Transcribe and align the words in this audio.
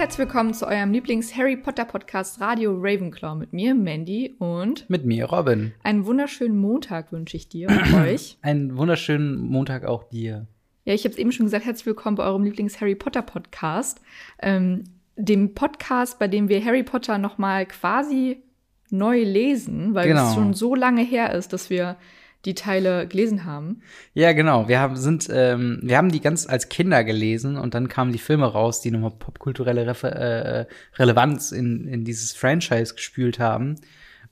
herzlich 0.00 0.18
willkommen 0.26 0.54
zu 0.54 0.66
eurem 0.66 0.92
Lieblings-Harry 0.92 1.58
Potter 1.58 1.84
Podcast 1.84 2.40
Radio 2.40 2.72
Ravenclaw 2.74 3.34
mit 3.34 3.52
mir, 3.52 3.74
Mandy 3.74 4.34
und 4.38 4.88
Mit 4.88 5.04
mir, 5.04 5.26
Robin. 5.26 5.74
einen 5.82 6.06
wunderschönen 6.06 6.56
Montag 6.56 7.12
wünsche 7.12 7.36
ich 7.36 7.50
dir 7.50 7.68
und 7.68 7.92
euch. 7.94 8.38
Einen 8.42 8.78
wunderschönen 8.78 9.36
Montag 9.38 9.84
auch 9.84 10.04
dir. 10.04 10.46
Ja, 10.86 10.94
ich 10.94 11.04
habe 11.04 11.12
es 11.12 11.18
eben 11.18 11.32
schon 11.32 11.44
gesagt, 11.44 11.66
herzlich 11.66 11.84
willkommen 11.84 12.16
bei 12.16 12.24
eurem 12.24 12.44
Lieblings-Harry 12.44 12.94
Potter 12.94 13.20
Podcast. 13.20 14.00
Ähm, 14.40 14.84
dem 15.16 15.52
Podcast, 15.52 16.18
bei 16.18 16.28
dem 16.28 16.48
wir 16.48 16.64
Harry 16.64 16.82
Potter 16.82 17.18
nochmal 17.18 17.66
quasi 17.66 18.42
neu 18.88 19.22
lesen, 19.22 19.94
weil 19.94 20.08
Genau. 20.08 20.28
es 20.28 20.34
schon 20.34 20.54
so 20.54 20.74
lange 20.74 21.02
her 21.02 21.34
ist, 21.34 21.52
dass 21.52 21.68
wir 21.68 21.96
die 22.44 22.54
Teile 22.54 23.06
gelesen 23.06 23.44
haben. 23.44 23.82
Ja, 24.14 24.32
genau. 24.32 24.68
Wir 24.68 24.80
haben, 24.80 24.96
sind, 24.96 25.28
ähm, 25.30 25.80
wir 25.82 25.96
haben 25.96 26.10
die 26.10 26.20
ganz 26.20 26.48
als 26.48 26.68
Kinder 26.68 27.04
gelesen 27.04 27.56
und 27.56 27.74
dann 27.74 27.88
kamen 27.88 28.12
die 28.12 28.18
Filme 28.18 28.46
raus, 28.46 28.80
die 28.80 28.90
nochmal 28.90 29.10
popkulturelle 29.10 29.86
Refe 29.86 30.10
äh, 30.10 30.66
Relevanz 30.96 31.52
in, 31.52 31.86
in 31.86 32.04
dieses 32.04 32.32
Franchise 32.32 32.94
gespült 32.94 33.38
haben. 33.38 33.76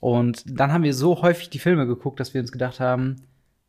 Und 0.01 0.45
dann 0.47 0.73
haben 0.73 0.85
wir 0.85 0.95
so 0.95 1.23
häufig 1.23 1.51
die 1.51 1.59
Filme 1.59 1.87
geguckt, 1.87 2.21
dass 2.21 2.33
wir 2.33 2.41
uns 2.41 2.53
gedacht 2.53 2.81
haben, 2.81 3.17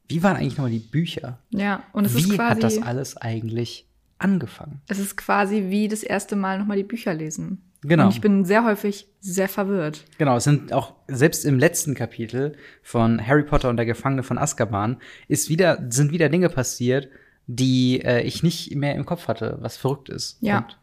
wie 0.08 0.24
waren 0.24 0.38
eigentlich 0.38 0.58
nochmal 0.58 0.72
die 0.72 0.80
Bücher? 0.80 1.40
Ja, 1.50 1.84
und 1.94 2.06
es 2.06 2.16
wie 2.16 2.22
ist 2.22 2.30
quasi 2.30 2.56
hat 2.56 2.64
das 2.64 2.82
alles 2.82 3.18
eigentlich 3.18 3.88
angefangen? 4.18 4.82
es 4.88 5.00
ist 5.00 5.18
quasi 5.18 5.66
wie 5.70 5.88
das 5.88 6.04
erste 6.04 6.36
Mal 6.36 6.60
nochmal 6.60 6.78
die 6.78 6.84
Bücher 6.84 7.14
lesen. 7.14 7.69
Genau. 7.82 8.06
Und 8.06 8.14
ich 8.14 8.22
bin 8.22 8.44
sehr 8.46 8.66
häufig 8.66 9.08
sehr 9.22 9.48
verwirrt. 9.48 10.04
Genau, 10.18 10.36
es 10.38 10.44
sind 10.44 10.74
auch 10.74 10.96
selbst 11.08 11.46
im 11.46 11.58
letzten 11.60 11.96
Kapitel 11.96 12.54
von 12.84 13.26
Harry 13.26 13.44
Potter 13.44 13.70
und 13.70 13.78
der 13.78 13.86
Gefangene 13.86 14.24
von 14.24 14.38
Azkaban 14.38 14.98
ist 15.28 15.50
wieder 15.50 15.86
sind 15.90 16.12
wieder 16.12 16.30
Dinge 16.30 16.50
passiert, 16.50 17.10
die 17.48 18.02
äh, 18.04 18.22
ich 18.22 18.44
nicht 18.44 18.76
mehr 18.76 18.96
im 18.96 19.06
Kopf 19.06 19.28
hatte, 19.28 19.58
was 19.62 19.78
verrückt 19.78 20.10
ist. 20.10 20.38
Ja. 20.42 20.60
Und, 20.60 20.78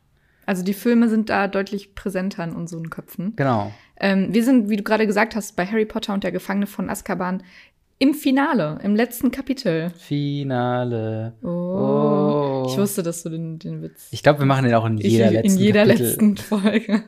Also 0.47 0.63
die 0.65 0.75
Filme 0.75 1.09
sind 1.09 1.29
da 1.29 1.49
deutlich 1.49 1.95
präsenter 1.95 2.45
in 2.45 2.53
unseren 2.53 2.89
Köpfen. 2.91 3.35
genau. 3.37 3.73
Ähm, 3.99 4.35
wir 4.35 4.45
sind, 4.45 4.69
wie 4.69 4.77
du 4.77 4.83
gerade 4.83 5.07
gesagt 5.07 5.35
hast, 5.37 5.57
bei 5.57 5.65
Harry 5.65 5.87
Potter 5.87 6.13
und 6.13 6.23
der 6.23 6.33
Gefangene 6.33 6.67
von 6.67 6.91
Azkaban 6.91 7.43
im 7.99 8.13
Finale, 8.13 8.79
im 8.83 8.95
letzten 8.95 9.31
Kapitel. 9.31 9.91
Finale. 9.99 11.33
Oh. 11.43 11.49
Oh. 11.49 11.96
Ich 12.71 12.79
wusste, 12.79 13.03
dass 13.03 13.23
du 13.23 13.29
den, 13.31 13.59
den 13.59 13.83
Witz. 13.83 14.09
Ich 14.11 14.23
glaube, 14.23 14.39
wir 14.41 14.47
machen 14.47 14.65
den 14.65 14.75
auch 14.75 14.85
in 14.87 14.99
jeder 14.99 15.27
Ich- 15.27 15.33
letzten 15.33 15.51
in 15.59 15.59
jeder 15.65 15.85
Kapitel. 15.87 16.07
letzten 16.07 16.37
Folge. 16.37 17.05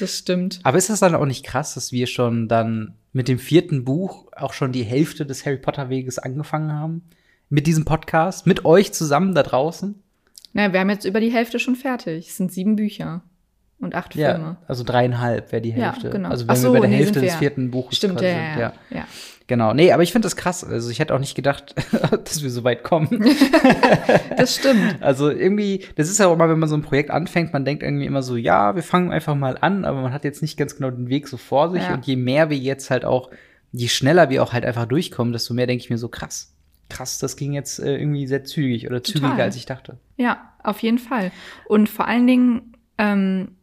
Das 0.00 0.18
stimmt. 0.18 0.60
Aber 0.62 0.78
ist 0.78 0.90
das 0.90 1.00
dann 1.00 1.14
auch 1.14 1.26
nicht 1.26 1.44
krass, 1.44 1.74
dass 1.74 1.92
wir 1.92 2.06
schon 2.06 2.48
dann 2.48 2.94
mit 3.12 3.28
dem 3.28 3.38
vierten 3.38 3.84
Buch 3.84 4.26
auch 4.36 4.52
schon 4.52 4.72
die 4.72 4.82
Hälfte 4.84 5.24
des 5.26 5.46
Harry 5.46 5.56
Potter 5.58 5.88
Weges 5.88 6.18
angefangen 6.18 6.72
haben? 6.72 7.02
Mit 7.48 7.66
diesem 7.66 7.84
Podcast? 7.84 8.46
Mit 8.46 8.64
euch 8.64 8.92
zusammen 8.92 9.34
da 9.34 9.42
draußen? 9.42 9.94
Naja, 10.52 10.72
wir 10.72 10.80
haben 10.80 10.90
jetzt 10.90 11.04
über 11.04 11.20
die 11.20 11.30
Hälfte 11.32 11.58
schon 11.58 11.76
fertig. 11.76 12.28
Es 12.28 12.36
sind 12.36 12.52
sieben 12.52 12.76
Bücher 12.76 13.22
und 13.78 13.94
acht 13.94 14.14
Ja, 14.14 14.34
Filme. 14.34 14.56
also 14.66 14.84
dreieinhalb 14.84 15.52
wäre 15.52 15.62
die 15.62 15.70
Ja, 15.70 15.92
Hälfte. 15.92 16.10
genau. 16.10 16.30
Also 16.30 16.48
wenn 16.48 16.56
so, 16.56 16.72
wir 16.72 16.80
bei 16.80 16.86
der 16.86 16.90
nee, 16.90 17.04
Hälfte 17.04 17.20
des 17.20 17.32
ja. 17.32 17.38
vierten 17.38 17.70
Buches 17.70 17.98
Stimmt, 17.98 18.20
ja, 18.20 18.28
sind, 18.28 18.38
ja, 18.38 18.58
ja. 18.58 18.72
ja. 18.90 19.06
Genau. 19.48 19.74
Nee, 19.74 19.92
aber 19.92 20.02
ich 20.02 20.10
finde 20.10 20.26
das 20.26 20.34
krass. 20.34 20.64
Also 20.64 20.90
ich 20.90 20.98
hätte 20.98 21.14
auch 21.14 21.20
nicht 21.20 21.36
gedacht, 21.36 21.74
dass 22.24 22.42
wir 22.42 22.50
so 22.50 22.64
weit 22.64 22.82
kommen. 22.82 23.08
Das 24.36 24.56
stimmt. 24.56 24.96
Also 25.00 25.30
irgendwie, 25.30 25.84
das 25.96 26.10
ist 26.10 26.18
ja 26.18 26.26
auch 26.26 26.34
immer, 26.34 26.48
wenn 26.48 26.58
man 26.58 26.68
so 26.68 26.76
ein 26.76 26.82
Projekt 26.82 27.10
anfängt, 27.10 27.52
man 27.54 27.64
denkt 27.64 27.82
irgendwie 27.82 28.04
immer 28.04 28.22
so, 28.22 28.36
ja, 28.36 28.74
wir 28.74 28.82
fangen 28.82 29.10
einfach 29.10 29.34
mal 29.34 29.56
an, 29.58 29.84
aber 29.86 30.02
man 30.02 30.12
hat 30.12 30.24
jetzt 30.24 30.42
nicht 30.42 30.58
ganz 30.58 30.76
genau 30.76 30.90
den 30.90 31.08
Weg 31.08 31.26
so 31.28 31.36
vor 31.38 31.70
sich. 31.70 31.82
Ja. 31.82 31.94
Und 31.94 32.06
je 32.06 32.16
mehr 32.16 32.50
wir 32.50 32.58
jetzt 32.58 32.90
halt 32.90 33.04
auch, 33.06 33.30
je 33.72 33.88
schneller 33.88 34.28
wir 34.28 34.42
auch 34.42 34.52
halt 34.52 34.64
einfach 34.66 34.84
durchkommen, 34.86 35.32
desto 35.32 35.54
mehr 35.54 35.66
denke 35.66 35.82
ich 35.82 35.90
mir 35.90 35.96
so, 35.98 36.08
krass. 36.08 36.52
Krass, 36.90 37.18
das 37.18 37.36
ging 37.36 37.52
jetzt 37.54 37.78
äh, 37.78 37.96
irgendwie 37.96 38.26
sehr 38.26 38.44
zügig 38.44 38.86
oder 38.86 39.02
Total. 39.02 39.22
zügiger, 39.22 39.42
als 39.44 39.56
ich 39.56 39.66
dachte. 39.66 39.96
Ja, 40.16 40.52
auf 40.62 40.80
jeden 40.80 40.98
Fall. 40.98 41.32
Und 41.66 41.88
vor 41.88 42.06
allen 42.06 42.26
Dingen, 42.26 42.74
ähm, 42.98 43.56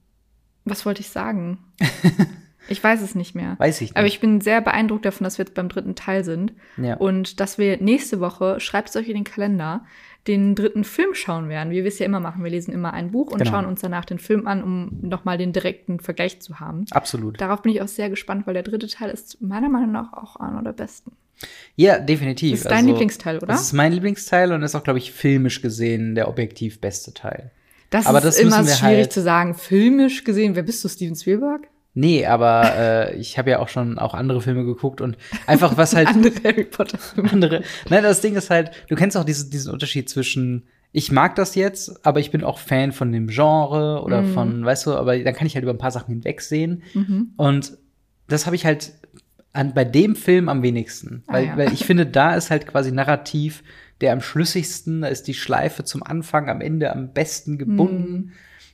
was 0.65 0.85
wollte 0.85 1.01
ich 1.01 1.09
sagen? 1.09 1.57
Ich 2.69 2.81
weiß 2.81 3.01
es 3.01 3.13
nicht 3.13 3.35
mehr. 3.35 3.55
Weiß 3.59 3.81
ich 3.81 3.89
nicht. 3.89 3.97
Aber 3.97 4.07
ich 4.07 4.19
bin 4.21 4.39
sehr 4.39 4.61
beeindruckt 4.61 5.05
davon, 5.05 5.25
dass 5.25 5.37
wir 5.37 5.43
jetzt 5.45 5.53
beim 5.53 5.67
dritten 5.67 5.95
Teil 5.95 6.23
sind. 6.23 6.53
Ja. 6.77 6.95
Und 6.95 7.39
dass 7.41 7.57
wir 7.57 7.77
nächste 7.81 8.19
Woche, 8.21 8.59
schreibt 8.59 8.89
es 8.89 8.95
euch 8.95 9.09
in 9.09 9.15
den 9.15 9.25
Kalender, 9.25 9.83
den 10.27 10.55
dritten 10.55 10.85
Film 10.85 11.13
schauen 11.13 11.49
werden, 11.49 11.71
wie 11.71 11.83
wir 11.83 11.87
es 11.87 11.99
ja 11.99 12.05
immer 12.05 12.21
machen. 12.21 12.41
Wir 12.43 12.51
lesen 12.51 12.73
immer 12.73 12.93
ein 12.93 13.11
Buch 13.11 13.31
und 13.31 13.39
Genau. 13.39 13.51
schauen 13.51 13.65
uns 13.65 13.81
danach 13.81 14.05
den 14.05 14.17
Film 14.19 14.47
an, 14.47 14.63
um 14.63 14.97
nochmal 15.01 15.37
den 15.37 15.51
direkten 15.51 15.99
Vergleich 15.99 16.39
zu 16.39 16.61
haben. 16.61 16.85
Absolut. 16.91 17.41
Darauf 17.41 17.61
bin 17.63 17.73
ich 17.73 17.81
auch 17.81 17.87
sehr 17.89 18.09
gespannt, 18.09 18.47
weil 18.47 18.53
der 18.53 18.63
dritte 18.63 18.87
Teil 18.87 19.09
ist 19.09 19.41
meiner 19.41 19.67
Meinung 19.67 19.91
nach 19.91 20.13
auch 20.13 20.37
einer 20.37 20.63
der 20.63 20.71
besten. 20.71 21.11
Ja, 21.75 21.99
definitiv. 21.99 22.51
Das 22.51 22.61
ist 22.61 22.71
dein 22.71 22.87
Lieblingsteil, 22.87 23.37
oder? 23.37 23.47
Das 23.47 23.61
ist 23.63 23.73
mein 23.73 23.91
Lieblingsteil 23.91 24.53
und 24.53 24.63
ist 24.63 24.75
auch, 24.75 24.83
glaube 24.83 24.99
ich, 24.99 25.11
filmisch 25.11 25.61
gesehen 25.61 26.15
der 26.15 26.29
objektiv 26.29 26.79
beste 26.79 27.13
Teil. 27.13 27.51
Das 27.93 28.05
Aber 28.07 28.17
ist 28.19 28.25
das 28.25 28.37
immer 28.37 28.63
schwierig 28.65 28.81
halt- 28.81 29.13
zu 29.13 29.21
sagen. 29.21 29.53
Filmisch 29.55 30.23
gesehen, 30.23 30.55
wer 30.55 30.63
bist 30.63 30.83
du, 30.83 30.89
Steven 30.89 31.15
Spielberg? 31.15 31.67
Nee, 31.95 32.25
aber 32.25 32.73
äh, 32.75 33.15
ich 33.17 33.37
habe 33.37 33.51
ja 33.51 33.59
auch 33.59 33.67
schon 33.69 33.99
auch 33.99 34.15
andere 34.15 34.41
Filme 34.41 34.65
geguckt 34.65 34.99
und 34.99 35.15
einfach 35.45 35.77
was 35.77 35.95
halt 35.95 36.07
Andere 36.07 36.33
Harry 36.43 36.63
Potter 36.63 36.97
Filme. 36.97 37.31
andere. 37.31 37.61
Nein, 37.89 38.01
das 38.01 38.19
Ding 38.21 38.35
ist 38.35 38.49
halt, 38.49 38.71
du 38.89 38.95
kennst 38.95 39.15
auch 39.15 39.23
diesen, 39.23 39.51
diesen 39.51 39.71
Unterschied 39.71 40.09
zwischen 40.09 40.63
ich 40.95 41.11
mag 41.11 41.35
das 41.35 41.55
jetzt, 41.55 42.05
aber 42.05 42.19
ich 42.19 42.29
bin 42.29 42.43
auch 42.43 42.59
Fan 42.59 42.91
von 42.91 43.11
dem 43.11 43.27
Genre 43.27 44.03
oder 44.03 44.21
Mhm. 44.21 44.33
von, 44.33 44.65
weißt 44.65 44.85
du, 44.87 44.93
aber 44.93 45.17
dann 45.19 45.33
kann 45.33 45.47
ich 45.47 45.55
halt 45.55 45.63
über 45.63 45.73
ein 45.73 45.79
paar 45.79 45.89
Sachen 45.89 46.11
hinwegsehen. 46.13 46.83
Und 47.35 47.77
das 48.27 48.45
habe 48.45 48.55
ich 48.55 48.63
halt 48.65 48.93
an, 49.53 49.73
bei 49.73 49.85
dem 49.85 50.15
Film 50.15 50.49
am 50.49 50.61
wenigsten. 50.61 51.23
Ah, 51.27 51.33
Weil, 51.33 51.45
ja. 51.47 51.57
weil 51.57 51.73
ich 51.73 51.85
finde, 51.85 52.05
da 52.05 52.35
ist 52.35 52.51
halt 52.51 52.67
quasi 52.67 52.91
narrativ 52.91 53.63
der 54.01 54.13
am 54.13 54.21
schlüssigsten, 54.21 55.01
da 55.01 55.07
ist 55.07 55.27
die 55.27 55.33
Schleife 55.33 55.83
zum 55.83 56.03
Anfang, 56.03 56.49
am 56.49 56.61
Ende 56.61 56.91
am 56.93 57.13
besten 57.13 57.57
gebunden. 57.57 58.13
Mhm. 58.13 58.31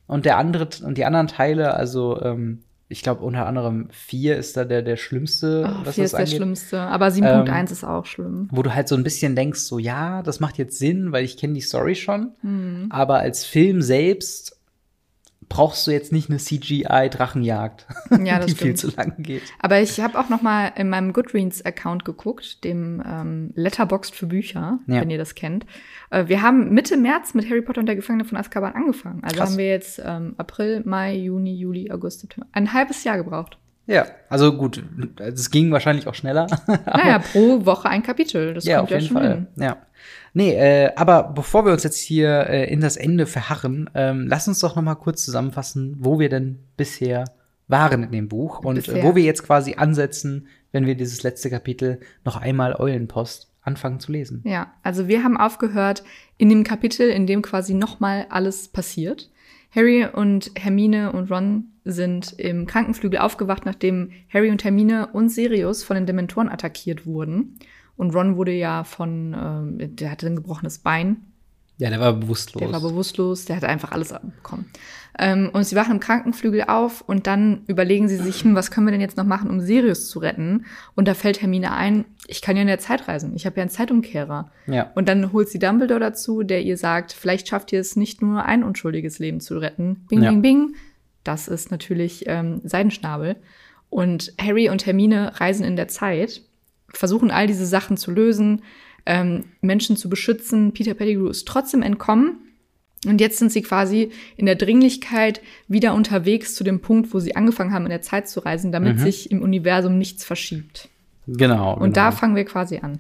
Und 0.07 0.25
der 0.25 0.38
andere 0.38 0.68
und 0.84 0.97
die 0.97 1.06
anderen 1.06 1.28
Teile, 1.28 1.74
also 1.75 2.19
ähm, 2.22 2.63
ich 2.88 3.03
glaube 3.03 3.24
unter 3.24 3.46
anderem 3.46 3.88
vier 3.91 4.38
ist 4.38 4.57
da 4.57 4.66
der 4.66 4.81
der 4.81 4.97
schlimmste, 4.97 5.63
Oh, 5.68 5.85
was 5.85 5.96
vier 5.96 6.03
das 6.06 6.06
ist 6.06 6.12
der 6.13 6.19
angeht. 6.22 6.35
schlimmste. 6.38 6.80
Aber 6.81 7.07
7.1 7.07 7.72
ist 7.72 7.84
auch 7.84 8.06
schlimm. 8.07 8.47
Wo 8.52 8.63
du 8.63 8.74
halt 8.74 8.88
so 8.88 8.96
ein 8.96 9.03
bisschen 9.03 9.35
denkst, 9.35 9.59
so 9.59 9.78
ja, 9.78 10.24
das 10.24 10.40
macht 10.40 10.57
jetzt 10.57 10.80
Sinn, 10.80 11.12
weil 11.12 11.24
ich 11.24 11.38
kenne 11.38 11.53
die 11.53 11.62
Story 11.62 11.94
schon. 11.94 12.31
Mhm. 12.41 12.88
Aber 12.90 13.19
als 13.19 13.46
Film 13.46 13.84
selbst 13.84 14.59
brauchst 15.50 15.86
du 15.88 15.92
jetzt 15.92 16.12
nicht 16.12 16.30
eine 16.30 16.40
CGI-Drachenjagd, 16.40 17.86
Ja, 18.24 18.38
das 18.38 18.48
die 18.48 18.56
viel 18.56 18.78
stimmt. 18.78 18.78
zu 18.78 18.88
lang 18.98 19.14
geht. 19.20 19.42
Aber 19.60 19.80
ich 19.82 20.00
habe 20.00 20.18
auch 20.20 20.30
noch 20.30 20.42
mal 20.42 20.72
in 20.76 20.90
meinem 20.90 21.14
Goodreads-Account 21.14 22.06
geguckt, 22.06 22.64
dem 22.64 23.04
ähm, 23.06 23.52
Letterboxd 23.56 24.16
für 24.16 24.28
Bücher, 24.28 24.80
Ja. 24.88 25.02
wenn 25.02 25.10
ihr 25.10 25.18
das 25.18 25.36
kennt. 25.36 25.66
Äh, 26.10 26.28
wir 26.28 26.42
haben 26.42 26.74
Mitte 26.74 26.98
März 26.98 27.34
mit 27.34 27.50
Harry 27.50 27.62
Potter 27.62 27.80
und 27.82 27.86
der 27.88 27.96
Gefangene 27.96 28.26
von 28.26 28.38
Azkaban 28.38 28.74
angefangen. 28.74 29.24
Also 29.24 29.36
Krass. 29.38 29.50
haben 29.52 29.58
wir 29.58 29.68
jetzt 29.68 30.02
ähm, 30.04 30.34
April, 30.38 30.82
Mai, 30.86 31.16
Juni, 31.16 31.56
Juli, 31.56 31.92
August, 31.92 32.22
September. 32.22 32.48
Ein 32.54 32.74
halbes 32.74 33.04
Jahr 33.04 33.18
gebraucht. 33.18 33.58
Ja, 33.89 34.05
also 34.29 34.55
gut, 34.55 34.83
es 35.17 35.50
ging 35.50 35.72
wahrscheinlich 35.72 36.05
auch 36.05 36.13
schneller. 36.13 36.45
Naja, 36.85 37.17
pro 37.17 37.66
Woche 37.66 37.89
ein 37.89 38.03
Kapitel. 38.03 38.53
Das 38.53 38.63
ja, 38.63 38.77
kommt 38.77 38.83
auf 38.83 38.91
ja 38.91 38.97
jeden 38.97 39.07
schon 39.07 39.17
Fall. 39.17 39.33
hin. 39.33 39.47
Ja. 39.55 39.77
Nee, 40.33 40.53
äh, 40.53 40.91
aber 40.95 41.23
bevor 41.23 41.66
wir 41.66 41.73
uns 41.73 41.83
jetzt 41.83 41.97
hier 41.97 42.47
äh, 42.47 42.72
in 42.72 42.81
das 42.81 42.97
Ende 42.97 43.25
verharren, 43.25 43.89
ähm, 43.95 44.27
lass 44.27 44.47
uns 44.47 44.59
doch 44.59 44.75
noch 44.75 44.83
mal 44.83 44.94
kurz 44.94 45.25
zusammenfassen, 45.25 45.95
wo 46.00 46.19
wir 46.19 46.29
denn 46.29 46.59
bisher 46.77 47.25
waren 47.67 48.03
in 48.03 48.11
dem 48.11 48.27
Buch 48.29 48.59
und 48.59 48.75
Bisher. 48.75 49.03
wo 49.03 49.16
wir 49.16 49.23
jetzt 49.23 49.44
quasi 49.44 49.75
ansetzen, 49.75 50.47
wenn 50.71 50.85
wir 50.85 50.95
dieses 50.95 51.23
letzte 51.23 51.50
Kapitel 51.50 52.00
noch 52.23 52.38
einmal 52.38 52.75
Eulenpost 52.75 53.51
anfangen 53.61 54.00
zu 54.00 54.11
lesen. 54.11 54.44
Ja, 54.45 54.71
also 54.83 55.07
wir 55.07 55.23
haben 55.23 55.35
aufgehört 55.38 56.03
in 56.38 56.50
dem 56.50 56.63
Kapitel, 56.63 57.09
in 57.09 57.25
dem 57.25 57.41
quasi 57.41 57.73
nochmal 57.73 58.27
alles 58.29 58.67
passiert. 58.67 59.31
Harry 59.72 60.06
und 60.06 60.52
Hermine 60.56 61.12
und 61.12 61.31
Ron 61.31 61.66
sind 61.85 62.34
im 62.38 62.66
Krankenflügel 62.66 63.19
aufgewacht, 63.19 63.66
nachdem 63.66 64.12
Harry 64.33 64.50
und 64.50 64.63
Hermine 64.63 65.10
und 65.13 65.30
Sirius 65.30 65.83
von 65.83 65.95
den 65.95 66.06
Dementoren 66.06 66.50
attackiert 66.50 67.06
wurden. 67.06 67.57
Und 67.95 68.16
Ron 68.16 68.38
wurde 68.38 68.54
ja 68.54 68.83
von, 68.83 69.36
ähm, 69.38 69.95
der 69.95 70.12
hatte 70.12 70.27
ein 70.27 70.36
gebrochenes 70.36 70.80
Bein, 70.80 71.29
Ja, 71.80 71.90
der 71.90 72.00
war 72.00 72.14
bewusstlos. 72.14 72.62
der 72.62 72.72
war 72.72 72.81
bewusstlos, 72.81 73.46
der 73.46 73.56
hatte 73.56 73.68
einfach 73.68 73.92
alles 73.92 74.12
abbekommen. 74.12 74.66
Ähm, 75.18 75.50
und 75.52 75.64
sie 75.64 75.76
wachen 75.76 75.94
im 75.94 76.00
Krankenflügel 76.00 76.64
auf 76.68 77.02
und 77.02 77.26
dann 77.26 77.64
überlegen 77.68 78.08
sie 78.08 78.18
sich, 78.18 78.44
hm, 78.44 78.54
was 78.54 78.70
können 78.70 78.86
wir 78.86 78.92
denn 78.92 79.02
jetzt 79.02 79.18
noch 79.18 79.26
machen, 79.26 79.50
um 79.50 79.60
Sirius 79.60 80.10
zu 80.10 80.20
retten? 80.20 80.66
Und 80.96 81.08
da 81.08 81.14
fällt 81.14 81.42
Hermine 81.42 81.74
ein, 81.74 82.06
ich 82.28 82.42
kann 82.42 82.56
ja 82.56 82.62
in 82.62 82.68
der 82.68 82.80
Zeit 82.80 83.08
reisen, 83.08 83.34
ich 83.36 83.46
habe 83.46 83.56
ja 83.58 83.62
einen 83.64 83.70
Zeitumkehrer. 83.72 84.52
ja. 84.68 84.92
Und 84.96 85.10
dann 85.10 85.34
holt 85.34 85.50
sie 85.50 85.60
Dumbledore 85.60 86.00
dazu, 86.00 86.44
der 86.44 86.62
ihr 86.62 86.78
sagt, 86.78 87.12
vielleicht 87.14 87.48
schafft 87.48 87.74
ihr 87.74 87.80
es 87.80 87.96
nicht 87.96 88.22
nur 88.22 88.44
ein 88.46 88.64
unschuldiges 88.64 89.20
Leben 89.20 89.40
zu 89.40 89.58
retten. 89.58 90.06
Bing, 90.10 90.22
Ja. 90.22 90.30
bing, 90.31 90.42
bing. 90.42 90.76
Das 91.24 91.48
ist 91.48 91.72
natürlich 91.72 92.26
ähm, 92.28 92.62
Seidenschnabel. 92.64 93.36
Und 93.90 94.34
Harry 94.40 94.70
und 94.70 94.86
Hermine 94.86 95.40
reisen 95.40 95.66
in 95.66 95.76
der 95.76 95.88
Zeit, 95.88 96.42
versuchen 96.94 97.31
all 97.31 97.48
diese 97.48 97.66
Sachen 97.66 97.98
zu 97.98 98.12
lösen, 98.12 98.62
ähm, 99.09 99.45
Menschen 99.61 99.97
zu 99.97 100.07
beschützen. 100.07 100.71
Peter 100.71 100.94
Pettigrew 100.94 101.27
ist 101.29 101.47
trotzdem 101.47 101.81
entkommen. 101.81 102.38
Und 103.07 103.19
jetzt 103.21 103.39
sind 103.39 103.51
sie 103.51 103.61
quasi 103.61 104.11
in 104.38 104.45
der 104.45 104.56
Dringlichkeit 104.56 105.41
wieder 105.67 105.94
unterwegs 105.94 106.53
zu 106.53 106.63
dem 106.63 106.79
Punkt, 106.81 107.13
wo 107.13 107.19
sie 107.19 107.35
angefangen 107.35 107.73
haben, 107.73 107.85
in 107.85 107.89
der 107.89 108.01
Zeit 108.01 108.27
zu 108.29 108.41
reisen, 108.41 108.71
damit 108.71 108.97
Mhm. 108.97 109.00
sich 109.00 109.31
im 109.31 109.41
Universum 109.41 109.97
nichts 109.97 110.23
verschiebt. 110.23 110.89
Genau. 111.25 111.73
Und 111.73 111.79
genau. 111.79 111.94
da 111.94 112.11
fangen 112.11 112.35
wir 112.35 112.45
quasi 112.45 112.79
an. 112.79 113.00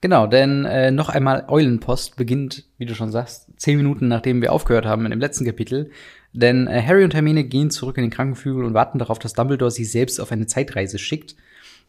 Genau, 0.00 0.26
denn 0.26 0.64
äh, 0.64 0.90
noch 0.90 1.08
einmal 1.10 1.44
Eulenpost 1.48 2.16
beginnt, 2.16 2.64
wie 2.78 2.86
du 2.86 2.94
schon 2.94 3.10
sagst, 3.12 3.48
zehn 3.56 3.76
Minuten 3.76 4.08
nachdem 4.08 4.42
wir 4.42 4.52
aufgehört 4.52 4.86
haben 4.86 5.04
in 5.04 5.10
dem 5.10 5.20
letzten 5.20 5.44
Kapitel. 5.44 5.90
Denn 6.32 6.66
äh, 6.66 6.82
Harry 6.82 7.04
und 7.04 7.14
Hermine 7.14 7.44
gehen 7.44 7.70
zurück 7.70 7.98
in 7.98 8.04
den 8.04 8.10
Krankenflügel 8.10 8.64
und 8.64 8.74
warten 8.74 8.98
darauf, 8.98 9.18
dass 9.18 9.34
Dumbledore 9.34 9.70
sie 9.70 9.84
selbst 9.84 10.20
auf 10.20 10.32
eine 10.32 10.46
Zeitreise 10.46 10.98
schickt. 10.98 11.36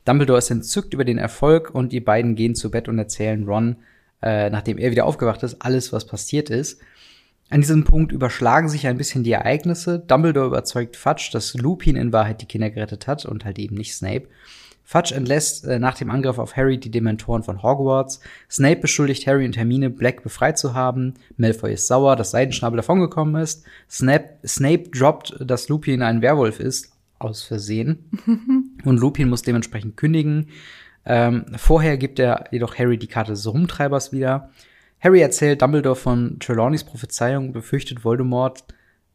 Dumbledore 0.05 0.39
ist 0.39 0.51
entzückt 0.51 0.93
über 0.93 1.05
den 1.05 1.17
Erfolg 1.17 1.73
und 1.73 1.91
die 1.91 1.99
beiden 1.99 2.35
gehen 2.35 2.55
zu 2.55 2.71
Bett 2.71 2.87
und 2.87 2.99
erzählen 2.99 3.45
Ron, 3.45 3.77
äh, 4.21 4.49
nachdem 4.49 4.77
er 4.77 4.91
wieder 4.91 5.05
aufgewacht 5.05 5.43
ist, 5.43 5.61
alles, 5.61 5.93
was 5.93 6.05
passiert 6.05 6.49
ist. 6.49 6.81
An 7.49 7.61
diesem 7.61 7.83
Punkt 7.83 8.11
überschlagen 8.11 8.69
sich 8.69 8.87
ein 8.87 8.97
bisschen 8.97 9.23
die 9.23 9.31
Ereignisse. 9.31 9.99
Dumbledore 9.99 10.47
überzeugt 10.47 10.95
Fudge, 10.95 11.29
dass 11.31 11.53
Lupin 11.53 11.95
in 11.95 12.11
Wahrheit 12.11 12.41
die 12.41 12.47
Kinder 12.47 12.69
gerettet 12.69 13.05
hat 13.07 13.25
und 13.25 13.45
halt 13.45 13.59
eben 13.59 13.75
nicht 13.75 13.93
Snape. 13.93 14.27
Fudge 14.83 15.15
entlässt 15.15 15.65
äh, 15.65 15.79
nach 15.79 15.95
dem 15.95 16.09
Angriff 16.09 16.37
auf 16.39 16.55
Harry 16.55 16.77
die 16.77 16.91
Dementoren 16.91 17.43
von 17.43 17.63
Hogwarts. 17.63 18.19
Snape 18.49 18.81
beschuldigt 18.81 19.25
Harry 19.27 19.45
und 19.45 19.55
Hermine, 19.55 19.89
Black 19.89 20.23
befreit 20.23 20.57
zu 20.57 20.73
haben. 20.73 21.13
Malfoy 21.37 21.73
ist 21.73 21.87
sauer, 21.87 22.15
dass 22.15 22.31
Seidenschnabel 22.31 22.77
davongekommen 22.77 23.41
ist. 23.41 23.65
Snape, 23.89 24.31
Snape 24.45 24.89
droppt, 24.89 25.35
dass 25.39 25.69
Lupin 25.69 26.01
ein 26.01 26.21
Werwolf 26.21 26.59
ist, 26.59 26.92
aus 27.23 27.43
Versehen. 27.43 28.09
und 28.85 28.99
Lupin 28.99 29.29
muss 29.29 29.41
dementsprechend 29.41 29.97
kündigen. 29.97 30.47
Ähm, 31.05 31.45
vorher 31.57 31.97
gibt 31.97 32.19
er 32.19 32.45
jedoch 32.51 32.77
Harry 32.77 32.97
die 32.97 33.07
Karte 33.07 33.31
des 33.31 33.45
Rumtreibers 33.45 34.11
wieder. 34.11 34.49
Harry 34.99 35.19
erzählt 35.19 35.61
Dumbledore 35.61 35.95
von 35.95 36.39
Trelawneys 36.39 36.85
Prophezeiung 36.85 37.47
und 37.47 37.53
befürchtet 37.53 38.05
Voldemort, 38.05 38.63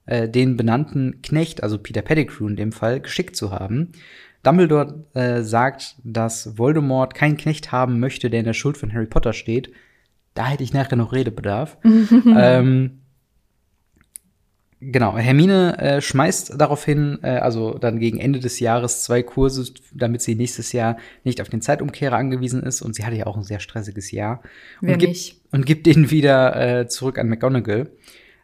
äh, 0.05 0.29
den 0.29 0.57
benannten 0.57 1.23
Knecht, 1.23 1.63
also 1.63 1.79
Peter 1.79 2.03
Pettigrew 2.03 2.47
in 2.47 2.57
dem 2.57 2.73
Fall, 2.73 3.01
geschickt 3.01 3.37
zu 3.37 3.53
haben. 3.53 3.93
Dumbledore 4.43 5.05
äh, 5.15 5.43
sagt, 5.43 5.97
dass 6.05 6.59
Voldemort 6.59 7.15
keinen 7.15 7.37
Knecht 7.37 7.73
haben 7.73 8.01
möchte, 8.01 8.31
der 8.31 8.41
in 8.41 8.47
der 8.47 8.53
Schuld 8.53 8.77
von 8.77 8.93
Harry 8.93 9.07
Potter 9.07 9.33
steht. 9.33 9.73
Da 10.35 10.47
hätte 10.47 10.63
ich 10.63 10.73
nachher 10.73 10.97
noch 10.97 11.13
Redebedarf. 11.13 11.79
ähm, 11.85 13.01
Genau, 14.81 15.17
Hermine 15.17 15.77
äh, 15.79 16.01
schmeißt 16.01 16.55
daraufhin, 16.57 17.19
äh, 17.23 17.31
also 17.31 17.79
dann 17.79 17.99
gegen 17.99 18.21
Ende 18.21 18.39
des 18.39 18.61
Jahres 18.61 19.03
zwei 19.03 19.25
Kurse, 19.25 19.73
damit 19.93 20.23
sie 20.23 20.37
nächstes 20.37 20.71
Jahr 20.73 20.99
nicht 21.25 21.41
auf 21.41 21.49
den 21.49 21.61
Zeitumkehrer 21.61 22.17
angewiesen 22.17 22.63
ist. 22.63 22.83
Und 22.83 22.95
sie 22.95 23.05
hatte 23.05 23.17
ja 23.17 23.27
auch 23.27 23.37
ein 23.37 23.43
sehr 23.43 23.59
stressiges 23.59 24.13
Jahr. 24.13 24.41
Wer 24.81 24.95
und, 24.95 24.99
gibt, 25.01 25.13
nicht? 25.13 25.41
und 25.51 25.67
gibt 25.67 25.87
den 25.87 26.11
wieder 26.11 26.81
äh, 26.81 26.87
zurück 26.87 27.19
an 27.19 27.29
McGonagall. 27.29 27.91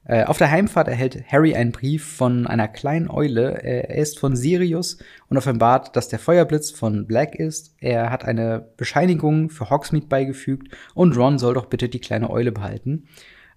Äh, 0.06 0.24
auf 0.24 0.36
der 0.36 0.50
Heimfahrt 0.50 0.88
erhält 0.88 1.24
Harry 1.30 1.54
einen 1.54 1.70
Brief 1.70 2.04
von 2.04 2.48
einer 2.48 2.66
kleinen 2.66 3.08
Eule. 3.08 3.62
Er 3.62 3.96
ist 3.96 4.18
von 4.18 4.34
Sirius 4.34 4.98
und 5.28 5.38
offenbart, 5.38 5.94
dass 5.94 6.08
der 6.08 6.18
Feuerblitz 6.18 6.72
von 6.72 7.06
Black 7.06 7.36
ist. 7.36 7.74
Er 7.80 8.10
hat 8.10 8.24
eine 8.24 8.66
Bescheinigung 8.76 9.50
für 9.50 9.70
Hogsmeade 9.70 10.06
beigefügt 10.06 10.76
und 10.94 11.16
Ron 11.16 11.38
soll 11.38 11.54
doch 11.54 11.66
bitte 11.66 11.88
die 11.88 12.00
kleine 12.00 12.28
Eule 12.28 12.50
behalten. 12.50 13.06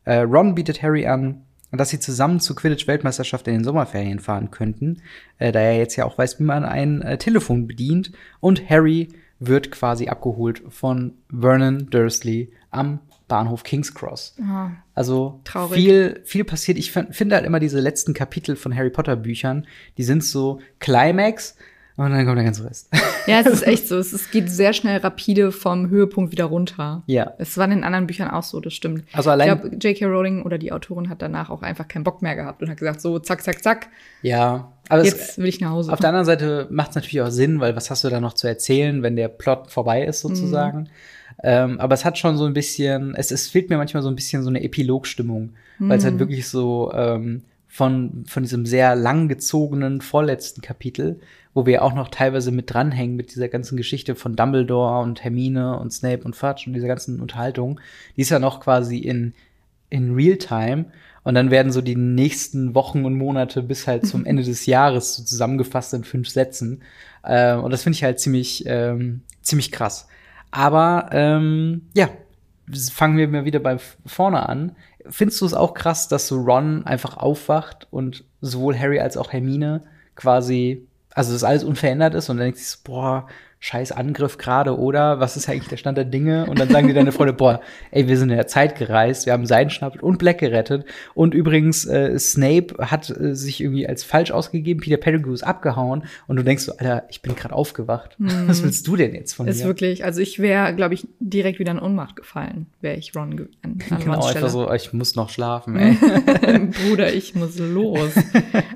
Äh, 0.05 0.19
Ron 0.19 0.55
bietet 0.55 0.81
Harry 0.83 1.05
an, 1.05 1.46
dass 1.71 1.89
sie 1.89 1.99
zusammen 1.99 2.39
zur 2.39 2.55
Quidditch-Weltmeisterschaft 2.55 3.47
in 3.47 3.55
den 3.55 3.63
Sommerferien 3.63 4.19
fahren 4.19 4.51
könnten, 4.51 5.01
äh, 5.37 5.51
da 5.51 5.59
er 5.59 5.77
jetzt 5.77 5.95
ja 5.95 6.05
auch 6.05 6.17
weiß, 6.17 6.39
wie 6.39 6.43
man 6.43 6.63
ein 6.63 7.01
äh, 7.01 7.17
Telefon 7.17 7.67
bedient. 7.67 8.11
Und 8.39 8.69
Harry 8.69 9.09
wird 9.39 9.69
quasi 9.71 10.07
abgeholt 10.07 10.63
von 10.69 11.13
Vernon 11.29 11.89
Dursley 11.89 12.51
am 12.71 12.99
Bahnhof 13.27 13.63
King's 13.63 13.93
Cross. 13.93 14.35
Ah, 14.41 14.71
Also 14.95 15.41
Traurig. 15.43 15.77
viel, 15.83 16.21
viel 16.23 16.43
passiert. 16.45 16.77
Ich 16.77 16.91
fin- 16.91 17.11
finde 17.11 17.35
halt 17.35 17.45
immer 17.45 17.59
diese 17.59 17.79
letzten 17.81 18.13
Kapitel 18.13 18.55
von 18.55 18.73
Harry 18.75 18.89
Potter 18.89 19.15
Büchern, 19.17 19.67
die 19.97 20.03
sind 20.03 20.23
so 20.23 20.59
Climax 20.79 21.57
und 22.05 22.11
dann 22.11 22.25
kommt 22.25 22.37
der 22.37 22.45
ganze 22.45 22.63
Rest. 22.65 22.89
Ja, 23.25 23.41
es 23.41 23.47
ist 23.47 23.67
echt 23.67 23.87
so. 23.87 23.97
Es, 23.97 24.13
es 24.13 24.31
geht 24.31 24.49
sehr 24.49 24.71
schnell 24.71 24.99
rapide 24.99 25.51
vom 25.51 25.89
Höhepunkt 25.89 26.31
wieder 26.31 26.45
runter. 26.45 27.03
ja. 27.07 27.33
Es 27.39 27.57
war 27.57 27.65
in 27.65 27.71
den 27.71 27.83
anderen 27.83 28.07
Büchern 28.07 28.29
auch 28.29 28.43
so, 28.43 28.59
das 28.61 28.73
stimmt. 28.73 29.03
Also 29.11 29.29
Ich 29.29 29.33
allein, 29.33 29.59
glaube, 29.59 29.75
J.K. 29.75 30.05
Rowling 30.05 30.43
oder 30.43 30.57
die 30.57 30.71
Autorin 30.71 31.09
hat 31.09 31.21
danach 31.21 31.49
auch 31.49 31.61
einfach 31.61 31.87
keinen 31.87 32.03
Bock 32.03 32.21
mehr 32.21 32.35
gehabt 32.35 32.61
und 32.61 32.69
hat 32.69 32.77
gesagt, 32.77 33.01
so, 33.01 33.19
zack, 33.19 33.43
zack, 33.43 33.61
zack, 33.61 33.87
ja. 34.21 34.71
Aber 34.89 35.01
es, 35.01 35.09
jetzt 35.09 35.37
will 35.39 35.47
ich 35.47 35.59
nach 35.59 35.71
Hause. 35.71 35.91
Auf 35.91 35.99
der 35.99 36.09
anderen 36.09 36.25
Seite 36.25 36.67
macht 36.69 36.91
es 36.91 36.95
natürlich 36.95 37.21
auch 37.21 37.29
Sinn, 37.29 37.59
weil 37.59 37.75
was 37.75 37.89
hast 37.89 38.03
du 38.05 38.09
da 38.09 38.21
noch 38.21 38.33
zu 38.33 38.47
erzählen, 38.47 39.03
wenn 39.03 39.15
der 39.17 39.27
Plot 39.27 39.69
vorbei 39.69 40.05
ist, 40.05 40.21
sozusagen. 40.21 40.87
Ähm, 41.43 41.79
aber 41.79 41.93
es 41.93 42.05
hat 42.05 42.17
schon 42.17 42.37
so 42.37 42.45
ein 42.45 42.53
bisschen, 42.53 43.13
es, 43.15 43.31
es 43.31 43.49
fehlt 43.49 43.69
mir 43.69 43.77
manchmal 43.77 44.01
so 44.01 44.09
ein 44.09 44.15
bisschen 44.15 44.43
so 44.43 44.49
eine 44.49 44.63
Epilogstimmung, 44.63 45.49
weil 45.79 45.97
es 45.97 46.05
halt 46.05 46.17
wirklich 46.19 46.47
so 46.47 46.91
ähm, 46.95 47.43
von, 47.67 48.23
von 48.27 48.43
diesem 48.43 48.65
sehr 48.65 48.95
langgezogenen 48.95 50.01
vorletzten 50.01 50.61
Kapitel, 50.61 51.19
wo 51.53 51.65
wir 51.65 51.83
auch 51.83 51.93
noch 51.93 52.07
teilweise 52.07 52.51
mit 52.51 52.73
dranhängen 52.73 53.15
mit 53.15 53.31
dieser 53.31 53.49
ganzen 53.49 53.77
Geschichte 53.77 54.15
von 54.15 54.35
Dumbledore 54.35 55.01
und 55.01 55.23
Hermine 55.23 55.77
und 55.79 55.91
Snape 55.91 56.23
und 56.23 56.35
Fudge 56.35 56.63
und 56.67 56.73
dieser 56.73 56.87
ganzen 56.87 57.19
Unterhaltung, 57.19 57.79
die 58.15 58.21
ist 58.21 58.29
ja 58.29 58.39
noch 58.39 58.61
quasi 58.61 58.97
in, 58.97 59.33
in 59.89 60.13
Realtime. 60.13 60.85
Und 61.23 61.35
dann 61.35 61.51
werden 61.51 61.73
so 61.73 61.81
die 61.81 61.97
nächsten 61.97 62.73
Wochen 62.73 63.03
und 63.03 63.17
Monate 63.17 63.61
bis 63.61 63.85
halt 63.85 64.07
zum 64.07 64.25
Ende 64.25 64.43
des 64.43 64.65
Jahres 64.65 65.15
so 65.15 65.23
zusammengefasst 65.23 65.93
in 65.93 66.05
fünf 66.05 66.29
Sätzen. 66.29 66.83
Äh, 67.23 67.55
und 67.55 67.71
das 67.71 67.83
finde 67.83 67.97
ich 67.97 68.03
halt 68.05 68.21
ziemlich, 68.21 68.63
ähm, 68.65 69.23
ziemlich 69.41 69.73
krass. 69.73 70.07
Aber 70.51 71.09
ähm, 71.11 71.81
ja, 71.93 72.07
fangen 72.93 73.17
wir 73.17 73.27
mal 73.27 73.45
wieder 73.45 73.59
bei 73.59 73.77
vorne 74.05 74.47
an. 74.47 74.75
Findest 75.09 75.41
du 75.41 75.45
es 75.45 75.53
auch 75.53 75.73
krass, 75.73 76.07
dass 76.07 76.27
so 76.27 76.39
Ron 76.39 76.85
einfach 76.85 77.17
aufwacht 77.17 77.87
und 77.91 78.23
sowohl 78.41 78.77
Harry 78.77 78.99
als 78.99 79.17
auch 79.17 79.31
Hermine 79.31 79.83
quasi, 80.15 80.87
also 81.11 81.33
dass 81.33 81.43
alles 81.43 81.63
unverändert 81.63 82.15
ist 82.15 82.29
und 82.29 82.37
dann 82.37 82.45
denkst 82.45 82.77
du, 82.83 82.91
boah, 82.91 83.27
scheiß 83.59 83.91
Angriff 83.91 84.37
gerade, 84.37 84.77
oder? 84.77 85.19
Was 85.19 85.35
ist 85.35 85.49
eigentlich 85.49 85.67
der 85.67 85.77
Stand 85.77 85.97
der 85.97 86.05
Dinge? 86.05 86.45
Und 86.45 86.59
dann 86.59 86.69
sagen 86.69 86.87
die 86.87 86.93
deine 86.93 87.11
Freunde, 87.11 87.33
boah, 87.33 87.59
ey, 87.89 88.07
wir 88.07 88.15
sind 88.17 88.29
in 88.29 88.35
der 88.37 88.45
Zeit 88.47 88.75
gereist, 88.77 89.25
wir 89.25 89.33
haben 89.33 89.47
Seidenschnabel 89.47 89.99
und 89.99 90.19
Black 90.19 90.37
gerettet. 90.39 90.85
Und 91.15 91.33
übrigens, 91.33 91.85
äh, 91.85 92.17
Snape 92.19 92.75
hat 92.79 93.09
äh, 93.09 93.33
sich 93.35 93.59
irgendwie 93.61 93.87
als 93.87 94.03
falsch 94.03 94.29
ausgegeben, 94.31 94.79
Peter 94.81 94.97
Pettigrew 94.97 95.33
ist 95.33 95.41
abgehauen. 95.43 96.03
Und 96.27 96.35
du 96.35 96.43
denkst 96.43 96.65
so, 96.65 96.73
Alter, 96.73 97.05
ich 97.09 97.21
bin 97.23 97.35
gerade 97.35 97.55
aufgewacht. 97.55 98.15
Was 98.19 98.61
willst 98.63 98.87
du 98.87 98.95
denn 98.95 99.15
jetzt 99.15 99.33
von 99.33 99.47
ist 99.47 99.61
mir? 99.61 99.65
wirklich, 99.65 100.05
also 100.05 100.21
ich 100.21 100.37
wäre, 100.39 100.75
glaube 100.75 100.93
ich, 100.93 101.07
direkt 101.19 101.57
wieder 101.57 101.71
in 101.71 101.79
Ohnmacht 101.79 102.15
gefallen, 102.15 102.67
wäre 102.81 102.95
ich 102.95 103.15
Ron 103.15 103.37
ge- 103.37 103.47
an, 103.63 103.79
an 103.89 103.99
Genau, 104.03 104.23
einfach 104.23 104.49
so, 104.49 104.71
ich 104.71 104.93
muss 104.93 105.15
noch 105.15 105.29
schlafen, 105.29 105.75
ey. 105.77 105.97
Bruder, 106.87 107.11
ich 107.11 107.33
muss 107.33 107.57
los. 107.57 108.11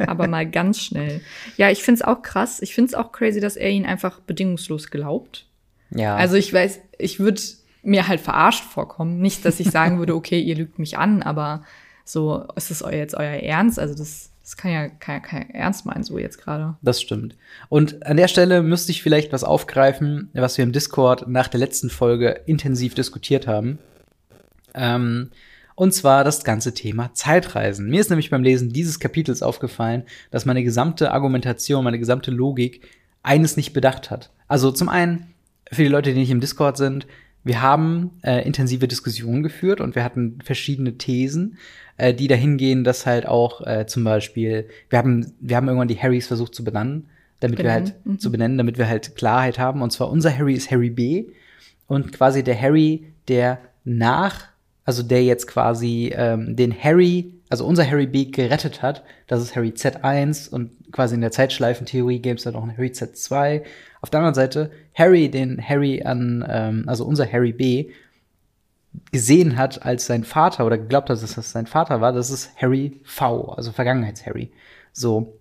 Aber 0.07 0.27
mal 0.27 0.49
ganz 0.49 0.79
schnell. 0.81 1.21
Ja, 1.57 1.69
ich 1.69 1.83
find's 1.83 2.01
auch 2.01 2.23
krass. 2.23 2.61
Ich 2.63 2.73
find's 2.73 2.95
auch 2.95 3.11
crazy, 3.11 3.39
dass 3.39 3.55
er 3.57 3.69
ihn 3.69 3.85
einfach 3.85 4.19
bedingungslos 4.21 4.70
glaubt. 4.77 5.47
ja. 5.89 6.15
Also 6.15 6.35
ich 6.35 6.53
weiß, 6.53 6.79
ich 6.97 7.19
würde 7.19 7.41
mir 7.83 8.07
halt 8.07 8.21
verarscht 8.21 8.63
vorkommen. 8.63 9.19
Nicht, 9.19 9.45
dass 9.45 9.59
ich 9.59 9.69
sagen 9.69 9.99
würde, 9.99 10.15
okay, 10.15 10.39
ihr 10.39 10.55
lügt 10.55 10.79
mich 10.79 10.97
an, 10.97 11.23
aber 11.23 11.63
so, 12.03 12.45
ist 12.55 12.71
das 12.71 12.83
jetzt 12.91 13.15
euer 13.15 13.41
Ernst? 13.41 13.79
Also 13.79 13.95
das, 13.95 14.31
das 14.43 14.57
kann 14.57 14.71
ja 14.71 14.87
kein, 14.89 15.21
kein 15.21 15.49
Ernst 15.51 15.85
meinen, 15.85 16.03
so 16.03 16.17
jetzt 16.17 16.39
gerade. 16.39 16.75
Das 16.81 17.01
stimmt. 17.01 17.35
Und 17.69 18.05
an 18.05 18.17
der 18.17 18.27
Stelle 18.27 18.61
müsste 18.63 18.91
ich 18.91 19.03
vielleicht 19.03 19.31
was 19.31 19.43
aufgreifen, 19.43 20.29
was 20.33 20.57
wir 20.57 20.63
im 20.63 20.71
Discord 20.71 21.27
nach 21.27 21.47
der 21.47 21.59
letzten 21.59 21.89
Folge 21.89 22.41
intensiv 22.45 22.95
diskutiert 22.95 23.47
haben. 23.47 23.79
Ähm, 24.73 25.31
und 25.75 25.93
zwar 25.93 26.23
das 26.23 26.43
ganze 26.43 26.73
Thema 26.73 27.13
Zeitreisen. 27.13 27.89
Mir 27.89 28.01
ist 28.01 28.09
nämlich 28.09 28.29
beim 28.29 28.43
Lesen 28.43 28.69
dieses 28.69 28.99
Kapitels 28.99 29.41
aufgefallen, 29.41 30.03
dass 30.29 30.45
meine 30.45 30.63
gesamte 30.63 31.11
Argumentation, 31.11 31.83
meine 31.83 31.99
gesamte 31.99 32.29
Logik 32.29 32.87
eines 33.23 33.57
nicht 33.57 33.73
bedacht 33.73 34.11
hat. 34.11 34.31
Also 34.51 34.69
zum 34.69 34.89
einen, 34.89 35.27
für 35.71 35.83
die 35.83 35.87
Leute, 35.87 36.11
die 36.11 36.19
nicht 36.19 36.29
im 36.29 36.41
Discord 36.41 36.75
sind, 36.75 37.07
wir 37.45 37.61
haben 37.61 38.09
äh, 38.21 38.45
intensive 38.45 38.85
Diskussionen 38.85 39.43
geführt 39.43 39.79
und 39.79 39.95
wir 39.95 40.03
hatten 40.03 40.39
verschiedene 40.43 40.97
Thesen, 40.97 41.57
äh, 41.95 42.13
die 42.13 42.27
dahin 42.27 42.57
gehen, 42.57 42.83
dass 42.83 43.05
halt 43.05 43.25
auch 43.25 43.65
äh, 43.65 43.85
zum 43.87 44.03
Beispiel, 44.03 44.67
wir 44.89 44.99
haben, 44.99 45.31
wir 45.39 45.55
haben 45.55 45.69
irgendwann 45.69 45.87
die 45.87 45.97
Harrys 45.97 46.27
versucht 46.27 46.53
zu 46.53 46.65
benennen, 46.65 47.07
damit 47.39 47.59
wir 47.59 47.63
Benennen, 47.63 47.93
halt 48.05 48.21
zu 48.21 48.29
benennen, 48.29 48.57
damit 48.57 48.77
wir 48.77 48.89
halt 48.89 49.15
Klarheit 49.15 49.57
haben. 49.57 49.81
Und 49.81 49.91
zwar 49.91 50.09
unser 50.09 50.37
Harry 50.37 50.55
ist 50.55 50.69
Harry 50.69 50.89
B. 50.89 51.27
Und 51.87 52.11
quasi 52.11 52.43
der 52.43 52.61
Harry, 52.61 53.05
der 53.29 53.57
nach, 53.85 54.49
also 54.83 55.01
der 55.01 55.23
jetzt 55.23 55.47
quasi 55.47 56.11
ähm, 56.13 56.57
den 56.57 56.75
Harry, 56.77 57.35
also 57.47 57.65
unser 57.65 57.89
Harry 57.89 58.05
B 58.05 58.25
gerettet 58.25 58.81
hat, 58.81 59.05
das 59.27 59.41
ist 59.41 59.55
Harry 59.55 59.69
Z1 59.69 60.49
und 60.49 60.71
quasi 60.91 61.15
in 61.15 61.21
der 61.21 61.31
Zeitschleifentheorie 61.31 62.19
gäbe 62.19 62.35
es 62.35 62.43
dann 62.43 62.55
auch 62.55 62.63
einen 62.63 62.75
Harry 62.75 62.89
Z2. 62.89 63.61
Auf 64.01 64.09
der 64.09 64.19
anderen 64.19 64.33
Seite 64.35 64.71
Harry, 64.95 65.29
den 65.29 65.61
Harry 65.61 66.01
an, 66.03 66.43
ähm, 66.49 66.83
also 66.87 67.05
unser 67.05 67.31
Harry 67.31 67.53
B 67.53 67.89
gesehen 69.11 69.57
hat 69.57 69.85
als 69.85 70.05
sein 70.05 70.23
Vater 70.23 70.65
oder 70.65 70.77
geglaubt 70.77 71.09
hat, 71.09 71.21
dass 71.21 71.35
das 71.35 71.51
sein 71.51 71.65
Vater 71.67 72.01
war, 72.01 72.11
das 72.11 72.29
ist 72.29 72.51
Harry 72.61 72.99
V, 73.03 73.53
also 73.53 73.71
Vergangenheits-Harry. 73.71 74.51
So. 74.91 75.37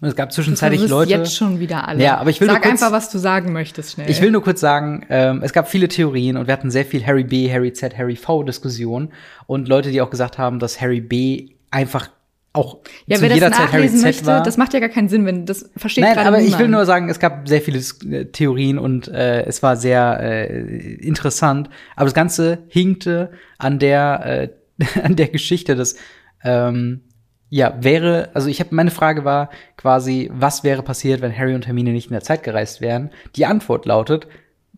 Und 0.00 0.08
es 0.08 0.14
gab 0.14 0.30
zwischenzeitlich 0.30 0.82
Du 0.82 0.88
Leute. 0.88 1.10
jetzt 1.10 1.34
schon 1.34 1.58
wieder 1.58 1.88
alle. 1.88 2.02
Ja, 2.04 2.18
aber 2.18 2.28
ich 2.30 2.40
will 2.40 2.46
Sag 2.48 2.56
nur 2.62 2.70
kurz- 2.70 2.82
einfach, 2.82 2.92
was 2.94 3.10
du 3.10 3.18
sagen 3.18 3.52
möchtest, 3.52 3.92
schnell. 3.94 4.10
Ich 4.10 4.20
will 4.20 4.30
nur 4.30 4.42
kurz 4.42 4.60
sagen, 4.60 5.06
ähm, 5.08 5.40
es 5.42 5.52
gab 5.54 5.68
viele 5.68 5.88
Theorien 5.88 6.36
und 6.36 6.46
wir 6.46 6.52
hatten 6.52 6.70
sehr 6.70 6.84
viel 6.84 7.04
Harry 7.06 7.24
B, 7.24 7.50
Harry 7.50 7.72
Z, 7.72 7.96
Harry 7.96 8.14
V 8.16 8.42
Diskussionen 8.42 9.10
und 9.46 9.68
Leute, 9.68 9.90
die 9.90 10.00
auch 10.02 10.10
gesagt 10.10 10.36
haben, 10.38 10.58
dass 10.58 10.80
Harry 10.80 11.00
B 11.00 11.48
einfach 11.70 12.08
auch 12.56 12.78
ja, 13.06 13.16
zu 13.16 13.22
wer 13.22 13.28
das 13.28 13.36
jeder 13.36 13.52
Zeit 13.52 13.72
Harry 13.72 13.84
nachlesen 13.84 13.98
Z 13.98 14.06
möchte, 14.06 14.26
war. 14.26 14.42
das 14.42 14.56
macht 14.56 14.74
ja 14.74 14.80
gar 14.80 14.88
keinen 14.88 15.08
Sinn, 15.08 15.26
wenn 15.26 15.46
das 15.46 15.70
versteht 15.76 16.04
Nein, 16.04 16.18
aber 16.18 16.38
ich 16.38 16.44
niemand. 16.44 16.62
will 16.62 16.68
nur 16.68 16.86
sagen, 16.86 17.08
es 17.08 17.18
gab 17.18 17.48
sehr 17.48 17.60
viele 17.60 17.78
äh, 17.78 18.24
Theorien 18.26 18.78
und 18.78 19.08
äh, 19.08 19.44
es 19.44 19.62
war 19.62 19.76
sehr 19.76 20.18
äh, 20.20 20.94
interessant. 20.94 21.70
Aber 21.94 22.06
das 22.06 22.14
Ganze 22.14 22.58
hinkte 22.68 23.30
an 23.58 23.78
der 23.78 24.50
äh, 24.78 24.98
an 25.02 25.16
der 25.16 25.28
Geschichte, 25.28 25.76
dass 25.76 25.96
ähm, 26.44 27.02
ja, 27.48 27.76
wäre, 27.80 28.30
also 28.34 28.48
ich 28.48 28.60
habe 28.60 28.74
meine 28.74 28.90
Frage 28.90 29.24
war 29.24 29.50
quasi, 29.76 30.30
was 30.32 30.64
wäre 30.64 30.82
passiert, 30.82 31.20
wenn 31.20 31.36
Harry 31.36 31.54
und 31.54 31.66
Hermine 31.66 31.92
nicht 31.92 32.08
in 32.08 32.12
der 32.12 32.22
Zeit 32.22 32.42
gereist 32.42 32.80
wären? 32.80 33.10
Die 33.36 33.46
Antwort 33.46 33.86
lautet, 33.86 34.26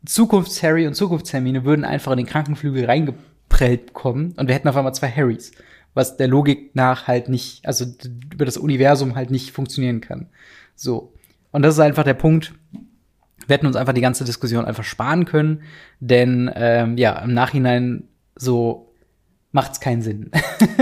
Zukunfts-Harry 0.04 0.87
und 0.87 0.94
Zukunfts-Hermine 0.94 1.64
würden 1.64 1.85
einfach 1.85 2.12
in 2.12 2.18
den 2.18 2.26
Krankenflügel 2.26 2.85
reingeprellt 2.85 3.94
kommen 3.94 4.35
und 4.37 4.49
wir 4.49 4.54
hätten 4.54 4.68
auf 4.68 4.76
einmal 4.76 4.94
zwei 4.94 5.11
Harrys, 5.11 5.52
was 5.95 6.16
der 6.16 6.28
Logik 6.28 6.75
nach 6.75 7.07
halt 7.07 7.28
nicht, 7.28 7.66
also 7.66 7.85
über 8.33 8.45
das 8.45 8.57
Universum 8.57 9.14
halt 9.14 9.30
nicht 9.30 9.50
funktionieren 9.50 10.00
kann. 10.00 10.28
So. 10.75 11.12
Und 11.50 11.62
das 11.62 11.75
ist 11.75 11.80
einfach 11.80 12.04
der 12.04 12.14
Punkt. 12.14 12.54
Wir 13.47 13.54
hätten 13.54 13.66
uns 13.66 13.76
einfach 13.76 13.95
die 13.95 14.00
ganze 14.00 14.25
Diskussion 14.25 14.64
einfach 14.64 14.85
sparen 14.85 15.25
können, 15.25 15.62
denn 16.00 16.50
ähm, 16.54 16.99
ja, 16.99 17.18
im 17.21 17.33
Nachhinein 17.33 18.04
so 18.37 18.88
macht 19.50 19.73
es 19.73 19.81
keinen 19.81 20.02
Sinn. 20.02 20.31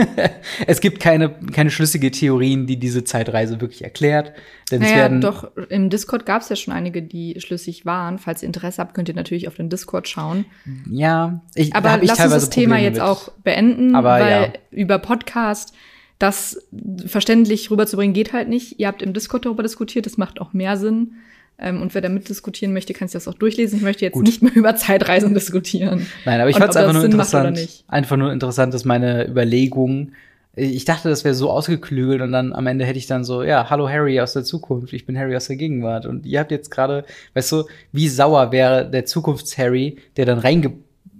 es 0.67 0.81
gibt 0.81 0.99
keine, 1.01 1.31
keine 1.53 1.71
schlüssige 1.71 2.11
Theorien, 2.11 2.67
die 2.67 2.79
diese 2.79 3.05
Zeitreise 3.05 3.61
wirklich 3.61 3.85
erklärt. 3.85 4.33
Denn 4.71 4.81
naja, 4.81 4.93
es 4.93 4.99
werden 4.99 5.21
doch, 5.21 5.57
im 5.69 5.89
Discord 5.89 6.27
gab 6.27 6.43
es 6.43 6.49
ja 6.49 6.57
schon 6.57 6.75
einige, 6.75 7.03
die 7.03 7.41
schlüssig 7.41 7.87
waren. 7.87 8.19
Falls 8.19 8.43
ihr 8.43 8.49
Interesse 8.49 8.83
habt, 8.83 8.95
könnt 8.95 9.09
ihr 9.09 9.15
natürlich 9.15 9.47
auf 9.47 9.55
den 9.55 9.69
Discord 9.69 10.09
schauen. 10.09 10.47
Ja, 10.91 11.43
ich, 11.55 11.75
aber 11.75 12.03
ich 12.03 12.09
lass 12.09 12.21
uns 12.21 12.33
das 12.33 12.51
Thema 12.51 12.79
jetzt 12.79 12.95
mit. 12.95 13.03
auch 13.03 13.31
beenden, 13.45 13.95
aber 13.95 14.11
weil 14.21 14.43
ja. 14.43 14.53
über 14.71 14.99
Podcast 14.99 15.73
das 16.19 16.67
verständlich 17.07 17.71
rüberzubringen 17.71 18.15
geht 18.15 18.33
halt 18.33 18.49
nicht. 18.49 18.81
Ihr 18.81 18.89
habt 18.89 19.03
im 19.03 19.13
Discord 19.13 19.45
darüber 19.45 19.63
diskutiert, 19.63 20.07
das 20.07 20.17
macht 20.17 20.41
auch 20.41 20.53
mehr 20.53 20.77
Sinn. 20.77 21.15
Ähm, 21.59 21.81
und 21.81 21.95
wer 21.95 22.03
da 22.03 22.09
mitdiskutieren 22.09 22.75
möchte, 22.75 22.93
kann 22.93 23.09
sich 23.09 23.15
das 23.15 23.29
auch 23.29 23.39
durchlesen. 23.39 23.79
Ich 23.79 23.83
möchte 23.83 24.05
jetzt 24.05 24.15
Gut. 24.15 24.27
nicht 24.27 24.43
mehr 24.43 24.55
über 24.55 24.77
Zeitreisen 24.77 25.33
diskutieren. 25.35 26.07
Nein, 26.25 26.41
aber 26.41 26.51
ich 26.51 26.57
fand 26.57 26.71
es 26.71 26.77
einfach 26.77 26.93
nur 26.93 27.03
Sinn 27.03 27.13
interessant. 27.13 27.85
Einfach 27.89 28.17
nur 28.17 28.33
interessant, 28.33 28.75
dass 28.75 28.85
meine 28.85 29.27
Überlegung. 29.27 30.13
Ich 30.55 30.85
dachte, 30.85 31.09
das 31.09 31.25
wäre 31.25 31.35
so 31.35 31.51
ausgeklügelt 31.51 32.23
und 32.23 32.33
dann 32.33 32.55
am 32.55 32.67
Ende 32.67 32.87
hätte 32.87 32.99
ich 32.99 33.07
dann 33.07 33.25
so, 33.25 33.43
ja, 33.43 33.69
hallo 33.69 33.89
Harry 33.89 34.21
aus 34.21 34.33
der 34.33 34.43
Zukunft, 34.43 34.93
ich 34.95 35.05
bin 35.05 35.19
Harry 35.19 35.37
aus 35.37 35.47
der 35.47 35.57
Gegenwart. 35.57 36.07
Und 36.07 36.25
ihr 36.25 36.41
habt 36.41 36.51
jetzt 36.51 36.71
gerade, 36.71 37.05
weißt 37.35 37.53
du, 37.53 37.65
wie 37.93 38.09
sauer 38.09 38.53
wäre 38.53 38.89
der 38.91 39.05
Zukunfts-Harry, 39.05 39.99
der 40.17 40.27
dann 40.27 40.39
reinge 40.39 40.73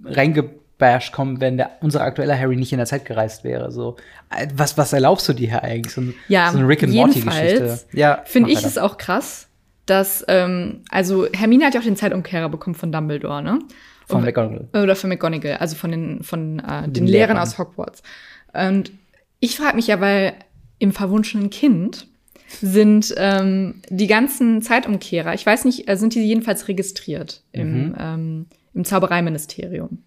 reingebasht 0.05 1.11
kommt, 1.11 1.41
wenn 1.41 1.57
der, 1.57 1.71
unser 1.81 2.01
aktueller 2.01 2.37
Harry 2.39 2.55
nicht 2.55 2.71
in 2.71 2.77
der 2.77 2.85
Zeit 2.85 3.05
gereist 3.05 3.43
wäre. 3.43 3.71
So, 3.71 3.97
was, 4.55 4.77
was 4.77 4.93
erlaubst 4.93 5.27
du 5.27 5.33
dir 5.33 5.49
hier 5.49 5.63
eigentlich? 5.63 5.93
So, 5.93 6.01
ja, 6.29 6.51
so 6.51 6.59
eine 6.59 6.67
Rick 6.67 6.83
and 6.83 6.93
Morty-Geschichte. 6.93 7.79
Ja, 7.91 8.21
finde 8.25 8.51
ich 8.51 8.63
es 8.63 8.77
auch 8.77 8.97
krass 8.97 9.46
dass, 9.89 10.23
ähm, 10.27 10.81
also 10.89 11.27
Hermine 11.33 11.65
hat 11.65 11.73
ja 11.73 11.79
auch 11.79 11.85
den 11.85 11.95
Zeitumkehrer 11.95 12.49
bekommen 12.49 12.75
von 12.75 12.91
Dumbledore, 12.91 13.41
ne? 13.41 13.59
Von 14.05 14.23
McGonagall. 14.23 14.69
Oder 14.81 14.95
von 14.95 15.09
McGonagall, 15.09 15.57
also 15.57 15.75
von 15.75 15.91
den, 15.91 16.23
von 16.23 16.59
äh, 16.59 16.83
den, 16.83 16.93
den 16.93 17.07
Lehrern 17.07 17.37
aus 17.37 17.57
Hogwarts. 17.57 18.01
Und 18.53 18.91
ich 19.39 19.57
frage 19.57 19.75
mich 19.75 19.87
ja, 19.87 19.99
weil 19.99 20.33
im 20.79 20.93
verwunschenen 20.93 21.49
Kind 21.49 22.07
sind 22.61 23.13
ähm, 23.17 23.81
die 23.89 24.07
ganzen 24.07 24.61
Zeitumkehrer, 24.61 25.33
ich 25.33 25.45
weiß 25.45 25.65
nicht, 25.65 25.89
äh, 25.89 25.97
sind 25.97 26.15
die 26.15 26.21
jedenfalls 26.21 26.67
registriert 26.67 27.43
im, 27.51 27.89
mhm. 27.89 27.95
ähm, 27.99 28.45
im 28.73 28.85
Zaubereiministerium. 28.85 30.03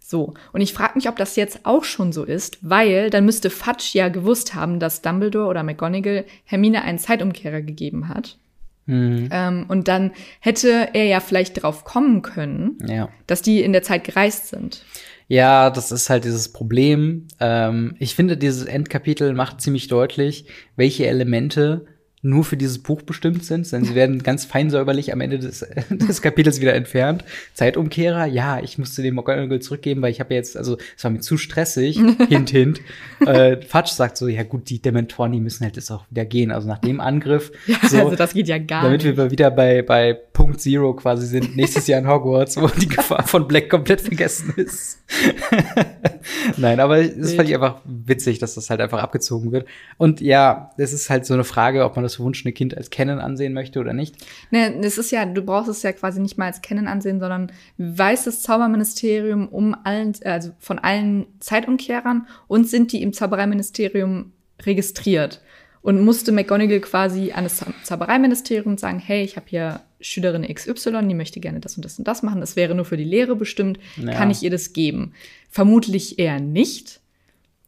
So, 0.00 0.34
und 0.52 0.60
ich 0.60 0.74
frage 0.74 0.92
mich, 0.96 1.08
ob 1.08 1.16
das 1.16 1.34
jetzt 1.34 1.60
auch 1.64 1.82
schon 1.82 2.12
so 2.12 2.24
ist, 2.24 2.58
weil 2.60 3.10
dann 3.10 3.24
müsste 3.24 3.50
Fudge 3.50 3.90
ja 3.94 4.10
gewusst 4.10 4.54
haben, 4.54 4.78
dass 4.78 5.02
Dumbledore 5.02 5.48
oder 5.48 5.62
McGonagall 5.62 6.24
Hermine 6.44 6.82
einen 6.82 6.98
Zeitumkehrer 6.98 7.62
gegeben 7.62 8.08
hat. 8.08 8.38
Mhm. 8.86 9.28
Ähm, 9.32 9.66
und 9.68 9.88
dann 9.88 10.12
hätte 10.40 10.88
er 10.92 11.04
ja 11.04 11.20
vielleicht 11.20 11.62
drauf 11.62 11.84
kommen 11.84 12.22
können, 12.22 12.78
ja. 12.86 13.08
dass 13.26 13.42
die 13.42 13.62
in 13.62 13.72
der 13.72 13.82
Zeit 13.82 14.04
gereist 14.04 14.48
sind. 14.48 14.84
Ja, 15.26 15.70
das 15.70 15.90
ist 15.90 16.10
halt 16.10 16.24
dieses 16.24 16.52
Problem. 16.52 17.28
Ähm, 17.40 17.96
ich 17.98 18.14
finde, 18.14 18.36
dieses 18.36 18.64
Endkapitel 18.64 19.32
macht 19.32 19.60
ziemlich 19.60 19.88
deutlich, 19.88 20.46
welche 20.76 21.06
Elemente 21.06 21.86
nur 22.24 22.42
für 22.42 22.56
dieses 22.56 22.78
Buch 22.78 23.02
bestimmt 23.02 23.44
sind, 23.44 23.70
denn 23.70 23.84
sie 23.84 23.94
werden 23.94 24.22
ganz 24.22 24.46
fein 24.46 24.70
säuberlich 24.70 25.12
am 25.12 25.20
Ende 25.20 25.38
des, 25.38 25.60
des 25.90 26.22
Kapitels 26.22 26.58
wieder 26.60 26.74
entfernt. 26.74 27.22
Zeitumkehrer, 27.52 28.24
ja, 28.24 28.60
ich 28.60 28.78
musste 28.78 29.02
den 29.02 29.14
McGonagall 29.14 29.60
zurückgeben, 29.60 30.00
weil 30.00 30.10
ich 30.10 30.20
habe 30.20 30.32
jetzt, 30.32 30.56
also 30.56 30.78
es 30.96 31.04
war 31.04 31.10
mir 31.10 31.20
zu 31.20 31.36
stressig, 31.36 32.00
hint, 32.28 32.48
hint. 32.48 32.80
Äh, 33.26 33.60
Fatsch 33.60 33.92
sagt 33.92 34.16
so, 34.16 34.26
ja 34.26 34.42
gut, 34.42 34.70
die 34.70 34.80
Dementoren, 34.80 35.32
die 35.32 35.40
müssen 35.40 35.64
halt 35.64 35.76
jetzt 35.76 35.90
auch 35.90 36.06
wieder 36.10 36.24
gehen. 36.24 36.50
Also 36.50 36.66
nach 36.66 36.78
dem 36.78 37.00
Angriff. 37.00 37.52
Ja, 37.66 37.88
so, 37.88 37.98
also 37.98 38.16
das 38.16 38.34
geht 38.34 38.46
ja 38.46 38.58
gar 38.58 38.82
damit 38.82 39.02
nicht. 39.02 39.18
Damit 39.18 39.30
wir 39.30 39.30
wieder 39.30 39.50
bei, 39.50 39.82
bei 39.82 40.12
Punkt 40.12 40.60
Zero 40.60 40.94
quasi 40.94 41.26
sind, 41.26 41.56
nächstes 41.56 41.86
Jahr 41.86 42.00
in 42.00 42.06
Hogwarts, 42.06 42.56
wo 42.60 42.68
die 42.68 42.88
Gefahr 42.88 43.26
von 43.26 43.48
Black 43.48 43.70
komplett 43.70 44.00
vergessen 44.00 44.52
ist. 44.56 45.02
Nein, 46.56 46.78
aber 46.78 47.02
das 47.02 47.34
fand 47.34 47.48
ich 47.48 47.54
einfach 47.54 47.80
witzig, 47.84 48.38
dass 48.38 48.54
das 48.54 48.70
halt 48.70 48.80
einfach 48.80 49.02
abgezogen 49.02 49.50
wird. 49.50 49.66
Und 49.96 50.20
ja, 50.20 50.70
es 50.76 50.92
ist 50.92 51.10
halt 51.10 51.26
so 51.26 51.34
eine 51.34 51.44
Frage, 51.44 51.84
ob 51.84 51.96
man 51.96 52.02
das 52.02 52.13
das 52.14 52.16
verwunschene 52.16 52.52
Kind 52.52 52.76
als 52.76 52.90
Canon 52.90 53.18
ansehen 53.18 53.52
möchte 53.52 53.80
oder 53.80 53.92
nicht. 53.92 54.16
Ne, 54.50 54.80
das 54.80 54.98
ist 54.98 55.10
ja, 55.10 55.26
du 55.26 55.42
brauchst 55.42 55.68
es 55.68 55.82
ja 55.82 55.92
quasi 55.92 56.20
nicht 56.20 56.38
mal 56.38 56.46
als 56.46 56.62
Canon 56.62 56.86
ansehen, 56.86 57.20
sondern 57.20 57.52
weiß 57.78 58.24
das 58.24 58.42
Zauberministerium 58.42 59.48
um 59.48 59.76
allen, 59.84 60.14
also 60.24 60.52
von 60.58 60.78
allen 60.78 61.26
Zeitumkehrern 61.40 62.26
und 62.46 62.68
sind 62.68 62.92
die 62.92 63.02
im 63.02 63.12
Zaubereiministerium 63.12 64.32
registriert. 64.62 65.42
Und 65.82 66.00
musste 66.00 66.32
McGonagall 66.32 66.80
quasi 66.80 67.32
an 67.32 67.44
das 67.44 67.62
Zaubereiministerium 67.82 68.78
sagen, 68.78 69.00
hey, 69.00 69.22
ich 69.22 69.36
habe 69.36 69.44
hier 69.50 69.82
Schülerin 70.00 70.42
XY, 70.42 71.06
die 71.06 71.14
möchte 71.14 71.40
gerne 71.40 71.60
das 71.60 71.76
und 71.76 71.84
das 71.84 71.98
und 71.98 72.08
das 72.08 72.22
machen. 72.22 72.40
Das 72.40 72.56
wäre 72.56 72.74
nur 72.74 72.86
für 72.86 72.96
die 72.96 73.04
Lehre 73.04 73.36
bestimmt. 73.36 73.78
Ja. 73.96 74.12
Kann 74.12 74.30
ich 74.30 74.42
ihr 74.42 74.50
das 74.50 74.72
geben? 74.72 75.12
Vermutlich 75.50 76.18
eher 76.18 76.40
nicht. 76.40 77.00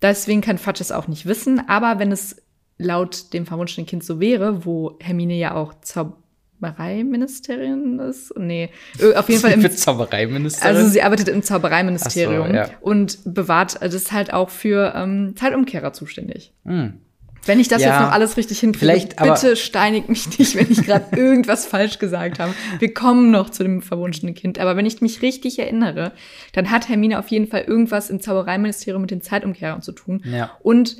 Deswegen 0.00 0.40
kann 0.40 0.56
Fatsch 0.56 0.80
es 0.80 0.92
auch 0.92 1.08
nicht 1.08 1.26
wissen. 1.26 1.68
Aber 1.68 1.98
wenn 1.98 2.10
es 2.10 2.36
laut 2.78 3.32
dem 3.32 3.46
verwunschenen 3.46 3.86
Kind 3.86 4.04
so 4.04 4.20
wäre, 4.20 4.64
wo 4.64 4.96
Hermine 5.00 5.34
ja 5.34 5.54
auch 5.54 5.74
Zaubereiministerin 5.80 7.98
ist. 7.98 8.32
Nee, 8.38 8.70
auf 9.14 9.28
jeden 9.28 9.40
Fall 9.42 9.52
im 9.52 9.70
Zaubereiministerin. 9.70 10.76
Also 10.76 10.88
sie 10.88 11.02
arbeitet 11.02 11.28
im 11.28 11.42
Zaubereiministerium 11.42 12.48
so, 12.48 12.54
ja. 12.54 12.70
und 12.80 13.18
bewahrt 13.24 13.78
das 13.80 13.94
ist 13.94 14.12
halt 14.12 14.32
auch 14.32 14.50
für 14.50 14.92
ähm, 14.94 15.34
Zeitumkehrer 15.36 15.92
zuständig. 15.92 16.52
Hm. 16.64 17.00
Wenn 17.46 17.60
ich 17.60 17.68
das 17.68 17.82
ja, 17.82 17.90
jetzt 17.90 18.00
noch 18.00 18.12
alles 18.12 18.36
richtig 18.36 18.60
hinkriege, 18.60 18.80
vielleicht, 18.80 19.16
bitte 19.16 19.56
steinigt 19.56 20.08
mich 20.08 20.38
nicht, 20.38 20.56
wenn 20.56 20.70
ich 20.70 20.82
gerade 20.82 21.04
irgendwas 21.16 21.64
falsch 21.64 21.98
gesagt 21.98 22.40
habe. 22.40 22.52
Wir 22.78 22.92
kommen 22.92 23.30
noch 23.30 23.50
zu 23.50 23.62
dem 23.62 23.82
verwunschenen 23.82 24.34
Kind. 24.34 24.58
Aber 24.58 24.76
wenn 24.76 24.84
ich 24.84 25.00
mich 25.00 25.22
richtig 25.22 25.58
erinnere, 25.58 26.12
dann 26.52 26.70
hat 26.70 26.88
Hermine 26.88 27.18
auf 27.18 27.28
jeden 27.28 27.46
Fall 27.46 27.62
irgendwas 27.62 28.10
im 28.10 28.20
Zaubereiministerium 28.20 29.00
mit 29.00 29.12
den 29.12 29.22
Zeitumkehrern 29.22 29.80
zu 29.80 29.92
tun. 29.92 30.22
Ja. 30.24 30.50
Und 30.62 30.96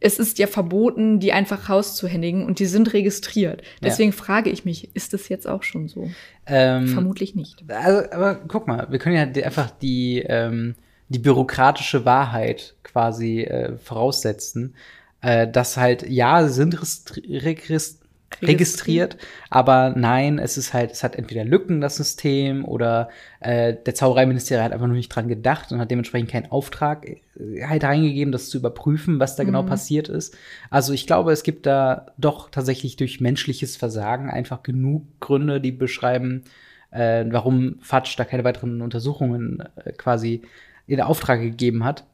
es 0.00 0.18
ist 0.18 0.38
ja 0.38 0.46
verboten, 0.46 1.20
die 1.20 1.32
einfach 1.32 1.68
rauszuhändigen 1.68 2.44
und 2.44 2.58
die 2.58 2.66
sind 2.66 2.92
registriert. 2.92 3.62
Deswegen 3.82 4.12
ja. 4.12 4.16
frage 4.16 4.50
ich 4.50 4.64
mich, 4.64 4.94
ist 4.96 5.12
das 5.12 5.28
jetzt 5.28 5.46
auch 5.46 5.62
schon 5.62 5.88
so? 5.88 6.10
Ähm, 6.46 6.88
Vermutlich 6.88 7.34
nicht. 7.34 7.62
Also, 7.68 8.10
aber 8.10 8.36
guck 8.48 8.66
mal, 8.66 8.86
wir 8.90 8.98
können 8.98 9.16
ja 9.16 9.44
einfach 9.44 9.70
die, 9.70 10.24
ähm, 10.26 10.74
die 11.08 11.18
bürokratische 11.18 12.04
Wahrheit 12.04 12.74
quasi 12.82 13.42
äh, 13.42 13.76
voraussetzen, 13.76 14.74
äh, 15.20 15.46
dass 15.46 15.76
halt, 15.76 16.08
ja, 16.08 16.46
sie 16.48 16.54
sind 16.54 16.78
registriert 17.28 17.99
registriert. 18.42 19.16
Aber 19.50 19.92
nein, 19.96 20.38
es 20.38 20.56
ist 20.56 20.72
halt, 20.72 20.92
es 20.92 21.02
hat 21.02 21.16
entweder 21.16 21.44
Lücken, 21.44 21.80
das 21.80 21.96
System, 21.96 22.64
oder 22.64 23.08
äh, 23.40 23.74
der 23.74 23.94
Zaubereiministerium 23.94 24.64
hat 24.64 24.72
einfach 24.72 24.86
noch 24.86 24.94
nicht 24.94 25.08
dran 25.08 25.28
gedacht 25.28 25.72
und 25.72 25.80
hat 25.80 25.90
dementsprechend 25.90 26.30
keinen 26.30 26.50
Auftrag 26.50 27.06
äh, 27.06 27.18
halt 27.66 27.84
reingegeben, 27.84 28.32
das 28.32 28.48
zu 28.48 28.58
überprüfen, 28.58 29.20
was 29.20 29.36
da 29.36 29.44
genau 29.44 29.62
mhm. 29.62 29.68
passiert 29.68 30.08
ist. 30.08 30.36
Also 30.70 30.92
ich 30.92 31.06
glaube, 31.06 31.32
es 31.32 31.42
gibt 31.42 31.66
da 31.66 32.06
doch 32.18 32.50
tatsächlich 32.50 32.96
durch 32.96 33.20
menschliches 33.20 33.76
Versagen 33.76 34.30
einfach 34.30 34.62
genug 34.62 35.04
Gründe, 35.20 35.60
die 35.60 35.72
beschreiben, 35.72 36.44
äh, 36.90 37.24
warum 37.28 37.78
Fatsch 37.80 38.18
da 38.18 38.24
keine 38.24 38.44
weiteren 38.44 38.80
Untersuchungen 38.80 39.62
äh, 39.84 39.92
quasi 39.92 40.42
in 40.86 41.00
Auftrag 41.00 41.40
gegeben 41.40 41.84
hat. 41.84 42.04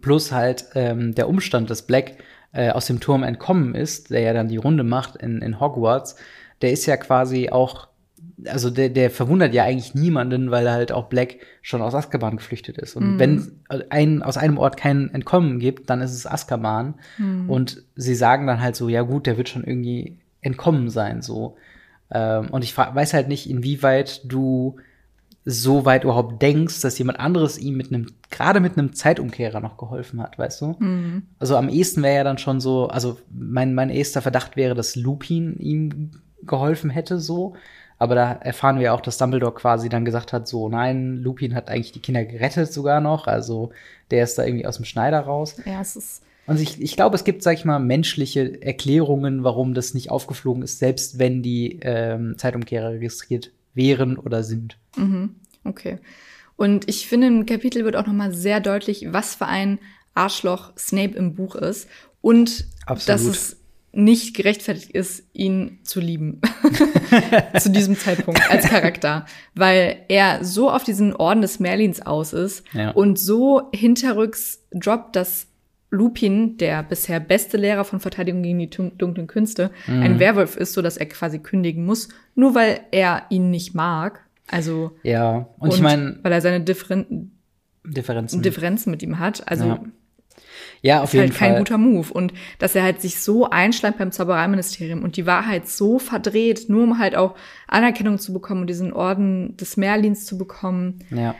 Plus 0.00 0.32
halt 0.32 0.66
ähm, 0.74 1.14
der 1.14 1.28
Umstand, 1.28 1.68
dass 1.70 1.86
Black 1.86 2.16
äh, 2.54 2.70
aus 2.70 2.86
dem 2.86 3.00
Turm 3.00 3.22
entkommen 3.22 3.74
ist, 3.74 4.10
der 4.10 4.20
ja 4.20 4.32
dann 4.32 4.48
die 4.48 4.56
Runde 4.56 4.84
macht 4.84 5.16
in, 5.16 5.42
in 5.42 5.60
Hogwarts, 5.60 6.16
der 6.62 6.72
ist 6.72 6.86
ja 6.86 6.96
quasi 6.96 7.50
auch, 7.50 7.88
also 8.46 8.70
der, 8.70 8.88
der 8.88 9.10
verwundert 9.10 9.52
ja 9.54 9.64
eigentlich 9.64 9.94
niemanden, 9.94 10.50
weil 10.50 10.70
halt 10.70 10.92
auch 10.92 11.08
Black 11.08 11.36
schon 11.62 11.82
aus 11.82 11.94
Azkaban 11.94 12.36
geflüchtet 12.36 12.78
ist. 12.78 12.96
Und 12.96 13.14
mhm. 13.14 13.18
wenn 13.18 13.52
ein, 13.90 14.22
aus 14.22 14.36
einem 14.36 14.56
Ort 14.56 14.76
kein 14.76 15.12
Entkommen 15.12 15.58
gibt, 15.58 15.90
dann 15.90 16.00
ist 16.00 16.12
es 16.12 16.26
Azkaban. 16.26 16.94
Mhm. 17.18 17.50
Und 17.50 17.82
sie 17.96 18.14
sagen 18.14 18.46
dann 18.46 18.60
halt 18.60 18.76
so, 18.76 18.88
ja 18.88 19.02
gut, 19.02 19.26
der 19.26 19.36
wird 19.36 19.48
schon 19.48 19.64
irgendwie 19.64 20.18
entkommen 20.40 20.90
sein, 20.90 21.22
so. 21.22 21.56
Ähm, 22.10 22.50
und 22.50 22.62
ich 22.62 22.76
weiß 22.76 23.14
halt 23.14 23.28
nicht, 23.28 23.50
inwieweit 23.50 24.20
du 24.30 24.76
so 25.44 25.84
weit 25.84 26.04
überhaupt 26.04 26.40
denkst, 26.40 26.80
dass 26.80 26.98
jemand 26.98 27.20
anderes 27.20 27.58
ihm 27.58 27.76
mit 27.76 27.92
einem, 27.92 28.06
gerade 28.30 28.60
mit 28.60 28.78
einem 28.78 28.94
Zeitumkehrer 28.94 29.60
noch 29.60 29.76
geholfen 29.76 30.22
hat, 30.22 30.38
weißt 30.38 30.60
du? 30.62 30.76
Mhm. 30.78 31.24
Also 31.38 31.56
am 31.56 31.68
ehesten 31.68 32.02
wäre 32.02 32.16
ja 32.16 32.24
dann 32.24 32.38
schon 32.38 32.60
so, 32.60 32.88
also 32.88 33.18
mein, 33.30 33.74
mein 33.74 33.90
erster 33.90 34.22
Verdacht 34.22 34.56
wäre, 34.56 34.74
dass 34.74 34.96
Lupin 34.96 35.58
ihm 35.58 36.12
geholfen 36.42 36.88
hätte, 36.90 37.20
so. 37.20 37.54
Aber 37.98 38.14
da 38.14 38.32
erfahren 38.32 38.80
wir 38.80 38.94
auch, 38.94 39.00
dass 39.00 39.18
Dumbledore 39.18 39.54
quasi 39.54 39.88
dann 39.88 40.04
gesagt 40.04 40.32
hat, 40.32 40.48
so, 40.48 40.68
nein, 40.68 41.16
Lupin 41.18 41.54
hat 41.54 41.68
eigentlich 41.68 41.92
die 41.92 42.00
Kinder 42.00 42.24
gerettet 42.24 42.72
sogar 42.72 43.00
noch. 43.00 43.26
Also 43.26 43.70
der 44.10 44.24
ist 44.24 44.38
da 44.38 44.44
irgendwie 44.44 44.66
aus 44.66 44.76
dem 44.76 44.84
Schneider 44.84 45.20
raus. 45.20 45.56
Ja, 45.64 45.80
es 45.80 45.94
ist 45.94 46.22
Und 46.46 46.58
ich, 46.58 46.80
ich 46.82 46.96
glaube, 46.96 47.14
es 47.16 47.24
gibt, 47.24 47.42
sag 47.42 47.54
ich 47.54 47.64
mal, 47.64 47.78
menschliche 47.78 48.62
Erklärungen, 48.62 49.44
warum 49.44 49.74
das 49.74 49.94
nicht 49.94 50.10
aufgeflogen 50.10 50.62
ist, 50.62 50.78
selbst 50.78 51.18
wenn 51.18 51.42
die 51.42 51.78
ähm, 51.82 52.36
Zeitumkehrer 52.36 52.90
registriert 52.90 53.52
wären 53.74 54.16
oder 54.16 54.42
sind. 54.42 54.78
Mhm. 54.96 55.36
Okay. 55.64 55.98
Und 56.56 56.88
ich 56.88 57.08
finde, 57.08 57.26
im 57.26 57.46
Kapitel 57.46 57.84
wird 57.84 57.96
auch 57.96 58.06
noch 58.06 58.12
mal 58.12 58.32
sehr 58.32 58.60
deutlich, 58.60 59.06
was 59.10 59.34
für 59.34 59.46
ein 59.46 59.78
Arschloch 60.14 60.72
Snape 60.78 61.16
im 61.16 61.34
Buch 61.34 61.56
ist 61.56 61.88
und 62.20 62.66
Absolut. 62.86 63.08
dass 63.08 63.24
es 63.26 63.56
nicht 63.96 64.34
gerechtfertigt 64.36 64.90
ist, 64.90 65.22
ihn 65.32 65.78
zu 65.84 66.00
lieben. 66.00 66.40
zu 67.60 67.70
diesem 67.70 67.96
Zeitpunkt 67.96 68.40
als 68.50 68.66
Charakter. 68.68 69.24
Weil 69.54 70.04
er 70.08 70.44
so 70.44 70.68
auf 70.70 70.82
diesen 70.82 71.14
Orden 71.14 71.42
des 71.42 71.60
Merlins 71.60 72.02
aus 72.02 72.32
ist 72.32 72.64
Ja. 72.72 72.90
und 72.90 73.18
so 73.18 73.70
hinterrücks 73.72 74.60
droppt, 74.72 75.14
dass 75.16 75.46
Lupin, 75.94 76.56
der 76.58 76.82
bisher 76.82 77.20
beste 77.20 77.56
Lehrer 77.56 77.84
von 77.84 78.00
Verteidigung 78.00 78.42
gegen 78.42 78.58
die 78.58 78.68
dunklen 78.70 79.26
Künste, 79.26 79.70
Mhm. 79.86 80.02
ein 80.02 80.18
Werwolf 80.18 80.56
ist, 80.56 80.72
so 80.74 80.82
dass 80.82 80.96
er 80.96 81.06
quasi 81.06 81.38
kündigen 81.38 81.84
muss, 81.86 82.08
nur 82.34 82.54
weil 82.54 82.80
er 82.90 83.22
ihn 83.30 83.50
nicht 83.50 83.74
mag. 83.74 84.20
Also 84.50 84.92
Ja, 85.02 85.48
und, 85.58 85.72
ich 85.72 85.80
meine, 85.80 86.18
weil 86.22 86.32
er 86.32 86.40
seine 86.40 86.60
Differen 86.60 87.30
Differenzen. 87.86 88.42
Differenzen 88.42 88.90
mit 88.90 89.02
ihm 89.02 89.18
hat. 89.18 89.46
Also 89.48 89.64
Ja. 89.66 89.80
ja, 90.82 91.02
auf 91.02 91.10
ist 91.10 91.12
jeden 91.14 91.30
halt 91.30 91.38
kein 91.38 91.50
Fall. 91.52 91.58
guter 91.60 91.78
Move. 91.78 92.12
Und 92.12 92.32
dass 92.58 92.74
er 92.74 92.82
halt 92.82 93.00
sich 93.00 93.20
so 93.20 93.48
einschleimt 93.50 93.98
beim 93.98 94.10
Zaubereiministerium 94.12 95.02
und 95.02 95.16
die 95.16 95.26
Wahrheit 95.26 95.68
so 95.68 95.98
verdreht, 95.98 96.68
nur 96.68 96.82
um 96.82 96.98
halt 96.98 97.14
auch 97.16 97.34
Anerkennung 97.68 98.18
zu 98.18 98.32
bekommen 98.32 98.62
und 98.62 98.66
diesen 98.68 98.92
Orden 98.92 99.56
des 99.56 99.76
Merlins 99.76 100.24
zu 100.26 100.36
bekommen. 100.38 101.00
Ja. 101.10 101.34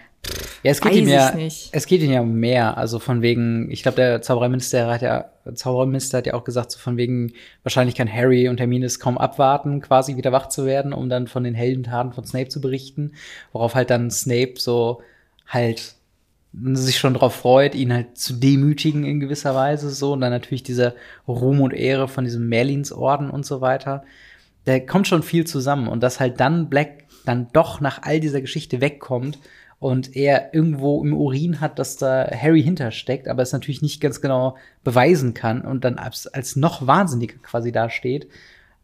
Ja, 0.64 0.70
es 0.70 0.80
geht 0.80 0.92
Weiß 0.92 0.98
ihm 1.00 1.08
ja, 1.08 1.32
es 1.72 1.86
geht 1.86 2.02
ihm 2.02 2.10
ja 2.10 2.22
um 2.22 2.34
mehr. 2.34 2.78
Also 2.78 2.98
von 2.98 3.20
wegen, 3.20 3.70
ich 3.70 3.82
glaube, 3.82 3.96
der 3.96 4.22
Zaubereiminister 4.22 4.86
hat 4.86 5.02
ja, 5.02 5.26
Zaubereiminister 5.54 6.18
hat 6.18 6.26
ja 6.26 6.32
auch 6.32 6.44
gesagt, 6.44 6.72
so 6.72 6.78
von 6.78 6.96
wegen, 6.96 7.34
wahrscheinlich 7.62 7.94
kann 7.94 8.10
Harry 8.10 8.48
und 8.48 8.60
Hermine 8.60 8.86
es 8.86 8.98
kaum 8.98 9.18
abwarten, 9.18 9.82
quasi 9.82 10.16
wieder 10.16 10.32
wach 10.32 10.48
zu 10.48 10.64
werden, 10.64 10.94
um 10.94 11.10
dann 11.10 11.26
von 11.26 11.44
den 11.44 11.54
Heldentaten 11.54 12.14
von 12.14 12.24
Snape 12.24 12.48
zu 12.48 12.62
berichten. 12.62 13.12
Worauf 13.52 13.74
halt 13.74 13.90
dann 13.90 14.10
Snape 14.10 14.54
so 14.56 15.02
halt 15.46 15.96
sich 16.54 16.98
schon 16.98 17.14
drauf 17.14 17.34
freut, 17.34 17.74
ihn 17.74 17.92
halt 17.92 18.16
zu 18.16 18.32
demütigen 18.32 19.04
in 19.04 19.20
gewisser 19.20 19.54
Weise 19.54 19.90
so. 19.90 20.12
Und 20.12 20.22
dann 20.22 20.30
natürlich 20.30 20.62
dieser 20.62 20.94
Ruhm 21.28 21.60
und 21.60 21.74
Ehre 21.74 22.08
von 22.08 22.24
diesem 22.24 22.48
Merlinsorden 22.48 23.28
und 23.28 23.44
so 23.44 23.60
weiter. 23.60 24.04
Da 24.64 24.78
kommt 24.80 25.08
schon 25.08 25.22
viel 25.22 25.46
zusammen. 25.46 25.88
Und 25.88 26.02
dass 26.02 26.20
halt 26.20 26.40
dann 26.40 26.70
Black 26.70 27.04
dann 27.26 27.48
doch 27.52 27.80
nach 27.80 28.02
all 28.02 28.20
dieser 28.20 28.40
Geschichte 28.40 28.80
wegkommt 28.80 29.38
und 29.84 30.16
er 30.16 30.54
irgendwo 30.54 31.04
im 31.04 31.12
Urin 31.12 31.60
hat, 31.60 31.78
dass 31.78 31.98
da 31.98 32.26
Harry 32.34 32.62
hintersteckt, 32.62 33.28
aber 33.28 33.42
es 33.42 33.52
natürlich 33.52 33.82
nicht 33.82 34.00
ganz 34.00 34.22
genau 34.22 34.56
beweisen 34.82 35.34
kann 35.34 35.60
und 35.60 35.84
dann 35.84 35.98
als, 35.98 36.26
als 36.26 36.56
noch 36.56 36.86
wahnsinniger 36.86 37.36
quasi 37.42 37.70
dasteht. 37.70 38.26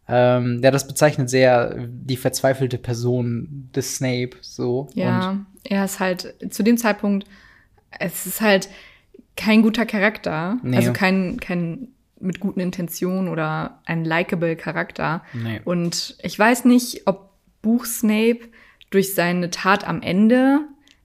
Ähm, 0.07 0.61
ja, 0.63 0.69
das 0.69 0.87
bezeichnet 0.87 1.27
sehr 1.27 1.87
die 1.87 2.17
verzweifelte 2.17 2.77
Person 2.77 3.67
des 3.75 3.95
Snape 3.95 4.37
so. 4.41 4.81
Und 4.81 4.95
Ja, 4.95 5.37
er 5.63 5.85
ist 5.85 5.99
halt 5.99 6.35
zu 6.51 6.61
dem 6.61 6.77
Zeitpunkt, 6.77 7.25
es 7.97 8.27
ist 8.27 8.39
halt 8.39 8.69
kein 9.35 9.63
guter 9.63 9.87
Charakter. 9.87 10.59
Nee. 10.61 10.77
Also 10.77 10.93
kein, 10.93 11.39
kein 11.39 11.87
mit 12.19 12.39
guten 12.39 12.59
Intentionen 12.59 13.27
oder 13.27 13.79
ein 13.85 14.05
likable 14.05 14.55
Charakter. 14.55 15.23
Nee. 15.33 15.61
Und 15.65 16.15
ich 16.21 16.37
weiß 16.37 16.65
nicht, 16.65 17.07
ob 17.07 17.31
Buch 17.63 17.85
Snape 17.85 18.41
durch 18.91 19.15
seine 19.15 19.49
Tat 19.49 19.87
am 19.87 20.03
Ende 20.03 20.59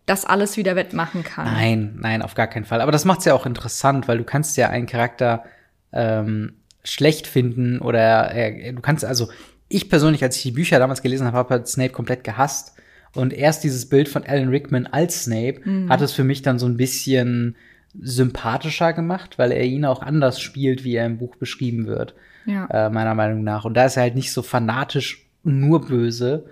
das 0.06 0.24
alles 0.24 0.56
wieder 0.56 0.76
wettmachen 0.76 1.22
kann. 1.24 1.44
Nein, 1.46 1.96
nein, 2.00 2.22
auf 2.22 2.34
gar 2.34 2.46
keinen 2.46 2.64
Fall. 2.64 2.80
Aber 2.80 2.92
das 2.92 3.04
macht's 3.04 3.24
ja 3.24 3.34
auch 3.34 3.44
interessant, 3.46 4.06
weil 4.08 4.18
du 4.18 4.24
kannst 4.24 4.56
ja 4.56 4.68
einen 4.70 4.86
Charakter 4.86 5.44
ähm, 5.92 6.54
schlecht 6.84 7.26
finden 7.26 7.80
oder 7.80 8.32
äh, 8.34 8.72
du 8.72 8.80
kannst 8.80 9.04
also 9.04 9.28
ich 9.68 9.90
persönlich, 9.90 10.22
als 10.22 10.36
ich 10.36 10.42
die 10.42 10.52
Bücher 10.52 10.78
damals 10.78 11.02
gelesen 11.02 11.26
habe, 11.26 11.36
habe 11.36 11.50
halt 11.50 11.66
Snape 11.68 11.90
komplett 11.90 12.22
gehasst 12.22 12.74
und 13.14 13.32
erst 13.32 13.64
dieses 13.64 13.88
Bild 13.88 14.08
von 14.08 14.22
Alan 14.24 14.48
Rickman 14.48 14.86
als 14.86 15.24
Snape 15.24 15.60
hat 15.88 16.00
es 16.02 16.12
für 16.12 16.22
mich 16.22 16.42
dann 16.42 16.58
so 16.60 16.66
ein 16.66 16.76
bisschen 16.76 17.56
sympathischer 18.00 18.92
gemacht, 18.92 19.38
weil 19.38 19.52
er 19.52 19.64
ihn 19.64 19.84
auch 19.84 20.02
anders 20.02 20.40
spielt, 20.40 20.84
wie 20.84 20.94
er 20.94 21.06
im 21.06 21.18
Buch 21.18 21.36
beschrieben 21.36 21.86
wird 21.86 22.14
Ja. 22.44 22.66
äh, 22.66 22.90
meiner 22.90 23.14
Meinung 23.14 23.42
nach. 23.42 23.64
Und 23.64 23.74
da 23.74 23.86
ist 23.86 23.96
er 23.96 24.02
halt 24.04 24.14
nicht 24.14 24.32
so 24.32 24.42
fanatisch 24.42 25.26
nur 25.42 25.84
böse. 25.86 26.46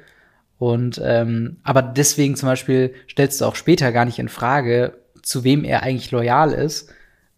Und 0.65 0.99
ähm, 1.05 1.59
aber 1.63 1.83
deswegen 1.83 2.37
zum 2.37 2.49
Beispiel 2.49 2.95
stellst 3.07 3.39
du 3.39 3.45
auch 3.45 3.55
später 3.55 3.93
gar 3.93 4.07
nicht 4.07 4.19
in 4.19 4.31
Frage, 4.31 4.95
zu 5.21 5.45
wem 5.45 5.63
er 5.63 5.83
eigentlich 5.83 6.11
loyal 6.11 6.53
ist, 6.53 6.91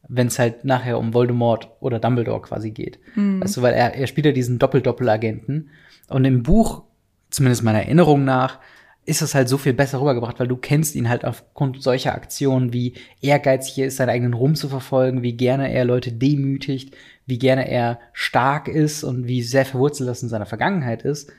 wenn 0.06 0.28
es 0.28 0.38
halt 0.38 0.64
nachher 0.64 0.96
um 0.96 1.12
Voldemort 1.12 1.72
oder 1.80 1.98
Dumbledore 1.98 2.40
quasi 2.40 2.70
geht. 2.70 3.00
Weißt 3.40 3.56
du, 3.56 3.62
weil 3.62 3.74
er, 3.74 3.96
er 3.96 4.06
spielt 4.06 4.26
ja 4.26 4.32
diesen 4.32 4.60
Doppel-Doppel-Agenten. 4.60 5.70
Und 6.08 6.24
im 6.24 6.44
Buch, 6.44 6.84
zumindest 7.28 7.64
meiner 7.64 7.82
Erinnerung 7.82 8.24
nach, 8.24 8.60
ist 9.06 9.22
es 9.22 9.34
halt 9.34 9.48
so 9.48 9.58
viel 9.58 9.72
besser 9.72 10.00
rübergebracht, 10.00 10.38
weil 10.38 10.46
du 10.46 10.56
kennst 10.56 10.94
ihn 10.94 11.08
halt 11.08 11.24
aufgrund 11.24 11.82
solcher 11.82 12.14
Aktionen, 12.14 12.72
wie 12.72 12.94
ehrgeizig 13.20 13.76
er 13.78 13.86
ist, 13.88 13.96
seinen 13.96 14.10
eigenen 14.10 14.34
Ruhm 14.34 14.54
zu 14.54 14.68
verfolgen, 14.68 15.22
wie 15.22 15.36
gerne 15.36 15.72
er 15.72 15.84
Leute 15.84 16.12
demütigt, 16.12 16.94
wie 17.26 17.40
gerne 17.40 17.68
er 17.68 17.98
stark 18.12 18.68
ist 18.68 19.02
und 19.02 19.26
wie 19.26 19.42
sehr 19.42 19.64
verwurzelt 19.64 20.08
das 20.08 20.22
in 20.22 20.28
seiner 20.28 20.46
Vergangenheit 20.46 21.02
ist, 21.02 21.32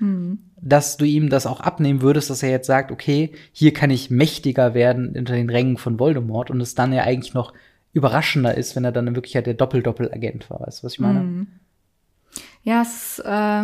dass 0.60 0.98
du 0.98 1.06
ihm 1.06 1.30
das 1.30 1.46
auch 1.46 1.60
abnehmen 1.60 2.02
würdest, 2.02 2.30
dass 2.30 2.43
er 2.43 2.50
jetzt 2.50 2.67
sagt, 2.67 2.91
okay, 2.91 3.32
hier 3.52 3.74
kann 3.74 3.89
ich 3.89 4.10
mächtiger 4.10 4.74
werden 4.74 5.15
unter 5.15 5.34
den 5.34 5.50
Rängen 5.50 5.78
von 5.78 6.00
Voldemort 6.00 6.50
und 6.50 6.62
es 6.62 6.76
dann 6.76 6.93
ja 6.93 7.04
eigentlich 7.04 7.34
noch 7.34 7.54
überraschender 7.93 8.56
ist, 8.56 8.76
wenn 8.76 8.84
er 8.84 8.91
dann 8.91 9.15
wirklich 9.15 9.36
halt 9.36 9.48
der 9.48 9.54
Doppel-Doppel-Agent 9.54 10.50
war. 10.50 10.62
Weißt 10.62 10.82
du, 10.82 10.86
was 10.86 10.93
ich 10.93 11.00
meine? 11.00 11.48
Ja, 12.63 12.82
es 12.82 13.20
ist 13.20 13.26
äh, 13.26 13.63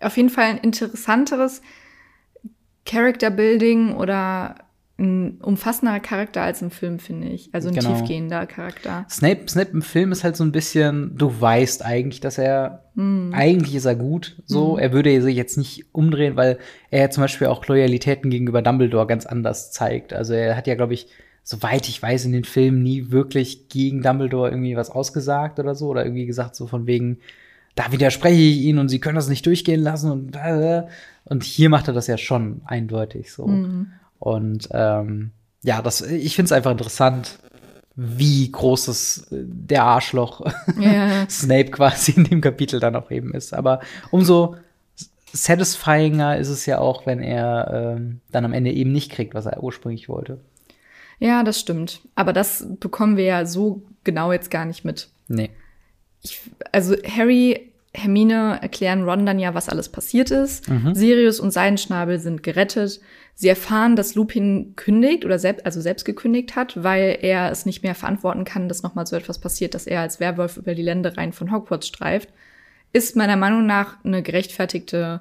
auf 0.00 0.16
jeden 0.16 0.30
Fall 0.30 0.44
ein 0.44 0.58
interessanteres 0.58 1.62
Character 2.84 3.30
Building 3.30 3.94
oder 3.94 4.56
ein 5.02 5.38
umfassenderer 5.42 6.00
Charakter 6.00 6.42
als 6.42 6.62
im 6.62 6.70
Film, 6.70 6.98
finde 6.98 7.28
ich. 7.28 7.50
Also 7.52 7.68
ein 7.68 7.74
Genau. 7.74 7.92
tiefgehender 7.92 8.46
Charakter. 8.46 9.04
Snape, 9.10 9.40
Snape 9.48 9.70
im 9.72 9.82
Film 9.82 10.12
ist 10.12 10.22
halt 10.24 10.36
so 10.36 10.44
ein 10.44 10.52
bisschen, 10.52 11.16
du 11.18 11.32
weißt 11.40 11.84
eigentlich, 11.84 12.20
dass 12.20 12.38
er, 12.38 12.84
eigentlich 12.96 13.74
ist 13.74 13.84
er 13.86 13.94
gut, 13.96 14.36
so. 14.46 14.78
Er 14.78 14.92
würde 14.92 15.20
sich 15.20 15.36
jetzt 15.36 15.58
nicht 15.58 15.86
umdrehen, 15.92 16.36
weil 16.36 16.58
er 16.90 17.10
zum 17.10 17.22
Beispiel 17.22 17.48
auch 17.48 17.66
Loyalitäten 17.66 18.30
gegenüber 18.30 18.62
Dumbledore 18.62 19.06
ganz 19.06 19.26
anders 19.26 19.72
zeigt. 19.72 20.12
Also 20.12 20.34
er 20.34 20.56
hat 20.56 20.66
ja, 20.66 20.74
glaube 20.74 20.94
ich, 20.94 21.08
soweit 21.42 21.88
ich 21.88 22.00
weiß, 22.00 22.24
in 22.26 22.32
den 22.32 22.44
Filmen 22.44 22.82
nie 22.82 23.10
wirklich 23.10 23.68
gegen 23.68 24.02
Dumbledore 24.02 24.50
irgendwie 24.50 24.76
was 24.76 24.90
ausgesagt 24.90 25.58
oder 25.58 25.74
so. 25.74 25.88
Oder 25.88 26.04
irgendwie 26.04 26.26
gesagt, 26.26 26.54
so 26.54 26.66
von 26.66 26.86
wegen, 26.86 27.18
da 27.74 27.90
widerspreche 27.90 28.40
ich 28.40 28.58
Ihnen 28.60 28.78
und 28.78 28.88
Sie 28.90 29.00
können 29.00 29.16
das 29.16 29.28
nicht 29.28 29.46
durchgehen 29.46 29.80
lassen 29.80 30.10
und 30.10 30.36
äh, 30.36 30.84
und 31.24 31.44
hier 31.44 31.68
macht 31.70 31.86
er 31.88 31.94
das 31.94 32.08
ja 32.08 32.18
schon 32.18 32.60
eindeutig 32.64 33.32
so. 33.32 33.48
Und 34.22 34.68
ähm, 34.70 35.32
ja, 35.64 35.82
das, 35.82 36.00
ich 36.00 36.36
finde 36.36 36.46
es 36.46 36.52
einfach 36.52 36.70
interessant, 36.70 37.40
wie 37.96 38.52
groß 38.52 38.84
das, 38.84 39.26
äh, 39.32 39.42
der 39.42 39.82
Arschloch 39.82 40.46
Ja. 40.78 41.26
Snape 41.28 41.72
quasi 41.72 42.12
in 42.12 42.24
dem 42.24 42.40
Kapitel 42.40 42.78
dann 42.78 42.94
auch 42.94 43.10
eben 43.10 43.34
ist. 43.34 43.52
Aber 43.52 43.80
umso 44.12 44.54
satisfyinger 45.32 46.36
ist 46.36 46.50
es 46.50 46.66
ja 46.66 46.78
auch, 46.78 47.04
wenn 47.04 47.20
er 47.20 47.96
ähm, 47.96 48.20
dann 48.30 48.44
am 48.44 48.52
Ende 48.52 48.70
eben 48.70 48.92
nicht 48.92 49.10
kriegt, 49.10 49.34
was 49.34 49.46
er 49.46 49.60
ursprünglich 49.60 50.08
wollte. 50.08 50.38
ja, 51.18 51.42
das 51.42 51.58
stimmt. 51.58 52.00
Aber 52.14 52.32
das 52.32 52.64
bekommen 52.78 53.16
wir 53.16 53.24
ja 53.24 53.44
so 53.44 53.82
genau 54.04 54.30
jetzt 54.30 54.52
gar 54.52 54.66
nicht 54.66 54.84
mit. 54.84 55.08
Nee. 55.26 55.50
ich, 56.22 56.40
also 56.70 56.94
Harry, 57.08 57.71
Hermine 57.94 58.58
erklären 58.62 59.04
Ron 59.04 59.26
dann 59.26 59.38
ja, 59.38 59.54
was 59.54 59.68
alles 59.68 59.90
passiert 59.90 60.30
ist. 60.30 60.66
Sirius 60.94 61.40
und 61.40 61.50
Seidenschnabel 61.50 62.18
sind 62.18 62.42
gerettet. 62.42 63.00
Sie 63.34 63.48
erfahren, 63.48 63.96
dass 63.96 64.14
Lupin 64.14 64.74
kündigt 64.76 65.24
oder 65.24 65.38
selbst, 65.38 65.66
also 65.66 65.80
selbst 65.80 66.04
gekündigt 66.04 66.56
hat, 66.56 66.82
weil 66.82 67.18
er 67.20 67.50
es 67.50 67.66
nicht 67.66 67.82
mehr 67.82 67.94
verantworten 67.94 68.44
kann, 68.44 68.68
dass 68.68 68.82
nochmal 68.82 69.06
so 69.06 69.16
etwas 69.16 69.40
passiert, 69.40 69.74
dass 69.74 69.86
er 69.86 70.00
als 70.00 70.20
Werwolf 70.20 70.56
über 70.56 70.74
die 70.74 70.82
Ländereien 70.82 71.32
von 71.32 71.52
Hogwarts 71.52 71.86
streift. 71.86 72.30
Ist 72.92 73.16
meiner 73.16 73.36
Meinung 73.36 73.66
nach 73.66 74.02
eine 74.04 74.22
gerechtfertigte 74.22 75.20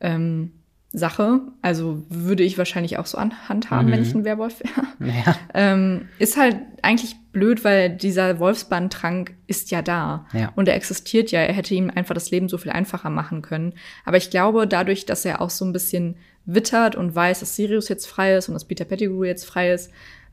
ähm, 0.00 0.52
Sache. 0.92 1.40
Also 1.62 2.02
würde 2.08 2.42
ich 2.42 2.58
wahrscheinlich 2.58 2.98
auch 2.98 3.06
so 3.06 3.16
an 3.18 3.48
handhaben, 3.48 3.90
wenn 3.90 4.02
ich 4.02 4.14
ein 4.14 4.24
Werwolf 4.24 4.60
wäre. 4.60 4.86
Naja. 4.98 5.36
Ähm, 5.54 6.08
ist 6.18 6.36
halt 6.36 6.56
eigentlich 6.82 7.16
blöd, 7.32 7.64
weil 7.64 7.90
dieser 7.90 8.38
Wolfsbandtrank 8.38 9.34
ist 9.46 9.70
ja 9.70 9.82
da. 9.82 10.26
Ja. 10.32 10.52
Und 10.56 10.68
er 10.68 10.74
existiert 10.74 11.30
ja. 11.30 11.40
Er 11.40 11.54
hätte 11.54 11.74
ihm 11.74 11.90
einfach 11.94 12.14
das 12.14 12.30
Leben 12.30 12.48
so 12.48 12.58
viel 12.58 12.72
einfacher 12.72 13.10
machen 13.10 13.42
können. 13.42 13.74
Aber 14.04 14.16
ich 14.16 14.30
glaube, 14.30 14.66
dadurch, 14.66 15.06
dass 15.06 15.24
er 15.24 15.40
auch 15.40 15.50
so 15.50 15.64
ein 15.64 15.72
bisschen 15.72 16.16
wittert 16.44 16.96
und 16.96 17.14
weiß, 17.14 17.40
dass 17.40 17.56
Sirius 17.56 17.88
jetzt 17.88 18.06
frei 18.06 18.34
ist 18.34 18.48
und 18.48 18.54
dass 18.54 18.64
Peter 18.64 18.84
Pettigrew 18.84 19.24
jetzt 19.24 19.44
frei 19.44 19.72
ist, 19.72 19.90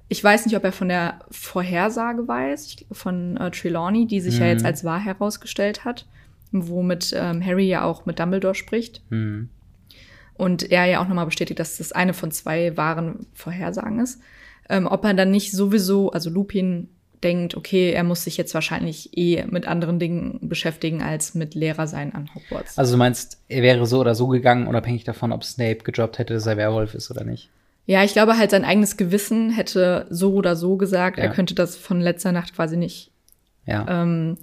ich 0.09 0.23
weiß 0.23 0.45
nicht, 0.45 0.55
ob 0.55 0.63
er 0.63 0.71
von 0.71 0.87
der 0.87 1.19
Vorhersage 1.29 2.27
weiß, 2.27 2.77
von 2.91 3.37
äh, 3.37 3.51
Trelawney, 3.51 4.07
die 4.07 4.21
sich 4.21 4.39
ja 4.39 4.47
jetzt 4.47 4.63
als 4.63 4.85
wahr 4.85 4.99
herausgestellt 4.99 5.83
hat, 5.83 6.07
womit 6.51 7.13
ähm, 7.13 7.45
Harry 7.45 7.67
ja 7.67 7.83
auch 7.83 8.05
mit 8.05 8.17
Dumbledore 8.19 8.55
spricht. 8.55 9.01
Hm. 9.09 9.49
Und 10.35 10.71
er 10.71 10.85
ja 10.85 11.01
auch 11.01 11.07
nochmal 11.07 11.25
bestätigt, 11.25 11.59
dass 11.59 11.77
das 11.77 11.91
eine 11.91 12.13
von 12.13 12.31
zwei 12.31 12.77
wahren 12.77 13.25
Vorhersagen 13.33 13.99
ist. 13.99 14.21
Ähm, 14.69 14.87
ob 14.87 15.03
er 15.05 15.13
dann 15.13 15.31
nicht 15.31 15.51
sowieso, 15.51 16.11
also 16.11 16.29
Lupin 16.29 16.89
denkt, 17.23 17.55
okay, 17.57 17.91
er 17.91 18.03
muss 18.03 18.23
sich 18.23 18.37
jetzt 18.37 18.53
wahrscheinlich 18.53 19.17
eh 19.17 19.43
mit 19.49 19.67
anderen 19.67 19.97
Dingen 19.97 20.37
beschäftigen 20.41 21.01
als 21.01 21.33
mit 21.33 21.55
Lehrer 21.55 21.87
sein 21.87 22.13
an 22.13 22.29
Hogwarts. 22.35 22.77
Also 22.77 22.91
du 22.93 22.97
meinst, 22.97 23.39
er 23.47 23.63
wäre 23.63 23.85
so 23.87 23.99
oder 23.99 24.13
so 24.13 24.27
gegangen, 24.27 24.67
unabhängig 24.67 25.03
davon, 25.03 25.31
ob 25.31 25.43
Snape 25.43 25.79
gedroppt 25.83 26.19
hätte, 26.19 26.35
dass 26.35 26.45
er 26.45 26.57
Werwolf 26.57 26.93
ist 26.93 27.09
oder 27.09 27.23
nicht? 27.23 27.49
Ja, 27.87 28.03
ich 28.03 28.13
glaube 28.13 28.37
halt, 28.37 28.51
sein 28.51 28.65
eigenes 28.65 28.97
Gewissen 28.97 29.49
hätte 29.49 30.05
so 30.09 30.33
oder 30.33 30.55
so 30.55 30.75
gesagt, 30.77 31.17
Ja. 31.17 31.23
er 31.23 31.29
könnte 31.31 31.55
das 31.55 31.75
von 31.75 32.01
letzter 32.01 32.31
Nacht 32.33 32.53
quasi 32.53 32.77
nicht 32.77 33.09
Ja. 33.65 33.85
ähm, 33.89 34.37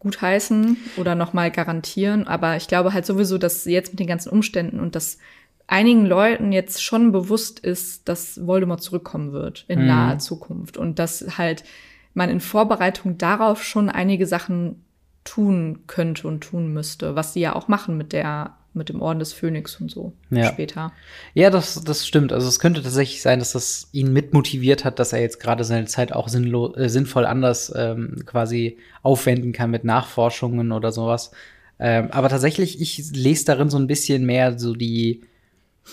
gutheißen 0.00 0.76
oder 0.96 1.14
nochmal 1.14 1.50
garantieren. 1.50 2.26
Aber 2.26 2.56
ich 2.56 2.66
glaube 2.68 2.92
halt 2.92 3.06
sowieso, 3.06 3.38
dass 3.38 3.64
jetzt 3.64 3.92
mit 3.92 4.00
den 4.00 4.06
ganzen 4.06 4.30
Umständen 4.30 4.80
und 4.80 4.94
dass 4.94 5.18
einigen 5.66 6.04
Leuten 6.06 6.52
jetzt 6.52 6.82
schon 6.82 7.12
bewusst 7.12 7.58
ist, 7.60 8.08
dass 8.08 8.46
Voldemort 8.46 8.82
zurückkommen 8.82 9.32
wird 9.32 9.64
in 9.68 9.80
Mhm. 9.82 9.86
naher 9.86 10.18
Zukunft 10.18 10.76
und 10.76 10.98
dass 10.98 11.38
halt 11.38 11.64
man 12.12 12.30
in 12.30 12.40
Vorbereitung 12.40 13.18
darauf 13.18 13.62
schon 13.64 13.88
einige 13.88 14.26
Sachen 14.26 14.84
tun 15.24 15.80
könnte 15.86 16.28
und 16.28 16.42
tun 16.42 16.72
müsste, 16.72 17.16
was 17.16 17.32
sie 17.32 17.40
ja 17.40 17.56
auch 17.56 17.68
machen 17.68 17.96
mit 17.96 18.12
der 18.12 18.56
mit 18.76 18.88
dem 18.88 19.00
Orden 19.00 19.20
des 19.20 19.32
Phönix 19.32 19.80
und 19.80 19.88
so 19.88 20.14
Ja. 20.30 20.48
später. 20.52 20.92
Ja, 21.32 21.48
das, 21.48 21.84
das 21.84 22.04
stimmt. 22.08 22.32
Also 22.32 22.48
es 22.48 22.58
könnte 22.58 22.82
tatsächlich 22.82 23.22
sein, 23.22 23.38
dass 23.38 23.52
das 23.52 23.88
ihn 23.92 24.12
mitmotiviert 24.12 24.84
hat, 24.84 24.98
dass 24.98 25.12
er 25.12 25.20
jetzt 25.20 25.38
gerade 25.38 25.62
seine 25.62 25.86
Zeit 25.86 26.12
auch 26.12 26.26
sinnlo 26.26 26.74
äh, 26.74 26.88
sinnvoll 26.88 27.24
anders 27.24 27.72
ähm, 27.76 28.24
quasi 28.26 28.78
aufwenden 29.04 29.52
kann 29.52 29.70
mit 29.70 29.84
Nachforschungen 29.84 30.72
oder 30.72 30.90
sowas. 30.90 31.30
Ähm, 31.78 32.08
aber 32.10 32.28
tatsächlich, 32.28 32.80
ich 32.80 33.12
lese 33.14 33.44
darin 33.44 33.70
so 33.70 33.78
ein 33.78 33.86
bisschen 33.86 34.26
mehr 34.26 34.58
so 34.58 34.74
die, 34.74 35.20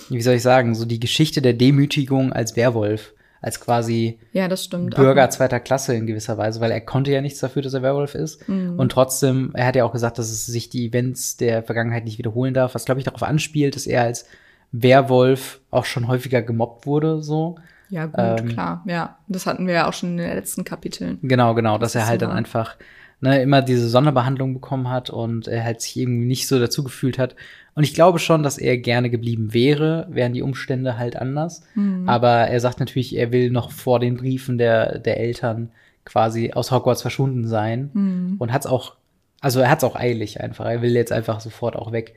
wie 0.09 0.21
soll 0.21 0.35
ich 0.35 0.41
sagen, 0.41 0.75
so 0.75 0.85
die 0.85 0.99
Geschichte 0.99 1.41
der 1.41 1.53
Demütigung 1.53 2.31
als 2.33 2.55
Werwolf, 2.55 3.13
als 3.41 3.59
quasi 3.59 4.19
Ja. 4.33 4.47
Bürger 4.47 5.29
zweiter 5.29 5.59
Klasse 5.59 5.95
in 5.95 6.05
gewisser 6.07 6.37
Weise, 6.37 6.61
weil 6.61 6.71
er 6.71 6.81
konnte 6.81 7.11
ja 7.11 7.21
nichts 7.21 7.39
dafür, 7.39 7.61
dass 7.61 7.73
er 7.73 7.81
Werwolf 7.81 8.13
ist. 8.15 8.47
Mhm. 8.47 8.77
Und 8.79 8.91
trotzdem, 8.91 9.51
er 9.53 9.65
hat 9.65 9.75
ja 9.75 9.83
auch 9.83 9.91
gesagt, 9.93 10.19
dass 10.19 10.29
es 10.29 10.45
sich 10.45 10.69
die 10.69 10.85
Events 10.87 11.37
der 11.37 11.63
Vergangenheit 11.63 12.05
nicht 12.05 12.17
wiederholen 12.19 12.53
darf, 12.53 12.75
was 12.75 12.85
glaube 12.85 12.99
ich 12.99 13.05
darauf 13.05 13.23
anspielt, 13.23 13.75
dass 13.75 13.87
er 13.87 14.03
als 14.03 14.25
Werwolf 14.71 15.59
auch 15.69 15.85
schon 15.85 16.07
häufiger 16.07 16.41
gemobbt 16.41 16.85
wurde, 16.85 17.21
so. 17.21 17.55
Ja, 17.89 18.05
gut, 18.05 18.15
Ähm, 18.17 18.47
klar. 18.49 18.83
Ja, 18.87 19.17
das 19.27 19.45
hatten 19.45 19.67
wir 19.67 19.73
ja 19.73 19.89
auch 19.89 19.93
schon 19.93 20.11
in 20.11 20.17
den 20.17 20.33
letzten 20.33 20.63
Kapiteln. 20.63 21.19
Genau, 21.21 21.53
genau, 21.55 21.77
dass 21.77 21.91
Das 21.93 22.03
er 22.03 22.07
halt 22.07 22.21
dann 22.21 22.31
einfach 22.31 22.77
ne, 23.19 23.41
immer 23.41 23.61
diese 23.61 23.89
Sonderbehandlung 23.89 24.53
bekommen 24.53 24.89
hat 24.89 25.09
und 25.09 25.47
er 25.49 25.65
halt 25.65 25.81
sich 25.81 25.97
irgendwie 25.97 26.25
nicht 26.25 26.47
so 26.47 26.57
dazu 26.57 26.83
gefühlt 26.85 27.19
hat. 27.19 27.35
Und 27.73 27.83
ich 27.83 27.93
glaube 27.93 28.19
schon, 28.19 28.43
dass 28.43 28.57
er 28.57 28.77
gerne 28.77 29.09
geblieben 29.09 29.53
wäre, 29.53 30.07
wären 30.09 30.33
die 30.33 30.41
Umstände 30.41 30.97
halt 30.97 31.15
anders. 31.15 31.63
Mhm. 31.75 32.07
Aber 32.07 32.29
er 32.29 32.59
sagt 32.59 32.79
natürlich, 32.79 33.15
er 33.15 33.31
will 33.31 33.49
noch 33.49 33.71
vor 33.71 33.99
den 33.99 34.17
Briefen 34.17 34.57
der, 34.57 34.99
der 34.99 35.19
Eltern 35.19 35.71
quasi 36.03 36.51
aus 36.51 36.71
Hogwarts 36.71 37.01
verschwunden 37.01 37.47
sein. 37.47 37.89
Mhm. 37.93 38.35
Und 38.39 38.51
hat's 38.51 38.65
auch, 38.67 38.95
also 39.39 39.61
er 39.61 39.69
hat's 39.69 39.83
auch 39.83 39.95
eilig 39.95 40.41
einfach. 40.41 40.65
Er 40.65 40.81
will 40.81 40.91
jetzt 40.91 41.11
einfach 41.11 41.39
sofort 41.39 41.75
auch 41.75 41.91
weg. 41.91 42.15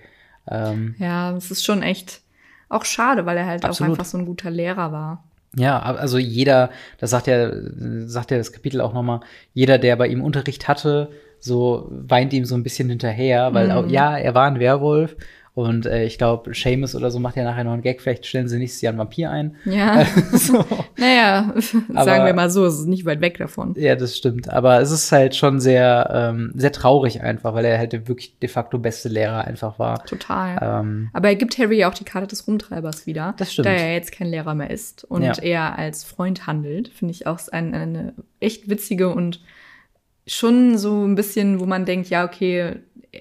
Ähm, 0.50 0.96
Ja, 0.98 1.36
es 1.36 1.50
ist 1.50 1.64
schon 1.64 1.82
echt 1.82 2.20
auch 2.68 2.84
schade, 2.84 3.24
weil 3.24 3.36
er 3.36 3.46
halt 3.46 3.64
Absolut. 3.64 3.90
auch 3.90 3.92
einfach 3.94 4.10
so 4.10 4.18
ein 4.18 4.26
guter 4.26 4.50
Lehrer 4.50 4.90
war. 4.90 5.24
Ja, 5.56 5.80
also 5.80 6.18
jeder, 6.18 6.70
das 6.98 7.10
sagt 7.10 7.28
ja, 7.28 7.52
sagt 8.06 8.32
ja 8.32 8.38
das 8.38 8.52
Kapitel 8.52 8.80
auch 8.80 8.92
nochmal, 8.92 9.20
jeder, 9.52 9.78
der 9.78 9.94
bei 9.94 10.08
ihm 10.08 10.20
Unterricht 10.20 10.66
hatte, 10.66 11.10
so 11.38 11.88
weint 11.90 12.32
ihm 12.32 12.44
so 12.44 12.56
ein 12.56 12.64
bisschen 12.64 12.88
hinterher, 12.88 13.54
weil 13.54 13.70
auch, 13.70 13.86
ja, 13.86 14.16
er 14.16 14.34
war 14.34 14.46
ein 14.46 14.58
Werwolf 14.58 15.14
und 15.54 15.86
äh, 15.86 16.04
ich 16.04 16.18
glaube, 16.18 16.52
Seamus 16.52 16.96
oder 16.96 17.12
so 17.12 17.20
macht 17.20 17.36
ja 17.36 17.44
nachher 17.44 17.62
noch 17.62 17.72
einen 17.74 17.82
Gag, 17.82 18.00
vielleicht 18.02 18.26
stellen 18.26 18.48
sie 18.48 18.58
nächstes 18.58 18.80
Jahr 18.82 18.90
einen 18.90 18.98
Vampir 18.98 19.30
ein. 19.30 19.54
Ja, 19.64 20.04
so. 20.32 20.64
naja, 20.98 21.52
Aber- 21.52 21.60
sagen 22.04 22.26
wir 22.26 22.34
mal 22.34 22.50
so, 22.50 22.66
es 22.66 22.80
ist 22.80 22.86
nicht 22.86 23.04
weit 23.04 23.20
weg 23.20 23.38
davon. 23.38 23.72
Ja, 23.78 23.94
das 23.94 24.16
stimmt. 24.16 24.48
Aber 24.48 24.80
es 24.80 24.90
ist 24.90 25.12
halt 25.12 25.36
schon 25.36 25.60
sehr, 25.60 26.10
ähm, 26.12 26.50
sehr 26.56 26.72
traurig 26.72 27.22
einfach, 27.22 27.54
weil 27.54 27.64
er 27.66 27.78
halt 27.78 27.92
der 27.92 28.08
wirklich 28.08 28.36
de 28.40 28.48
facto 28.48 28.78
beste 28.78 29.08
Lehrer 29.08 29.44
einfach 29.44 29.78
war. 29.78 30.04
Total. 30.06 30.58
Ähm, 30.60 31.10
Aber 31.12 31.28
er 31.28 31.36
gibt 31.36 31.56
Harry 31.58 31.78
ja 31.78 31.88
auch 31.88 31.94
die 31.94 32.04
Karte 32.04 32.26
des 32.26 32.48
Rumtreibers 32.48 33.06
wieder. 33.06 33.34
Das 33.36 33.52
stimmt. 33.52 33.66
Da 33.66 33.70
er 33.72 33.94
jetzt 33.94 34.10
kein 34.10 34.26
Lehrer 34.26 34.54
mehr 34.56 34.70
ist 34.70 35.04
und 35.04 35.22
Ja. 35.22 35.34
er 35.40 35.78
als 35.78 36.02
Freund 36.02 36.48
handelt, 36.48 36.88
finde 36.88 37.12
ich 37.12 37.28
auch 37.28 37.38
ein, 37.52 37.74
eine 37.74 38.14
echt 38.40 38.68
witzige 38.68 39.08
und 39.10 39.40
schon 40.26 40.78
so 40.78 41.04
ein 41.06 41.14
bisschen, 41.14 41.60
wo 41.60 41.66
man 41.66 41.84
denkt, 41.84 42.08
ja, 42.08 42.24
okay, 42.24 42.76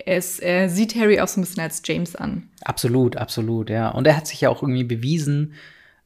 ist, 0.05 0.39
er 0.41 0.69
sieht 0.69 0.95
Harry 0.95 1.19
auch 1.19 1.27
so 1.27 1.39
ein 1.39 1.43
bisschen 1.43 1.61
als 1.63 1.81
James 1.85 2.15
an. 2.15 2.49
Absolut, 2.63 3.17
absolut, 3.17 3.69
ja. 3.69 3.89
Und 3.89 4.07
er 4.07 4.15
hat 4.17 4.27
sich 4.27 4.41
ja 4.41 4.49
auch 4.49 4.61
irgendwie 4.61 4.83
bewiesen, 4.83 5.53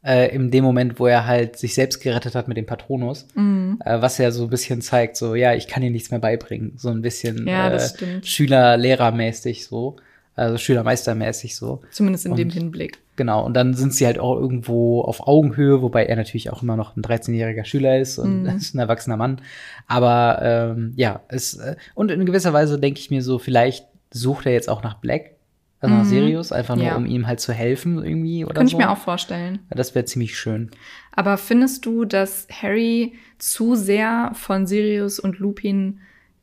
äh, 0.06 0.34
in 0.34 0.52
dem 0.52 0.64
Moment, 0.64 1.00
wo 1.00 1.08
er 1.08 1.26
halt 1.26 1.58
sich 1.58 1.74
selbst 1.74 2.00
gerettet 2.02 2.36
hat 2.36 2.48
mit 2.48 2.56
dem 2.58 2.66
Patronus, 2.66 3.28
Mhm. 3.36 3.80
äh, 3.84 4.02
was 4.02 4.18
ja 4.20 4.32
so 4.32 4.44
ein 4.44 4.50
bisschen 4.50 4.82
zeigt, 4.82 5.18
so, 5.18 5.36
ja, 5.36 5.54
ich 5.54 5.68
kann 5.68 5.82
dir 5.84 5.90
nichts 5.92 6.12
mehr 6.12 6.20
beibringen. 6.20 6.74
So 6.78 6.90
ein 6.90 7.02
bisschen 7.02 7.48
Ja, 7.48 7.70
äh. 7.74 7.80
Schüler-Lehrer-mäßig 8.24 9.66
so, 9.66 9.96
also 10.36 10.58
Schülermeister-mäßig 10.58 11.56
so. 11.56 11.82
Zumindest 11.92 12.26
in 12.26 12.36
dem 12.36 12.48
Und- 12.48 12.54
Hinblick. 12.54 13.00
Genau, 13.18 13.44
und 13.46 13.54
dann 13.56 13.74
sind 13.74 13.94
sie 13.94 14.06
halt 14.06 14.20
auch 14.20 14.38
irgendwo 14.38 15.02
auf 15.02 15.28
Augenhöhe, 15.28 15.82
wobei 15.82 16.06
er 16.06 16.16
natürlich 16.16 16.50
auch 16.52 16.62
immer 16.64 16.78
noch 16.78 16.96
ein 16.96 17.02
13-jähriger 17.02 17.66
Schüler 17.66 18.00
ist 18.00 18.18
und 18.20 18.44
Mhm. 18.44 18.50
ist 18.50 18.74
ein 18.76 18.80
erwachsener 18.80 19.18
Mann. 19.18 19.42
Aber 19.88 20.40
ähm, 20.42 20.94
ja, 20.96 21.22
es, 21.28 21.56
äh, 21.56 21.76
und 21.96 22.12
in 22.12 22.26
gewisser 22.26 22.54
Weise 22.54 22.80
denke 22.80 23.00
ich 23.00 23.10
mir 23.12 23.22
so, 23.22 23.40
vielleicht 23.40 23.88
sucht 24.12 24.46
er 24.46 24.54
jetzt 24.54 24.70
auch 24.70 24.84
nach 24.84 25.00
Black, 25.02 25.32
also 25.80 25.96
nach 25.96 26.04
Mhm. 26.06 26.10
Sirius, 26.10 26.52
einfach 26.52 26.76
nur, 26.76 26.86
Ja. 26.86 26.96
um 26.96 27.06
ihm 27.06 27.28
halt 27.28 27.40
zu 27.40 27.52
helfen 27.54 28.04
irgendwie 28.04 28.46
oder 28.46 28.54
Könnte 28.54 28.72
so. 28.72 28.78
ich 28.78 28.86
mir 28.86 28.92
auch 28.92 28.98
vorstellen. 28.98 29.60
Ja, 29.70 29.76
Das 29.76 29.96
wäre 29.96 30.06
ziemlich 30.06 30.38
schön. 30.38 30.70
Aber 31.12 31.38
findest 31.38 31.86
du, 31.88 32.06
dass 32.06 32.48
Harry 32.52 33.14
zu 33.40 33.76
sehr 33.76 34.30
von 34.36 34.66
Sirius 34.68 35.20
und 35.20 35.40
Lupin 35.40 36.00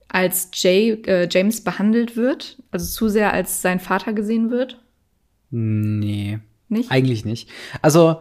als 0.08 0.50
Jay, 0.54 0.90
äh, 1.06 1.28
James 1.30 1.62
behandelt 1.62 2.16
wird? 2.16 2.60
Also 2.72 2.86
zu 2.86 3.08
sehr 3.08 3.32
als 3.32 3.62
sein 3.62 3.78
Vater 3.80 4.12
gesehen 4.12 4.50
wird? 4.50 4.80
Nee, 5.50 6.40
Nicht? 6.68 6.90
eigentlich 6.90 7.24
nicht. 7.24 7.50
Also, 7.82 8.20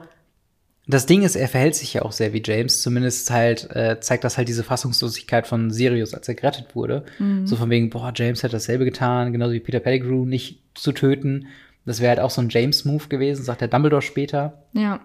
das 0.85 1.05
Ding 1.05 1.23
ist, 1.23 1.35
er 1.35 1.47
verhält 1.47 1.75
sich 1.75 1.93
ja 1.93 2.01
auch 2.01 2.11
sehr 2.11 2.33
wie 2.33 2.41
James. 2.43 2.81
Zumindest 2.81 3.31
halt 3.31 3.73
äh, 3.73 3.99
zeigt 4.01 4.23
das 4.25 4.37
halt 4.37 4.49
diese 4.49 4.63
Fassungslosigkeit 4.63 5.47
von 5.47 5.71
Sirius, 5.71 6.13
als 6.13 6.27
er 6.27 6.35
gerettet 6.35 6.75
wurde. 6.75 7.05
Mhm. 7.19 7.47
So 7.47 7.55
von 7.55 7.69
wegen, 7.69 7.89
boah, 7.89 8.11
James 8.13 8.43
hat 8.43 8.53
dasselbe 8.53 8.83
getan, 8.83 9.31
genauso 9.31 9.53
wie 9.53 9.61
Peter 9.61 9.79
Pettigrew, 9.79 10.25
nicht 10.25 10.61
zu 10.73 10.91
töten. 10.91 11.47
Das 11.85 12.01
wäre 12.01 12.09
halt 12.09 12.19
auch 12.19 12.29
so 12.29 12.41
ein 12.41 12.49
James-Move 12.49 13.07
gewesen, 13.07 13.43
sagt 13.43 13.61
der 13.61 13.67
Dumbledore 13.69 14.01
später. 14.01 14.63
Ja. 14.73 14.99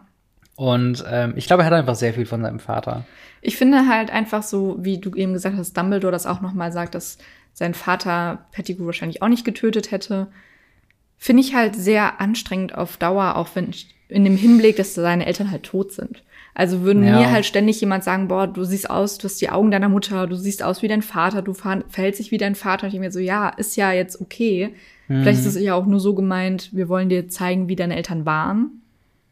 Und 0.57 1.05
ähm, 1.09 1.35
ich 1.37 1.47
glaube, 1.47 1.63
er 1.63 1.67
hat 1.67 1.73
einfach 1.73 1.95
sehr 1.95 2.15
viel 2.15 2.27
von 2.27 2.43
seinem 2.43 2.59
Vater. 2.59 3.05
Ich 3.41 3.57
finde 3.57 3.87
halt 3.89 4.11
einfach 4.11 4.43
so, 4.43 4.77
wie 4.81 4.99
du 4.99 5.15
eben 5.15 5.33
gesagt 5.33 5.57
hast, 5.57 5.77
Dumbledore 5.77 6.11
das 6.11 6.27
auch 6.27 6.41
nochmal 6.41 6.73
sagt, 6.73 6.97
dass 6.97 7.19
sein 7.53 7.75
Vater 7.75 8.47
Pettigrew 8.51 8.87
wahrscheinlich 8.87 9.23
auch 9.23 9.29
nicht 9.29 9.45
getötet 9.45 9.93
hätte. 9.93 10.27
Finde 11.19 11.43
ich 11.43 11.55
halt 11.55 11.75
sehr 11.77 12.21
anstrengend 12.21 12.75
auf 12.77 12.97
Dauer, 12.97 13.37
auch 13.37 13.49
wenn 13.55 13.71
in 14.09 14.25
dem 14.25 14.37
Hinblick, 14.37 14.77
dass 14.77 14.95
seine 14.95 15.27
Eltern 15.27 15.51
halt 15.51 15.65
tot 15.65 15.93
sind. 15.93 16.23
Also 16.55 16.81
würden 16.83 17.05
Ja. 17.05 17.17
mir 17.19 17.31
halt 17.31 17.45
ständig 17.45 17.81
jemand 17.81 18.03
sagen, 18.05 18.29
boah, 18.29 18.47
du 18.47 18.65
siehst 18.65 18.89
aus, 18.89 19.19
du 19.19 19.25
hast 19.25 19.41
die 19.41 19.51
Augen 19.51 19.71
deiner 19.71 19.89
Mutter, 19.89 20.27
du 20.27 20.35
siehst 20.35 20.63
aus 20.63 20.83
wie 20.83 20.89
dein 20.89 21.03
Vater, 21.03 21.43
du 21.43 21.53
ver 21.55 21.85
verhältst 21.89 22.19
dich 22.21 22.31
wie 22.31 22.39
dein 22.39 22.55
Vater. 22.55 22.87
Und 22.87 22.95
ich 22.95 22.99
mir 23.01 23.13
so, 23.13 23.19
ja, 23.21 23.49
ist 23.51 23.77
ja 23.77 23.93
jetzt 23.93 24.21
okay. 24.21 24.75
Vielleicht 25.07 25.41
ist 25.41 25.47
es 25.47 25.61
ja 25.61 25.75
auch 25.75 25.87
nur 25.87 26.01
so 26.01 26.15
gemeint, 26.15 26.69
wir 26.73 26.89
wollen 26.91 27.09
dir 27.09 27.29
zeigen, 27.29 27.69
wie 27.69 27.77
deine 27.77 27.97
Eltern 27.97 28.27
waren, 28.27 28.83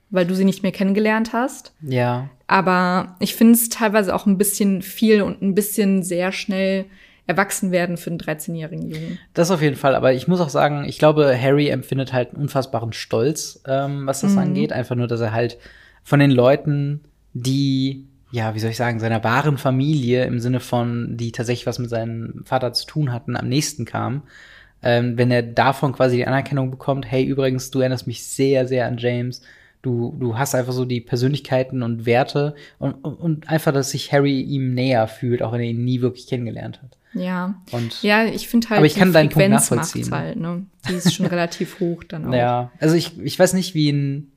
weil 0.09 0.25
du 0.25 0.35
sie 0.35 0.45
nicht 0.47 0.63
mehr 0.63 0.73
kennengelernt 0.73 1.33
hast. 1.35 1.75
Ja, 1.83 2.31
Aber 2.47 3.17
ich 3.19 3.35
finde 3.35 3.55
es 3.55 3.69
teilweise 3.69 4.15
auch 4.15 4.25
ein 4.25 4.39
bisschen 4.39 4.81
viel 4.81 5.21
und 5.21 5.43
ein 5.43 5.55
bisschen 5.55 6.03
sehr 6.03 6.33
schnell 6.33 6.87
erwachsen 7.27 7.73
werden 7.73 7.97
für 7.97 8.11
einen 8.11 8.19
13-jährigen 8.21 8.89
Jungen. 8.89 9.19
Das 9.35 9.51
auf 9.51 9.63
jeden 9.63 9.77
Fall, 9.77 9.95
aber 9.95 10.13
ich 10.13 10.29
muss 10.29 10.41
auch 10.41 10.49
sagen, 10.49 10.85
ich 10.87 10.99
glaube, 10.99 11.37
Harry 11.41 11.69
empfindet 11.69 12.13
halt 12.13 12.31
einen 12.31 12.43
unfassbaren 12.43 12.93
Stolz, 12.93 13.63
ähm, 13.67 14.07
was 14.07 14.21
das 14.21 14.33
Mhm. 14.33 14.39
angeht. 14.39 14.73
Einfach 14.73 14.95
nur, 14.97 15.07
dass 15.09 15.21
er 15.21 15.33
halt 15.33 15.59
von 16.05 16.21
den 16.21 16.31
Leuten, 16.31 17.01
die, 17.33 18.07
ja, 18.31 18.55
wie 18.55 18.61
soll 18.61 18.71
ich 18.71 18.77
sagen, 18.77 19.01
seiner 19.01 19.25
wahren 19.25 19.59
Familie 19.59 20.25
im 20.25 20.39
Sinne 20.41 20.61
von, 20.61 21.17
die 21.17 21.33
tatsächlich 21.33 21.67
was 21.67 21.79
mit 21.79 21.91
seinem 21.91 22.43
Vater 22.45 22.73
zu 22.73 22.87
tun 22.87 23.13
hatten, 23.13 23.37
am 23.37 23.49
nächsten 23.49 23.85
kam. 23.85 24.23
Ähm, 24.83 25.17
wenn 25.19 25.31
er 25.31 25.43
davon 25.43 25.93
quasi 25.93 26.17
die 26.17 26.27
Anerkennung 26.27 26.71
bekommt, 26.71 27.11
hey, 27.11 27.25
übrigens, 27.25 27.71
du 27.71 27.81
erinnerst 27.81 28.07
mich 28.07 28.25
sehr, 28.25 28.69
sehr 28.69 28.87
an 28.87 28.99
James. 28.99 29.41
Du, 29.83 30.17
du 30.19 30.37
hast 30.39 30.55
einfach 30.55 30.73
so 30.73 30.85
die 30.85 31.01
Persönlichkeiten 31.01 31.83
und 31.83 32.07
Werte 32.07 32.55
und, 32.79 32.93
und, 33.05 33.15
und 33.15 33.49
einfach, 33.49 33.73
dass 33.73 33.91
sich 33.91 34.13
Harry 34.13 34.41
ihm 34.41 34.75
näher 34.75 35.07
fühlt, 35.09 35.43
auch 35.43 35.53
wenn 35.53 35.61
er 35.61 35.67
ihn 35.69 35.85
nie 35.85 36.01
wirklich 36.01 36.27
kennengelernt 36.27 36.83
hat. 36.83 36.99
Ja. 37.17 37.55
Und 37.73 38.03
Ja, 38.03 38.25
ich 38.25 38.49
finde 38.49 38.69
halt, 38.71 38.79
Aber 38.79 38.87
ich 38.87 38.95
kann 38.97 39.13
deinen 39.13 39.31
Punkt 39.31 39.49
nachvollziehen. 39.51 40.11
halt, 40.11 40.37
ne? 40.37 40.67
Die 40.89 40.95
ist 40.95 41.15
schon 41.15 41.27
relativ 41.27 41.81
hoch 41.81 42.05
dann 42.05 42.27
auch. 42.27 42.35
Ja, 42.35 42.71
also 42.79 42.95
ich, 42.95 43.19
ich 43.21 43.39
weiß 43.39 43.55
nicht, 43.55 43.75
wie 43.75 43.91
ein, 43.91 44.33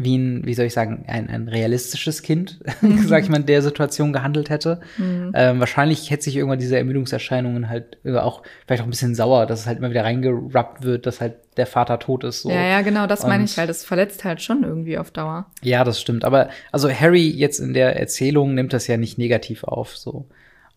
wie 0.00 0.16
ein, 0.16 0.46
wie 0.46 0.54
soll 0.54 0.66
ich 0.66 0.74
sagen, 0.74 1.04
ein, 1.08 1.28
ein 1.28 1.48
realistisches 1.48 2.22
Kind, 2.22 2.60
sag 3.06 3.24
ich 3.24 3.28
mal, 3.28 3.40
in 3.40 3.46
der 3.46 3.62
Situation 3.62 4.12
gehandelt 4.12 4.48
hätte. 4.48 4.80
Mhm. 4.96 5.32
Ähm, 5.34 5.58
wahrscheinlich 5.58 6.10
hätte 6.10 6.22
sich 6.22 6.36
irgendwann 6.36 6.60
diese 6.60 6.78
Ermüdungserscheinungen 6.78 7.68
halt 7.68 7.98
auch, 8.14 8.44
vielleicht 8.64 8.82
auch 8.82 8.86
ein 8.86 8.90
bisschen 8.90 9.16
sauer, 9.16 9.46
dass 9.46 9.60
es 9.60 9.66
halt 9.66 9.78
immer 9.78 9.90
wieder 9.90 10.04
reingerappt 10.04 10.84
wird, 10.84 11.06
dass 11.06 11.20
halt 11.20 11.34
der 11.56 11.66
Vater 11.66 11.98
tot 11.98 12.22
ist. 12.22 12.42
So. 12.42 12.50
Ja, 12.50 12.62
ja, 12.64 12.82
genau, 12.82 13.08
das 13.08 13.26
meine 13.26 13.42
ich 13.42 13.58
halt. 13.58 13.68
Das 13.68 13.84
verletzt 13.84 14.24
halt 14.24 14.40
schon 14.40 14.62
irgendwie 14.62 14.98
auf 14.98 15.10
Dauer. 15.10 15.46
Ja, 15.62 15.82
das 15.82 16.00
stimmt. 16.00 16.24
Aber 16.24 16.48
also 16.70 16.88
Harry 16.88 17.28
jetzt 17.28 17.58
in 17.58 17.74
der 17.74 17.98
Erzählung 17.98 18.54
nimmt 18.54 18.72
das 18.72 18.86
ja 18.86 18.96
nicht 18.96 19.18
negativ 19.18 19.64
auf. 19.64 19.96
So. 19.96 20.28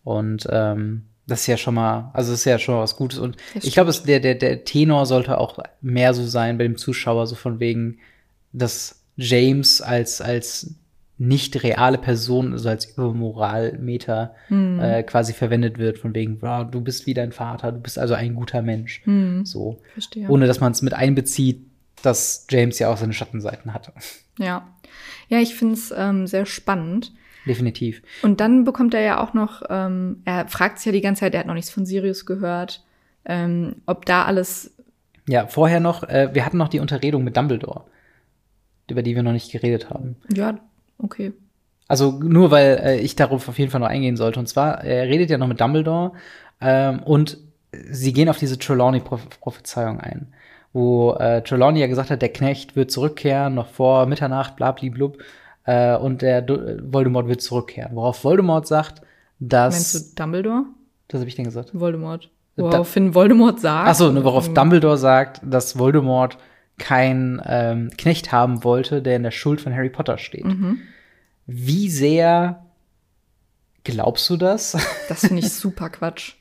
Und 0.02 0.48
ähm, 0.50 1.02
das 1.26 1.42
ist 1.42 1.46
ja 1.46 1.56
schon 1.56 1.74
mal, 1.74 2.10
also 2.14 2.32
das 2.32 2.40
ist 2.40 2.44
ja 2.46 2.58
schon 2.58 2.74
mal 2.74 2.82
was 2.82 2.96
Gutes. 2.96 3.18
Und 3.18 3.36
Das 3.54 3.64
ich 3.64 3.74
glaube, 3.74 3.92
der, 4.06 4.20
der, 4.20 4.34
der 4.34 4.64
Tenor 4.64 5.06
sollte 5.06 5.38
auch 5.38 5.58
mehr 5.80 6.14
so 6.14 6.24
sein 6.24 6.58
bei 6.58 6.64
dem 6.64 6.76
Zuschauer, 6.76 7.26
so 7.26 7.34
von 7.34 7.60
wegen, 7.60 7.98
dass 8.52 9.02
James 9.16 9.80
als, 9.80 10.20
als 10.20 10.74
nicht 11.18 11.62
reale 11.62 11.98
Person, 11.98 12.52
also 12.52 12.68
als 12.68 12.86
Übermoralmeter 12.86 14.34
Hm. 14.48 14.80
äh, 14.80 15.02
quasi 15.04 15.32
verwendet 15.32 15.78
wird, 15.78 15.98
von 15.98 16.14
wegen, 16.14 16.42
wow, 16.42 16.68
du 16.68 16.80
bist 16.80 17.06
wie 17.06 17.14
dein 17.14 17.30
Vater, 17.32 17.70
du 17.70 17.78
bist 17.78 17.98
also 17.98 18.14
ein 18.14 18.34
guter 18.34 18.62
Mensch. 18.62 19.02
Hm. 19.04 19.44
So. 19.46 19.80
Verstehe. 19.92 20.28
Ohne 20.28 20.46
dass 20.46 20.60
man 20.60 20.72
es 20.72 20.82
mit 20.82 20.94
einbezieht, 20.94 21.64
dass 22.02 22.46
James 22.50 22.78
ja 22.80 22.92
auch 22.92 22.96
seine 22.96 23.12
Schattenseiten 23.12 23.72
hatte. 23.72 23.92
Ja. 24.38 24.66
Ja, 25.28 25.38
ich 25.38 25.54
finde 25.54 25.74
es 25.74 25.94
ähm, 25.96 26.26
sehr 26.26 26.46
spannend. 26.46 27.12
Definitiv. 27.46 28.02
Und 28.22 28.40
dann 28.40 28.64
bekommt 28.64 28.94
er 28.94 29.00
ja 29.00 29.22
auch 29.22 29.34
noch, 29.34 29.62
ähm, 29.68 30.22
er 30.24 30.46
fragt 30.48 30.78
sich 30.78 30.86
ja 30.86 30.92
die 30.92 31.00
ganze 31.00 31.20
Zeit, 31.20 31.34
er 31.34 31.40
hat 31.40 31.46
noch 31.46 31.54
nichts 31.54 31.70
von 31.70 31.86
Sirius 31.86 32.24
gehört, 32.26 32.84
ähm, 33.24 33.76
ob 33.86 34.04
da 34.06 34.24
alles, 34.24 34.74
Ja, 35.28 35.46
vorher 35.46 35.80
noch, 35.80 36.04
äh, 36.04 36.30
wir 36.32 36.44
hatten 36.46 36.56
noch 36.58 36.68
die 36.68 36.80
Unterredung 36.80 37.24
mit 37.24 37.36
Dumbledore, 37.36 37.84
über 38.90 39.02
die 39.02 39.14
wir 39.16 39.22
noch 39.22 39.32
nicht 39.32 39.50
geredet 39.52 39.90
haben. 39.90 40.16
ja, 40.32 40.58
okay. 40.98 41.32
Also 41.88 42.12
nur 42.12 42.50
weil 42.50 42.80
äh, 42.82 43.00
ich 43.00 43.16
darauf 43.16 43.48
auf 43.48 43.58
jeden 43.58 43.70
Fall 43.70 43.80
noch 43.80 43.88
eingehen 43.88 44.16
sollte. 44.16 44.40
Und 44.40 44.46
zwar, 44.48 44.82
er 44.82 45.08
redet 45.08 45.28
ja 45.28 45.36
noch 45.36 45.48
mit 45.48 45.60
Dumbledore 45.60 46.12
ähm, 46.60 47.00
und 47.02 47.36
sie 47.90 48.12
gehen 48.14 48.28
auf 48.30 48.38
diese 48.38 48.58
Trelawney-Prophezeiung 48.58 50.00
ein, 50.00 50.32
wo 50.72 51.12
äh, 51.14 51.42
Trelawney 51.42 51.80
ja 51.80 51.88
gesagt 51.88 52.10
hat, 52.10 52.22
der 52.22 52.32
Knecht 52.32 52.76
wird 52.76 52.90
zurückkehren, 52.90 53.54
noch 53.54 53.68
vor 53.68 54.06
Mitternacht, 54.06 54.56
blablablub, 54.56 55.18
äh, 55.64 55.96
und 55.96 56.22
der 56.22 56.42
Du- 56.42 56.78
Voldemort 56.92 57.28
wird 57.28 57.40
zurückkehren. 57.42 57.94
Worauf 57.96 58.24
Voldemort 58.24 58.66
sagt, 58.66 59.02
dass. 59.38 59.74
Meinst 59.74 59.94
du 59.94 60.22
Dumbledore? 60.22 60.64
das 61.08 61.20
habe 61.20 61.28
ich 61.28 61.34
denn 61.36 61.44
gesagt? 61.44 61.70
Voldemort. 61.78 62.30
Da- 62.56 62.64
Woraufhin 62.64 63.14
Voldemort 63.14 63.60
sagt. 63.60 63.88
Ach 63.88 63.94
so, 63.94 64.10
ne, 64.12 64.24
worauf 64.24 64.48
ähm, 64.48 64.54
Dumbledore 64.54 64.98
sagt, 64.98 65.40
dass 65.44 65.78
Voldemort 65.78 66.38
kein 66.78 67.40
ähm, 67.46 67.90
Knecht 67.98 68.32
haben 68.32 68.64
wollte, 68.64 69.02
der 69.02 69.16
in 69.16 69.22
der 69.22 69.30
Schuld 69.30 69.60
von 69.60 69.74
Harry 69.74 69.90
Potter 69.90 70.18
steht. 70.18 70.44
Mhm. 70.44 70.78
Wie 71.46 71.88
sehr 71.90 72.64
glaubst 73.84 74.28
du 74.30 74.36
das? 74.36 74.76
Das 75.08 75.20
finde 75.20 75.40
ich 75.40 75.52
super 75.52 75.90
Quatsch. 75.90 76.34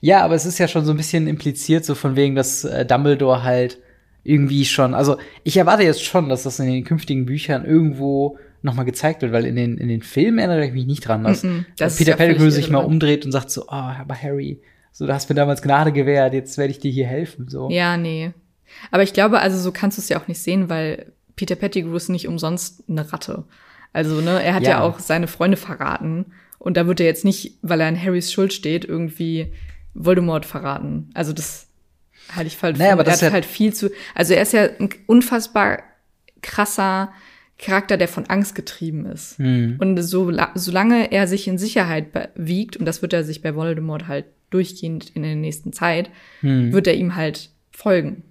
ja, 0.00 0.22
aber 0.24 0.34
es 0.34 0.44
ist 0.46 0.58
ja 0.58 0.68
schon 0.68 0.84
so 0.84 0.90
ein 0.92 0.96
bisschen 0.96 1.26
impliziert, 1.26 1.84
so 1.84 1.94
von 1.94 2.16
wegen, 2.16 2.34
dass 2.34 2.64
äh, 2.64 2.84
Dumbledore 2.84 3.42
halt 3.42 3.78
irgendwie 4.24 4.64
schon, 4.64 4.94
also 4.94 5.18
ich 5.44 5.56
erwarte 5.56 5.82
jetzt 5.82 6.02
schon, 6.02 6.28
dass 6.28 6.42
das 6.42 6.58
in 6.58 6.66
den 6.66 6.84
künftigen 6.84 7.26
Büchern 7.26 7.64
irgendwo 7.64 8.38
noch 8.62 8.74
mal 8.74 8.84
gezeigt 8.84 9.20
wird, 9.22 9.32
weil 9.32 9.44
in 9.44 9.56
den, 9.56 9.76
in 9.76 9.88
den 9.88 10.02
Filmen 10.02 10.38
erinnere 10.38 10.66
ich 10.66 10.72
mich 10.72 10.86
nicht 10.86 11.06
dran, 11.06 11.22
dass 11.22 11.42
Mhm, 11.42 11.66
das 11.76 11.92
ist 11.92 11.98
Peter 11.98 12.12
ja 12.12 12.16
Pettigrew 12.16 12.48
sich 12.50 12.70
mal 12.70 12.78
umdreht 12.78 13.26
und 13.26 13.32
sagt 13.32 13.50
so, 13.50 13.64
oh, 13.64 13.72
aber 13.72 14.14
Harry, 14.14 14.60
so, 14.90 15.06
du 15.06 15.12
hast 15.12 15.28
mir 15.28 15.34
damals 15.34 15.60
Gnade 15.60 15.92
gewährt, 15.92 16.32
jetzt 16.32 16.56
werde 16.56 16.70
ich 16.70 16.78
dir 16.78 16.90
hier 16.90 17.06
helfen, 17.06 17.48
so. 17.48 17.68
Ja, 17.70 17.96
nee. 17.98 18.32
Aber 18.90 19.02
ich 19.02 19.12
glaube, 19.12 19.40
also 19.40 19.58
so 19.58 19.70
kannst 19.70 19.98
du 19.98 20.02
es 20.02 20.08
ja 20.08 20.18
auch 20.18 20.28
nicht 20.28 20.40
sehen, 20.40 20.70
weil 20.70 21.12
Peter 21.36 21.56
Pettigrew 21.56 21.94
ist 21.94 22.08
nicht 22.08 22.26
umsonst 22.26 22.84
eine 22.88 23.12
Ratte. 23.12 23.44
Also, 23.92 24.20
ne, 24.20 24.42
er 24.42 24.54
hat 24.54 24.62
ja. 24.62 24.70
Ja. 24.70 24.80
auch 24.82 24.98
seine 24.98 25.26
Freunde 25.26 25.56
verraten. 25.56 26.26
Und 26.58 26.76
da 26.76 26.86
wird 26.86 27.00
er 27.00 27.06
jetzt 27.06 27.24
nicht, 27.24 27.58
weil 27.62 27.80
er 27.80 27.88
in 27.88 28.00
Harrys 28.00 28.32
Schuld 28.32 28.52
steht, 28.52 28.84
irgendwie 28.84 29.52
Voldemort 29.94 30.46
verraten. 30.46 31.10
Also 31.14 31.32
das 31.32 31.68
halte 32.34 32.48
ich 32.48 32.56
falsch. 32.56 32.78
Naja, 32.78 32.92
aber 32.92 33.02
er 33.02 33.04
das 33.04 33.14
hat 33.14 33.22
ist 33.22 33.26
ja- 33.28 33.32
halt 33.32 33.44
viel 33.46 33.72
zu. 33.74 33.90
Also 34.14 34.34
er 34.34 34.42
ist 34.42 34.52
ja 34.52 34.68
ein 34.78 34.88
unfassbar 35.06 35.82
krasser 36.42 37.12
Charakter, 37.58 37.96
der 37.96 38.08
von 38.08 38.26
Angst 38.26 38.54
getrieben 38.54 39.06
ist. 39.06 39.38
Hm. 39.38 39.76
Und 39.78 40.02
so, 40.02 40.30
solange 40.54 41.12
er 41.12 41.26
sich 41.28 41.46
in 41.48 41.56
Sicherheit 41.58 42.06
wiegt, 42.34 42.76
und 42.76 42.84
das 42.84 43.00
wird 43.02 43.12
er 43.12 43.24
sich 43.24 43.42
bei 43.42 43.54
Voldemort 43.54 44.08
halt 44.08 44.26
durchgehend 44.50 45.10
in 45.14 45.22
der 45.22 45.36
nächsten 45.36 45.72
Zeit, 45.72 46.10
Hm. 46.40 46.72
wird 46.72 46.86
er 46.86 46.94
ihm 46.94 47.14
halt 47.16 47.50
folgen. 47.70 48.22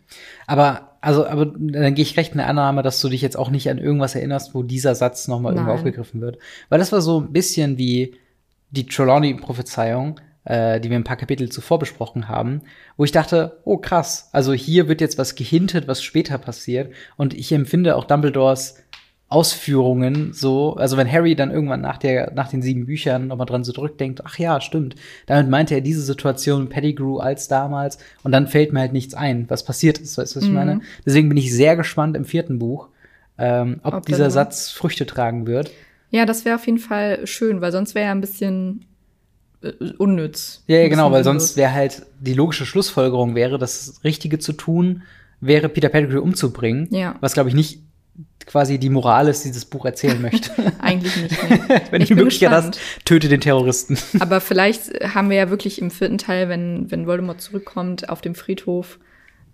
Aber, 0.46 0.98
also, 1.02 1.26
aber 1.26 1.46
dann 1.46 1.96
gehe 1.96 2.04
ich 2.04 2.18
recht 2.18 2.34
in 2.34 2.38
der 2.38 2.48
Annahme, 2.48 2.84
dass 2.84 3.02
du 3.02 3.10
dich 3.10 3.22
jetzt 3.22 3.38
auch 3.38 3.50
nicht 3.50 3.70
an 3.70 3.78
irgendwas 3.78 4.16
erinnerst, 4.16 4.54
wo 4.54 4.62
dieser 4.64 4.94
Satz 4.96 5.28
nochmal 5.28 5.54
irgendwo 5.54 5.72
aufgegriffen 5.74 6.22
wird. 6.22 6.38
Weil 6.70 6.80
das 6.80 6.92
war 6.92 7.02
so 7.02 7.20
ein 7.22 7.34
bisschen 7.34 7.78
wie 7.78 8.16
die 8.72 8.86
Trelawney-Prophezeiung, 8.86 10.20
äh, 10.46 10.80
die 10.80 10.90
wir 10.90 10.98
ein 10.98 11.04
paar 11.04 11.18
Kapitel 11.18 11.50
zuvor 11.50 11.80
besprochen 11.80 12.28
haben, 12.28 12.62
wo 12.98 13.04
ich 13.04 13.12
dachte, 13.12 13.60
oh 13.64 13.78
krass, 13.78 14.30
also 14.32 14.54
hier 14.54 14.88
wird 14.88 15.02
jetzt 15.02 15.18
was 15.18 15.36
gehintet, 15.36 15.88
was 15.88 16.04
später 16.04 16.38
passiert. 16.38 16.92
Und 17.18 17.34
ich 17.34 17.52
empfinde 17.52 17.96
auch 17.96 18.04
Dumbledores 18.06 18.76
Ausführungen 19.30 20.32
so, 20.32 20.76
also 20.76 20.96
wenn 20.96 21.12
Harry 21.12 21.36
dann 21.36 21.50
irgendwann 21.50 21.82
nach 21.82 21.98
der, 21.98 22.32
nach 22.36 22.50
den 22.50 22.62
sieben 22.62 22.86
Büchern 22.86 23.28
nochmal 23.28 23.48
dran 23.48 23.64
so 23.64 23.72
zurückdenkt, 23.72 24.22
ach 24.26 24.38
ja, 24.38 24.62
stimmt, 24.62 24.96
damit 25.26 25.50
meinte 25.50 25.74
er 25.74 25.82
diese 25.82 26.02
Situation 26.04 26.70
Pettigrew 26.70 27.18
als 27.18 27.48
damals 27.48 27.98
und 28.22 28.32
dann 28.32 28.48
fällt 28.48 28.74
mir 28.74 28.82
halt 28.82 28.94
nichts 28.94 29.16
ein, 29.16 29.50
was 29.50 29.66
passiert 29.66 29.98
ist, 29.98 30.20
weißt 30.20 30.36
du, 30.36 30.38
was 30.38 30.44
ich 30.44 30.52
Mhm. 30.52 30.56
meine? 30.56 30.82
Deswegen 31.04 31.30
bin 31.30 31.38
ich 31.40 31.52
sehr 31.52 31.76
gespannt 31.76 32.16
im 32.16 32.26
vierten 32.26 32.60
Buch, 32.60 32.90
ähm, 33.40 33.80
ob, 33.82 33.96
Ob 33.96 34.06
dieser 34.06 34.30
Satz 34.30 34.70
Früchte 34.70 35.08
tragen 35.08 35.48
wird. 35.48 35.72
Ja, 36.12 36.28
das 36.28 36.46
wäre 36.46 36.56
auf 36.56 36.68
jeden 36.68 36.78
Fall 36.78 37.26
schön, 37.26 37.60
weil 37.60 37.72
sonst 37.72 37.96
wäre 37.96 38.06
er 38.06 38.12
ein 38.12 38.22
bisschen 38.22 38.86
unnütz. 39.98 40.64
Ja, 40.68 40.78
ja 40.80 40.88
genau, 40.90 41.12
weil 41.12 41.24
sonst 41.24 41.58
wäre 41.58 41.72
halt 41.74 42.06
die 42.20 42.34
logische 42.34 42.66
Schlussfolgerung 42.66 43.36
wäre, 43.36 43.58
das 43.58 44.02
Richtige 44.04 44.40
zu 44.40 44.54
tun, 44.54 45.04
wäre 45.42 45.70
Peter 45.70 45.90
Pettigrew 45.90 46.22
umzubringen, 46.22 46.88
Ja. 46.92 47.16
was 47.22 47.34
glaube 47.34 47.50
ich 47.50 47.56
nicht 47.56 47.80
quasi 48.46 48.78
die 48.78 48.90
Moral 48.90 49.28
ist, 49.30 49.44
die 49.44 49.50
dieses 49.50 49.66
Buch 49.66 49.86
erzählen 49.86 50.22
möchte. 50.22 50.52
Eigentlich 50.80 51.16
nicht. 51.16 51.38
Nee. 51.50 51.60
Wenn 51.92 52.02
Ich 52.02 52.10
die 52.10 52.14
bin 52.16 52.24
Möglichkeit 52.26 52.52
hast, 52.52 52.80
töte 53.06 53.30
den 53.30 53.40
Terroristen. 53.42 53.98
Aber 54.20 54.42
vielleicht 54.42 54.92
haben 55.14 55.30
wir 55.30 55.38
ja 55.38 55.50
wirklich 55.50 55.82
im 55.82 55.90
vierten 55.92 56.18
Teil, 56.18 56.50
wenn, 56.50 56.92
wenn 56.92 57.08
Voldemort 57.08 57.42
zurückkommt, 57.42 58.10
auf 58.10 58.22
dem 58.22 58.36
Friedhof, 58.36 59.00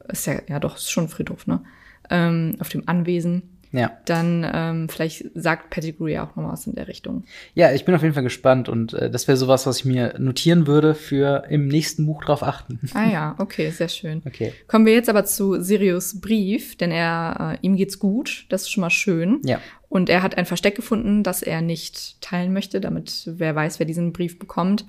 ist 0.07 0.25
ja, 0.25 0.41
ja 0.47 0.59
doch, 0.59 0.75
ist 0.77 0.91
schon 0.91 1.05
ein 1.05 1.09
Friedhof, 1.09 1.45
ne? 1.47 1.61
Ähm, 2.09 2.55
auf 2.59 2.69
dem 2.69 2.83
Anwesen, 2.87 3.43
ja. 3.71 3.91
dann 4.05 4.49
ähm, 4.51 4.89
vielleicht 4.89 5.25
sagt 5.35 5.69
Pettigrew 5.69 6.07
ja 6.07 6.23
auch 6.23 6.35
noch 6.35 6.51
was 6.51 6.67
in 6.67 6.75
der 6.75 6.87
Richtung. 6.87 7.23
Ja, 7.53 7.71
ich 7.71 7.85
bin 7.85 7.95
auf 7.95 8.01
jeden 8.01 8.13
Fall 8.13 8.23
gespannt 8.23 8.69
und 8.69 8.93
äh, 8.93 9.09
das 9.09 9.27
wäre 9.27 9.37
sowas, 9.37 9.65
was 9.65 9.79
ich 9.79 9.85
mir 9.85 10.15
notieren 10.17 10.67
würde 10.67 10.95
für 10.95 11.45
im 11.49 11.67
nächsten 11.67 12.05
Buch 12.05 12.23
drauf 12.23 12.43
achten. 12.43 12.79
Ah 12.99 13.09
ja, 13.09 13.35
okay, 13.37 13.69
sehr 13.69 13.87
schön. 13.87 14.21
Okay. 14.25 14.51
Kommen 14.67 14.85
wir 14.85 14.93
jetzt 14.93 15.09
aber 15.09 15.23
zu 15.23 15.61
Sirius 15.61 16.19
Brief, 16.19 16.75
denn 16.75 16.91
er, 16.91 17.57
äh, 17.61 17.65
ihm 17.65 17.77
geht's 17.77 17.99
gut, 17.99 18.45
das 18.49 18.63
ist 18.63 18.71
schon 18.71 18.81
mal 18.81 18.89
schön. 18.89 19.39
Ja. 19.45 19.61
Und 19.87 20.09
er 20.09 20.21
hat 20.21 20.37
ein 20.37 20.45
Versteck 20.45 20.75
gefunden, 20.75 21.23
das 21.23 21.41
er 21.41 21.61
nicht 21.61 22.19
teilen 22.21 22.51
möchte, 22.51 22.81
damit 22.81 23.23
wer 23.25 23.55
weiß, 23.55 23.79
wer 23.79 23.85
diesen 23.85 24.11
Brief 24.11 24.37
bekommt. 24.37 24.85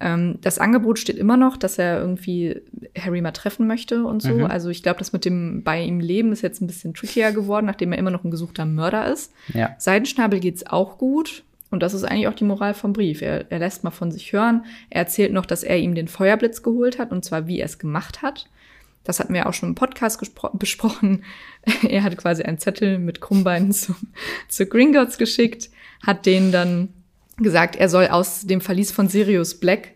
Ähm, 0.00 0.38
das 0.42 0.58
Angebot 0.58 0.98
steht 0.98 1.16
immer 1.16 1.36
noch, 1.36 1.56
dass 1.56 1.78
er 1.78 2.00
irgendwie 2.00 2.60
Harry 2.96 3.20
mal 3.20 3.32
treffen 3.32 3.66
möchte 3.66 4.04
und 4.04 4.22
so. 4.22 4.34
Mhm. 4.34 4.44
Also 4.44 4.68
ich 4.68 4.82
glaube, 4.82 4.98
das 4.98 5.12
mit 5.12 5.24
dem 5.24 5.62
bei 5.64 5.82
ihm 5.82 6.00
Leben 6.00 6.32
ist 6.32 6.42
jetzt 6.42 6.60
ein 6.60 6.66
bisschen 6.66 6.94
trickier 6.94 7.32
geworden, 7.32 7.66
nachdem 7.66 7.92
er 7.92 7.98
immer 7.98 8.10
noch 8.10 8.24
ein 8.24 8.30
gesuchter 8.30 8.64
Mörder 8.64 9.10
ist. 9.12 9.32
Ja. 9.54 9.74
Seidenschnabel 9.78 10.40
geht's 10.40 10.66
auch 10.66 10.98
gut. 10.98 11.44
Und 11.70 11.82
das 11.82 11.92
ist 11.92 12.04
eigentlich 12.04 12.28
auch 12.28 12.34
die 12.34 12.44
Moral 12.44 12.72
vom 12.72 12.94
Brief. 12.94 13.20
Er, 13.20 13.50
er 13.50 13.58
lässt 13.58 13.84
mal 13.84 13.90
von 13.90 14.10
sich 14.10 14.32
hören. 14.32 14.64
Er 14.88 15.02
erzählt 15.02 15.32
noch, 15.32 15.44
dass 15.44 15.62
er 15.62 15.76
ihm 15.76 15.94
den 15.94 16.08
Feuerblitz 16.08 16.62
geholt 16.62 16.98
hat 16.98 17.10
und 17.10 17.24
zwar, 17.24 17.46
wie 17.46 17.58
er 17.58 17.66
es 17.66 17.78
gemacht 17.78 18.22
hat. 18.22 18.48
Das 19.04 19.20
hatten 19.20 19.34
wir 19.34 19.46
auch 19.46 19.54
schon 19.54 19.70
im 19.70 19.74
Podcast 19.74 20.20
besprochen. 20.54 21.24
Er 21.86 22.04
hat 22.04 22.16
quasi 22.16 22.42
einen 22.42 22.58
Zettel 22.58 22.98
mit 22.98 23.20
Krummbeinen 23.20 23.72
zu, 23.72 23.94
zu 24.48 24.66
Gringotts 24.66 25.18
geschickt, 25.18 25.70
hat 26.06 26.24
denen 26.24 26.52
dann 26.52 26.88
gesagt, 27.38 27.76
er 27.76 27.88
soll 27.88 28.08
aus 28.08 28.42
dem 28.46 28.60
Verlies 28.60 28.90
von 28.90 29.08
Sirius 29.08 29.54
Black 29.60 29.92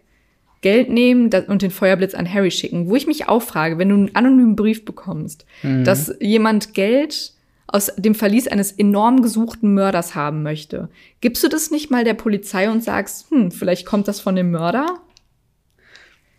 Geld 0.60 0.88
nehmen 0.90 1.28
und 1.48 1.62
den 1.62 1.72
Feuerblitz 1.72 2.14
an 2.14 2.32
Harry 2.32 2.52
schicken. 2.52 2.88
Wo 2.88 2.94
ich 2.94 3.06
mich 3.08 3.28
auch 3.28 3.42
frage, 3.42 3.78
wenn 3.78 3.88
du 3.88 3.96
einen 3.96 4.14
anonymen 4.14 4.54
Brief 4.54 4.84
bekommst, 4.84 5.44
dass 5.62 6.14
jemand 6.20 6.72
Geld 6.74 7.32
aus 7.66 7.90
dem 7.96 8.14
Verlies 8.14 8.46
eines 8.48 8.70
enorm 8.70 9.22
gesuchten 9.22 9.74
Mörders 9.74 10.14
haben 10.14 10.42
möchte, 10.44 10.88
gibst 11.20 11.42
du 11.42 11.48
das 11.48 11.70
nicht 11.72 11.90
mal 11.90 12.04
der 12.04 12.14
Polizei 12.14 12.70
und 12.70 12.84
sagst, 12.84 13.30
hm, 13.30 13.50
vielleicht 13.50 13.86
kommt 13.86 14.06
das 14.06 14.20
von 14.20 14.36
dem 14.36 14.50
Mörder? 14.52 14.86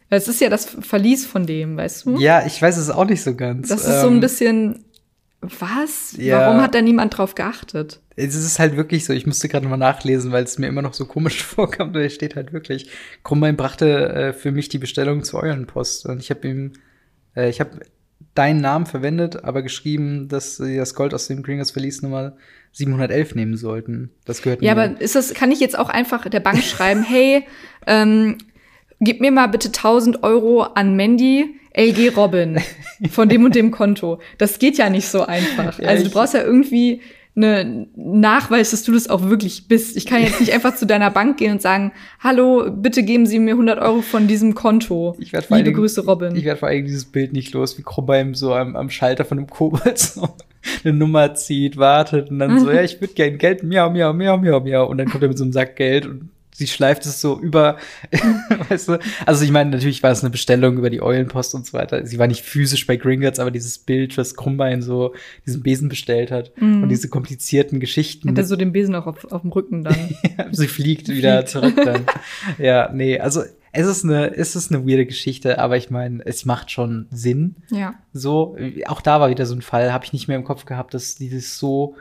Es 0.10 0.28
ist 0.28 0.40
ja 0.42 0.50
das 0.50 0.66
Verlies 0.66 1.26
von 1.26 1.46
dem, 1.46 1.76
weißt 1.76 2.06
du? 2.06 2.18
Ja, 2.20 2.46
ich 2.46 2.62
weiß 2.62 2.78
es 2.78 2.90
auch 2.92 3.06
nicht 3.06 3.24
so 3.24 3.36
ganz. 3.36 3.70
Das 3.70 3.84
ist 3.86 4.02
so 4.02 4.08
ein 4.08 4.14
Ähm, 4.16 4.20
bisschen, 4.22 4.86
was? 5.42 6.14
ja. 6.18 6.40
Warum 6.40 6.62
hat 6.62 6.76
da 6.76 6.82
niemand 6.82 7.18
drauf 7.18 7.34
geachtet? 7.36 8.00
Es 8.16 8.36
ist 8.36 8.60
halt 8.60 8.76
wirklich 8.78 9.06
so, 9.06 9.14
ich 9.14 9.26
musste 9.26 9.48
gerade 9.48 9.68
mal 9.68 9.78
nachlesen, 9.78 10.32
weil 10.32 10.44
es 10.44 10.58
mir 10.60 10.68
immer 10.68 10.82
noch 10.82 10.94
so 10.94 11.06
komisch 11.06 11.44
vorkam. 11.44 11.94
Da 11.94 12.08
steht 12.10 12.36
halt 12.36 12.54
wirklich, 12.54 12.90
Krummbein 13.24 13.56
brachte 13.58 14.10
äh, 14.10 14.34
für 14.34 14.52
mich 14.52 14.70
die 14.70 14.78
Bestellung 14.78 15.24
zur 15.24 15.42
Eulenpost. 15.42 16.06
Und 16.06 16.20
ich 16.20 16.30
habe 16.30 16.48
ihm, 16.48 16.74
äh, 17.36 17.50
ich 17.50 17.60
habe 17.60 17.80
deinen 18.36 18.62
Namen 18.62 18.86
verwendet, 18.86 19.44
aber 19.44 19.62
geschrieben, 19.62 20.28
dass 20.28 20.58
sie 20.58 20.78
das 20.78 20.96
Gold 20.96 21.14
aus 21.14 21.28
dem 21.28 21.44
Gringers 21.44 21.72
Verlies 21.72 22.02
Nummer 22.02 22.34
711 22.72 23.36
nehmen 23.36 23.58
sollten. 23.58 24.10
Das 24.26 24.42
gehört 24.42 24.62
Ja, 24.62 24.74
mir. 24.76 24.82
aber 24.84 25.02
ist 25.02 25.16
das, 25.16 25.34
kann 25.34 25.52
ich 25.52 25.60
jetzt 25.60 25.78
auch 25.78 25.90
einfach 25.90 26.28
der 26.30 26.40
Bank 26.40 26.64
schreiben, 26.64 27.04
hey, 27.08 27.46
ähm, 27.86 28.38
gib 29.00 29.22
mir 29.22 29.32
mal 29.32 29.48
bitte 29.48 29.68
1000 29.68 30.24
Euro 30.24 30.64
an 30.64 30.96
Mandy, 30.96 31.60
LG 31.76 32.16
Robin, 32.16 32.60
von 33.12 33.30
dem 33.30 33.44
und 33.46 33.56
dem 33.56 33.72
Konto. 33.72 34.20
Das 34.38 34.60
geht 34.60 34.78
ja 34.78 34.90
nicht 34.90 35.08
so 35.08 35.26
einfach. 35.26 35.80
Ja, 35.80 35.90
also 35.90 36.04
du 36.06 36.10
brauchst 36.12 36.34
ja 36.34 36.44
irgendwie 36.44 37.02
ne 37.36 37.88
Nachweis, 37.96 38.72
dass 38.72 38.84
du 38.84 38.92
das 38.92 39.10
auch 39.10 39.24
wirklich 39.24 39.68
bist. 39.68 39.98
Ich 39.98 40.06
kann 40.06 40.22
jetzt 40.22 40.40
nicht 40.40 40.54
einfach 40.54 40.76
zu 40.76 40.86
deiner 40.86 41.10
Bank 41.12 41.38
gehen 41.38 41.54
und 41.54 41.62
sagen, 41.62 41.92
hallo, 42.20 42.70
bitte 42.72 43.04
geben 43.04 43.26
Sie 43.26 43.40
mir 43.40 43.52
100 43.52 43.80
Euro 43.80 44.02
von 44.02 44.28
diesem 44.28 44.54
Konto. 44.54 45.16
Ich 45.20 45.34
werde 45.34 45.48
vor 45.48 45.56
allen 45.56 45.66
Liebe 45.66 45.74
Dingen- 45.74 45.82
Grüße, 45.82 46.06
Robin. 46.06 46.36
Ich 46.36 46.46
werde 46.46 46.60
vor 46.60 46.70
allem 46.70 46.86
dieses 46.86 47.06
Bild 47.06 47.34
nicht 47.34 47.54
los, 47.54 47.78
wie 47.78 47.84
Krumbeim 47.84 48.36
so 48.36 48.54
am, 48.54 48.76
am 48.76 48.90
Schalter 48.90 49.26
von 49.26 49.38
einem 49.40 49.48
Kobold 49.48 49.98
so 49.98 50.30
eine 50.84 50.94
Nummer 50.94 51.34
zieht, 51.36 51.78
wartet 51.78 52.30
und 52.30 52.40
dann 52.40 52.60
so, 52.60 52.72
ja, 52.72 52.84
ich 52.84 53.02
würde 53.02 53.14
gerne 53.14 53.38
Geld, 53.38 53.64
miau, 53.64 53.90
miau, 53.90 54.14
miau, 54.14 54.38
miau, 54.38 54.60
miau. 54.60 54.88
Und 54.88 54.98
dann 55.00 55.10
kommt 55.10 55.24
er 55.24 55.30
mit 55.30 55.38
so 55.38 55.44
einem 55.44 55.54
Sack 55.54 55.76
Geld 55.76 56.06
und 56.06 56.30
sie 56.54 56.68
schleift 56.68 57.06
es 57.06 57.22
so 57.22 57.40
über, 57.40 57.78
weißt 58.70 58.90
du? 58.90 59.00
Also 59.26 59.44
ich 59.44 59.52
meine, 59.52 59.72
natürlich 59.72 60.04
war 60.04 60.12
es 60.12 60.22
eine 60.22 60.30
Bestellung 60.30 60.78
über 60.78 60.90
die 60.90 61.02
Eulenpost 61.02 61.56
und 61.56 61.66
so 61.66 61.74
weiter. 61.74 62.06
Sie 62.06 62.20
war 62.20 62.28
nicht 62.28 62.44
physisch 62.44 62.86
bei 62.86 62.96
Gringotts, 62.96 63.40
aber 63.40 63.52
dieses 63.52 63.80
Bild, 63.80 64.18
was 64.18 64.36
Krumbein 64.36 64.82
so 64.82 65.14
diesen 65.46 65.64
Besen 65.64 65.90
bestellt 65.90 66.32
hat 66.32 66.52
und 66.60 66.90
diese 66.90 67.10
komplizierten 67.10 67.80
Geschichten. 67.80 68.30
Hat 68.30 68.38
er 68.38 68.46
so 68.46 68.56
den 68.56 68.72
Besen 68.72 68.96
auch 68.96 69.08
auf, 69.08 69.26
auf 69.32 69.42
dem 69.42 69.52
Rücken 69.52 69.84
dann. 69.84 69.96
sie 70.52 70.68
fliegt 70.68 71.10
wieder 71.10 71.46
zurück 71.46 71.76
dann. 71.84 72.06
ja, 72.58 72.90
nee, 72.94 73.20
also 73.20 73.44
es 73.72 73.88
ist 73.88 74.04
eine, 74.04 74.36
es 74.36 74.56
ist 74.56 74.72
eine 74.72 74.88
weirde 74.88 75.06
Geschichte, 75.06 75.58
aber 75.60 75.78
ich 75.78 75.90
meine, 75.90 76.24
es 76.26 76.46
macht 76.46 76.70
schon 76.70 77.08
Sinn. 77.12 77.56
ja. 77.72 77.96
So, 78.14 78.56
auch 78.86 79.02
da 79.02 79.20
war 79.20 79.30
wieder 79.30 79.48
so 79.48 79.56
ein 79.56 79.64
Fall, 79.64 79.92
habe 79.92 80.06
ich 80.06 80.14
nicht 80.14 80.28
mehr 80.28 80.38
im 80.38 80.44
Kopf 80.44 80.66
gehabt, 80.66 80.94
dass 80.94 81.16
die 81.16 81.32
das 81.32 81.58
so, 81.58 81.96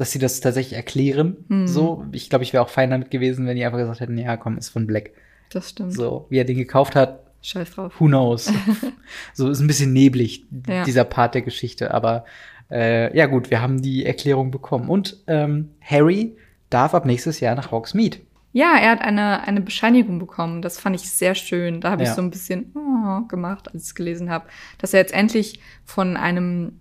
dass 0.00 0.10
sie 0.12 0.18
das 0.18 0.40
tatsächlich 0.40 0.74
erklären. 0.76 1.36
Mhm. 1.48 1.68
So, 1.68 2.04
ich 2.12 2.30
glaube, 2.30 2.42
ich 2.44 2.52
wäre 2.52 2.62
auch 2.62 2.68
fein 2.70 2.90
damit 2.90 3.10
gewesen, 3.10 3.46
wenn 3.46 3.56
die 3.56 3.64
einfach 3.64 3.78
gesagt 3.78 4.00
hätten, 4.00 4.16
ja, 4.18 4.36
komm, 4.36 4.56
ist 4.58 4.70
von 4.70 4.86
Black. 4.86 5.10
Das 5.52 5.70
stimmt. 5.70 5.92
So, 5.92 6.26
wie 6.30 6.38
er 6.38 6.44
den 6.44 6.56
gekauft 6.56 6.94
hat, 6.96 7.20
Scheiß 7.42 7.70
drauf. 7.72 7.92
who 8.00 8.06
knows. 8.06 8.52
so 9.34 9.48
ist 9.50 9.60
ein 9.60 9.66
bisschen 9.66 9.92
neblig 9.92 10.44
Ja. 10.68 10.84
dieser 10.84 11.04
Part 11.04 11.34
der 11.34 11.42
Geschichte, 11.42 11.92
aber 11.92 12.24
äh, 12.70 13.14
ja 13.16 13.26
gut, 13.26 13.50
wir 13.50 13.60
haben 13.60 13.82
die 13.82 14.06
Erklärung 14.06 14.50
bekommen 14.50 14.88
und 14.88 15.18
ähm, 15.26 15.70
Harry 15.80 16.36
darf 16.70 16.94
ab 16.94 17.04
nächstes 17.06 17.40
Jahr 17.40 17.54
nach 17.56 17.70
Hogsmeade. 17.72 18.18
Ja, 18.52 18.76
er 18.80 18.90
hat 18.90 19.00
eine, 19.00 19.42
eine 19.46 19.60
Bescheinigung 19.60 20.18
bekommen. 20.18 20.60
Das 20.60 20.78
fand 20.80 20.96
ich 20.96 21.08
sehr 21.08 21.36
schön. 21.36 21.80
Da 21.80 21.92
habe 21.92 22.02
ich 22.02 22.08
Ja. 22.08 22.14
so 22.16 22.22
ein 22.22 22.30
bisschen 22.30 22.72
oh, 22.74 23.26
gemacht, 23.28 23.68
als 23.72 23.82
ich 23.84 23.88
es 23.90 23.94
gelesen 23.94 24.28
habe, 24.28 24.46
dass 24.78 24.92
er 24.92 24.98
jetzt 25.00 25.14
endlich 25.14 25.60
von 25.84 26.16
einem 26.16 26.79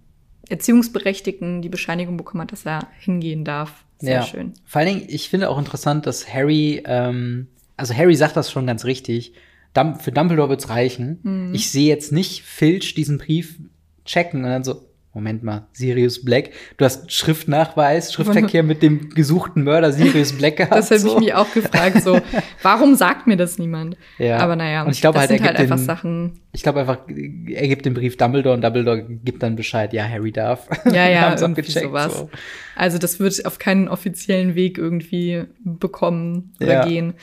Erziehungsberechtigten 0.50 1.62
die 1.62 1.70
Bescheinigung 1.70 2.18
bekommen 2.18 2.42
hat, 2.42 2.52
dass 2.52 2.66
er 2.66 2.88
hingehen 3.00 3.46
darf. 3.46 3.86
Sehr 4.00 4.16
ja. 4.16 4.24
schön. 4.24 4.54
Vor 4.66 4.82
allen 4.82 5.00
Dingen, 5.00 5.08
ich 5.10 5.30
finde 5.30 5.50
auch 5.50 5.60
interessant, 5.60 6.06
dass 6.06 6.34
Harry, 6.34 6.82
ähm, 6.86 7.48
also 7.78 7.94
Harry 7.94 8.16
sagt 8.16 8.36
das 8.36 8.52
schon 8.52 8.66
ganz 8.66 8.86
richtig. 8.86 9.34
Dum 9.74 10.00
für 10.00 10.12
Dumbledore 10.12 10.50
wird's 10.50 10.70
reichen. 10.70 11.20
Mhm. 11.24 11.54
Ich 11.54 11.70
sehe 11.72 11.88
jetzt 11.88 12.12
nicht 12.12 12.42
Filch 12.42 12.96
diesen 12.96 13.18
Brief 13.18 13.60
checken 14.06 14.44
und 14.44 14.50
dann 14.50 14.64
so, 14.64 14.89
Moment 15.20 15.44
mal, 15.44 15.68
Sirius 15.74 16.24
Black, 16.24 16.52
du 16.78 16.86
hast 16.86 17.12
Schriftnachweis, 17.12 18.14
Schriftverkehr 18.14 18.64
mit 18.64 18.82
dem 18.82 19.10
gesuchten 19.10 19.64
Mörder 19.64 19.92
Sirius 19.92 20.34
Black 20.34 20.58
gehabt. 20.58 20.74
Das 20.76 20.90
habe 20.92 21.00
so. 21.00 21.14
ich 21.14 21.20
mich 21.20 21.34
auch 21.34 21.52
gefragt. 21.54 22.02
So, 22.04 22.20
warum 22.64 22.96
sagt 22.96 23.28
mir 23.28 23.38
das 23.38 23.58
niemand? 23.60 23.98
Ja. 24.18 24.38
Aber 24.38 24.56
naja, 24.56 24.84
Und 24.84 24.92
ich 24.92 25.02
glaube 25.02 25.20
halt, 25.20 25.30
er 25.30 25.38
sind 25.38 25.46
halt 25.46 25.58
gibt 25.58 25.64
einfach 25.72 25.78
den- 25.78 25.86
Sachen. 25.86 26.40
Ich 26.52 26.64
glaube 26.64 26.80
einfach, 26.80 27.00
er 27.08 27.68
gibt 27.68 27.86
den 27.86 27.94
Brief 27.94 28.18
Dumbledore 28.18 28.56
und 28.56 28.62
Dumbledore 28.64 29.04
gibt 29.04 29.44
dann 29.44 29.56
Bescheid, 29.56 29.94
ja, 29.94 30.08
Harry 30.08 30.32
darf. 30.32 30.68
Ja, 30.86 30.92
ja, 31.08 31.30
irgendwie 31.36 31.46
abgecheckt, 31.62 31.86
sowas. 31.86 32.18
so. 32.18 32.30
Also 32.76 32.98
das 32.98 33.20
wird 33.20 33.46
auf 33.46 33.60
keinen 33.60 33.88
offiziellen 33.88 34.56
Weg 34.56 34.78
irgendwie 34.78 35.44
bekommen 35.64 36.54
oder 36.60 36.74
Ja. 36.74 36.86
gehen. 36.86 37.14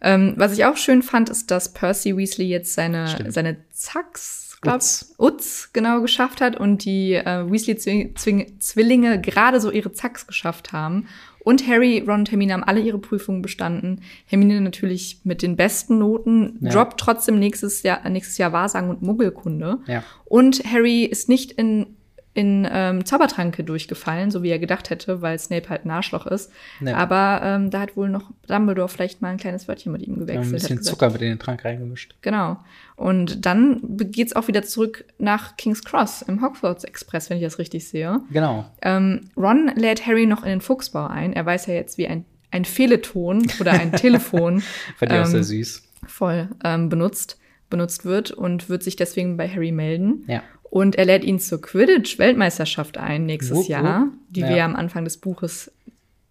Ähm, 0.00 0.34
was 0.36 0.52
ich 0.52 0.64
auch 0.64 0.76
schön 0.76 1.02
fand, 1.02 1.28
ist, 1.28 1.50
dass 1.50 1.72
Percy 1.72 2.16
Weasley 2.16 2.46
jetzt 2.46 2.72
seine, 2.74 3.08
Stimmt. 3.08 3.32
seine 3.32 3.56
Zacks, 3.72 4.47
Utz. 4.66 5.14
Utz 5.18 5.70
genau 5.72 6.00
geschafft 6.00 6.40
hat 6.40 6.56
und 6.56 6.84
die 6.84 7.14
äh, 7.14 7.50
Weasley-Zwillinge 7.50 9.20
gerade 9.20 9.60
so 9.60 9.70
ihre 9.70 9.92
Zacks 9.92 10.26
geschafft 10.26 10.72
haben. 10.72 11.06
Und 11.40 11.66
Harry, 11.66 12.04
Ron 12.06 12.20
und 12.20 12.30
Hermine 12.30 12.52
haben 12.52 12.64
alle 12.64 12.80
ihre 12.80 12.98
Prüfungen 12.98 13.40
bestanden. 13.40 14.02
Hermine 14.26 14.60
natürlich 14.60 15.20
mit 15.24 15.40
den 15.40 15.56
besten 15.56 15.98
Noten, 15.98 16.58
Ja. 16.60 16.70
droppt 16.70 17.00
trotzdem 17.00 17.38
nächstes 17.38 17.82
Jahr, 17.82 18.06
nächstes 18.08 18.36
Jahr 18.36 18.52
Wahrsagen 18.52 18.90
und 18.90 19.00
Muggelkunde. 19.02 19.78
Ja. 19.86 20.02
Und 20.26 20.62
Harry 20.70 21.04
ist 21.04 21.28
nicht 21.28 21.52
in, 21.52 21.96
in 22.38 22.68
ähm, 22.70 23.04
Zaubertranke 23.04 23.64
durchgefallen, 23.64 24.30
so 24.30 24.44
wie 24.44 24.50
er 24.50 24.60
gedacht 24.60 24.90
hätte, 24.90 25.22
weil 25.22 25.36
Snape 25.40 25.68
halt 25.68 25.84
ein 25.84 25.90
Arschloch 25.90 26.24
ist. 26.24 26.52
Ja. 26.80 26.96
Aber 26.96 27.40
ähm, 27.42 27.70
da 27.70 27.80
hat 27.80 27.96
wohl 27.96 28.08
noch 28.08 28.30
Dumbledore 28.46 28.88
vielleicht 28.88 29.20
mal 29.20 29.30
ein 29.30 29.38
kleines 29.38 29.66
Wörtchen 29.66 29.90
mit 29.90 30.02
ihm 30.06 30.20
gewechselt. 30.20 30.38
ein 30.38 30.46
hat 30.46 30.52
bisschen 30.52 30.82
Zucker 30.84 31.10
mit 31.10 31.20
in 31.20 31.30
den 31.30 31.40
Trank 31.40 31.64
reingemischt. 31.64 32.14
Genau. 32.22 32.58
Und 32.94 33.44
dann 33.44 33.80
geht's 33.82 34.36
auch 34.36 34.46
wieder 34.46 34.62
zurück 34.62 35.04
nach 35.18 35.56
King's 35.56 35.82
Cross 35.82 36.22
im 36.22 36.40
Hogwarts 36.40 36.84
Express, 36.84 37.28
wenn 37.28 37.38
ich 37.38 37.42
das 37.42 37.58
richtig 37.58 37.88
sehe. 37.88 38.20
Genau. 38.30 38.70
Ähm, 38.82 39.22
Ron 39.36 39.72
lädt 39.74 40.06
Harry 40.06 40.26
noch 40.26 40.44
in 40.44 40.50
den 40.50 40.60
Fuchsbau 40.60 41.08
ein. 41.08 41.32
Er 41.32 41.44
weiß 41.44 41.66
ja 41.66 41.74
jetzt, 41.74 41.98
wie 41.98 42.06
ein, 42.06 42.24
ein 42.52 42.64
Fehleton 42.64 43.48
oder 43.58 43.72
ein 43.72 43.90
Telefon 43.90 44.60
Fand 44.96 45.10
ich 45.10 45.18
auch 45.18 45.24
Ähm, 45.24 45.30
sehr 45.32 45.42
süß. 45.42 45.82
voll 46.06 46.50
ähm, 46.62 46.88
benutzt, 46.88 47.36
benutzt 47.68 48.04
wird 48.04 48.30
und 48.30 48.68
wird 48.68 48.84
sich 48.84 48.94
deswegen 48.94 49.36
bei 49.36 49.48
Harry 49.48 49.72
melden. 49.72 50.22
Ja. 50.28 50.42
Und 50.70 50.96
er 50.96 51.06
lädt 51.06 51.24
ihn 51.24 51.40
zur 51.40 51.60
Quidditch-Weltmeisterschaft 51.62 52.98
ein 52.98 53.26
nächstes 53.26 53.56
Wupp, 53.56 53.64
wupp. 53.64 53.70
Jahr, 53.70 54.08
die 54.28 54.40
Ja. 54.40 54.48
wir 54.48 54.64
am 54.64 54.76
Anfang 54.76 55.04
des 55.04 55.16
Buches 55.18 55.72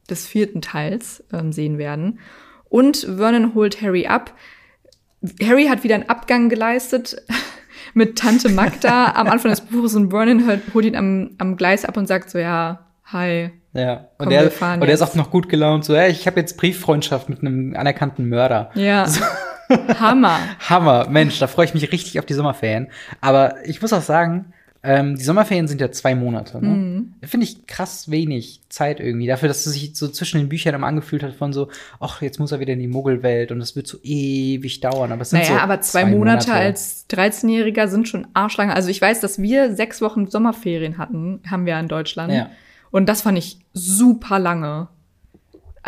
des 0.09 0.25
vierten 0.27 0.61
Teils 0.61 1.23
ähm, 1.33 1.51
sehen 1.51 1.77
werden. 1.77 2.19
Und 2.69 2.97
Vernon 2.97 3.55
holt 3.55 3.81
Harry 3.81 4.07
ab. 4.07 4.33
Harry 5.41 5.65
hat 5.67 5.83
wieder 5.83 5.95
einen 5.95 6.09
Abgang 6.09 6.49
geleistet 6.49 7.17
mit 7.93 8.17
Tante 8.17 8.49
Magda 8.49 9.13
am 9.15 9.27
Anfang 9.27 9.51
des 9.51 9.61
Buches 9.61 9.95
und 9.95 10.11
Vernon 10.11 10.45
hört, 10.45 10.61
holt 10.73 10.85
ihn 10.85 10.95
am, 10.95 11.31
am 11.39 11.57
Gleis 11.57 11.83
ab 11.85 11.97
und 11.97 12.07
sagt 12.07 12.29
so, 12.29 12.37
ja, 12.37 12.87
hi. 13.05 13.49
Ja. 13.73 14.07
Und 14.17 14.31
er, 14.31 14.51
und 14.79 14.87
ist 14.87 15.01
auch 15.01 15.15
noch 15.15 15.29
gut 15.31 15.49
gelaunt, 15.49 15.85
so, 15.85 15.93
ja, 15.93 16.07
ich 16.07 16.25
habe 16.27 16.39
jetzt 16.39 16.57
Brieffreundschaft 16.57 17.29
mit 17.29 17.41
einem 17.41 17.75
anerkannten 17.75 18.27
Mörder. 18.29 18.71
Ja, 18.75 19.07
Hammer. 19.99 20.39
Hammer, 20.69 21.09
Mensch, 21.09 21.39
da 21.39 21.47
freue 21.47 21.65
ich 21.65 21.73
mich 21.73 21.91
richtig 21.91 22.19
auf 22.19 22.25
die 22.25 22.33
Sommerferien. 22.33 22.87
Aber 23.21 23.55
ich 23.65 23.81
muss 23.81 23.93
auch 23.93 24.01
sagen, 24.01 24.53
ähm, 24.83 25.15
die 25.17 25.23
Sommerferien 25.23 25.67
sind 25.67 25.81
ja 25.81 25.91
zwei 25.91 26.15
Monate. 26.15 26.61
Ne? 26.63 26.69
Mhm. 26.69 27.13
Finde 27.23 27.45
ich 27.45 27.67
krass 27.67 28.09
wenig 28.09 28.61
Zeit 28.69 28.99
irgendwie. 28.99 29.27
Dafür, 29.27 29.47
dass 29.47 29.65
es 29.65 29.73
sich 29.73 29.95
so 29.95 30.07
zwischen 30.07 30.37
den 30.37 30.49
Büchern 30.49 30.75
immer 30.75 30.87
angefühlt 30.87 31.23
hat 31.23 31.33
von 31.33 31.51
so, 31.51 31.69
ach, 31.99 32.21
jetzt 32.21 32.39
muss 32.39 32.51
er 32.51 32.59
wieder 32.59 32.73
in 32.73 32.79
die 32.79 32.87
Muggelwelt 32.87 33.51
und 33.51 33.59
das 33.59 33.75
wird 33.75 33.87
so 33.87 33.97
ewig 34.03 34.79
dauern. 34.79 35.11
Aber 35.11 35.23
es 35.23 35.31
sind 35.31 35.39
Naja, 35.39 35.55
so 35.55 35.59
aber 35.59 35.81
zwei, 35.81 36.05
Monate, 36.05 36.53
als 36.53 37.05
13-Jähriger 37.09 37.87
sind 37.87 38.07
schon 38.07 38.27
arschlange. 38.33 38.73
Also 38.73 38.89
ich 38.89 39.01
weiß, 39.01 39.19
dass 39.19 39.41
wir 39.41 39.75
sechs 39.75 40.01
Wochen 40.01 40.27
Sommerferien 40.27 40.97
hatten, 40.97 41.41
haben 41.49 41.65
wir 41.65 41.77
in 41.79 41.87
Deutschland. 41.87 42.31
Ja. 42.31 42.49
Und 42.91 43.09
das 43.09 43.23
fand 43.23 43.37
ich 43.37 43.59
super 43.73 44.39
lange. 44.39 44.87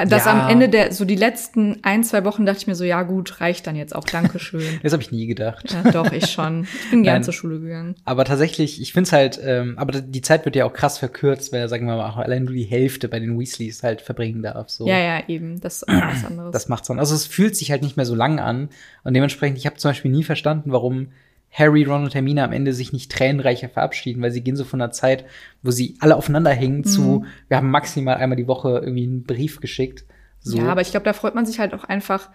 Das 0.07 0.25
Ja. 0.25 0.43
am 0.45 0.49
Ende 0.49 0.69
der, 0.69 0.93
so 0.93 1.05
die 1.05 1.15
letzten 1.15 1.79
ein, 1.83 2.03
zwei 2.03 2.23
Wochen 2.25 2.45
dachte 2.45 2.59
ich 2.59 2.67
mir 2.67 2.75
so, 2.75 2.83
ja 2.83 3.03
gut, 3.03 3.41
reicht 3.41 3.67
dann 3.67 3.75
jetzt 3.75 3.95
auch, 3.95 4.03
Dankeschön. 4.03 4.61
Das 4.83 4.93
habe 4.93 5.03
ich 5.03 5.11
nie 5.11 5.27
gedacht. 5.27 5.71
ja, 5.71 5.91
doch, 5.91 6.11
ich 6.11 6.27
schon. 6.31 6.67
Ich 6.83 6.91
bin 6.91 7.03
gern 7.03 7.23
zur 7.23 7.33
Schule 7.33 7.59
gegangen. 7.59 7.95
Aber 8.05 8.25
tatsächlich, 8.25 8.81
ich 8.81 8.93
finde 8.93 9.07
es 9.07 9.11
halt, 9.13 9.39
ähm, 9.43 9.73
aber 9.77 10.01
die 10.01 10.21
Zeit 10.21 10.45
wird 10.45 10.55
ja 10.55 10.65
auch 10.65 10.73
krass 10.73 10.97
verkürzt, 10.97 11.51
weil, 11.51 11.67
sagen 11.69 11.85
wir 11.87 11.95
mal, 11.95 12.09
auch 12.09 12.17
allein 12.17 12.43
nur 12.45 12.53
die 12.53 12.63
Hälfte 12.63 13.07
bei 13.07 13.19
den 13.19 13.39
Weasleys 13.39 13.83
halt 13.83 14.01
verbringen 14.01 14.41
darf. 14.41 14.69
So. 14.69 14.87
Ja, 14.87 14.97
ja, 14.99 15.23
eben. 15.27 15.59
Das 15.61 15.77
ist 15.83 15.89
auch 15.89 15.93
was 15.93 16.25
anderes. 16.25 16.51
Das 16.51 16.69
macht's 16.69 16.87
dann. 16.87 16.99
Also 16.99 17.15
es 17.15 17.25
fühlt 17.25 17.55
sich 17.55 17.71
halt 17.71 17.81
nicht 17.81 17.97
mehr 17.97 18.05
so 18.05 18.15
lang 18.15 18.39
an. 18.39 18.69
Und 19.03 19.13
dementsprechend, 19.13 19.57
ich 19.57 19.65
habe 19.65 19.75
zum 19.77 19.89
Beispiel 19.89 20.11
nie 20.11 20.23
verstanden, 20.23 20.71
warum 20.71 21.07
Harry, 21.51 21.83
Ron 21.83 22.03
und 22.03 22.13
Hermine 22.13 22.43
am 22.43 22.51
Ende 22.51 22.73
sich 22.73 22.93
nicht 22.93 23.11
tränenreicher 23.11 23.69
verabschieden, 23.69 24.21
weil 24.21 24.31
sie 24.31 24.41
gehen 24.41 24.55
so 24.55 24.63
von 24.63 24.81
einer 24.81 24.91
Zeit, 24.91 25.25
wo 25.63 25.71
sie 25.71 25.95
alle 25.99 26.15
aufeinander 26.15 26.51
hängen, 26.51 26.83
zu, 26.83 27.25
wir 27.47 27.57
haben 27.57 27.71
maximal 27.71 28.17
einmal 28.17 28.37
die 28.37 28.47
Woche 28.47 28.79
irgendwie 28.83 29.03
einen 29.03 29.23
Brief 29.23 29.59
geschickt. 29.59 30.05
So. 30.39 30.57
Ja, 30.57 30.67
aber 30.67 30.81
ich 30.81 30.91
glaube, 30.91 31.05
da 31.05 31.13
freut 31.13 31.35
man 31.35 31.45
sich 31.45 31.59
halt 31.59 31.73
auch 31.73 31.83
einfach, 31.83 32.29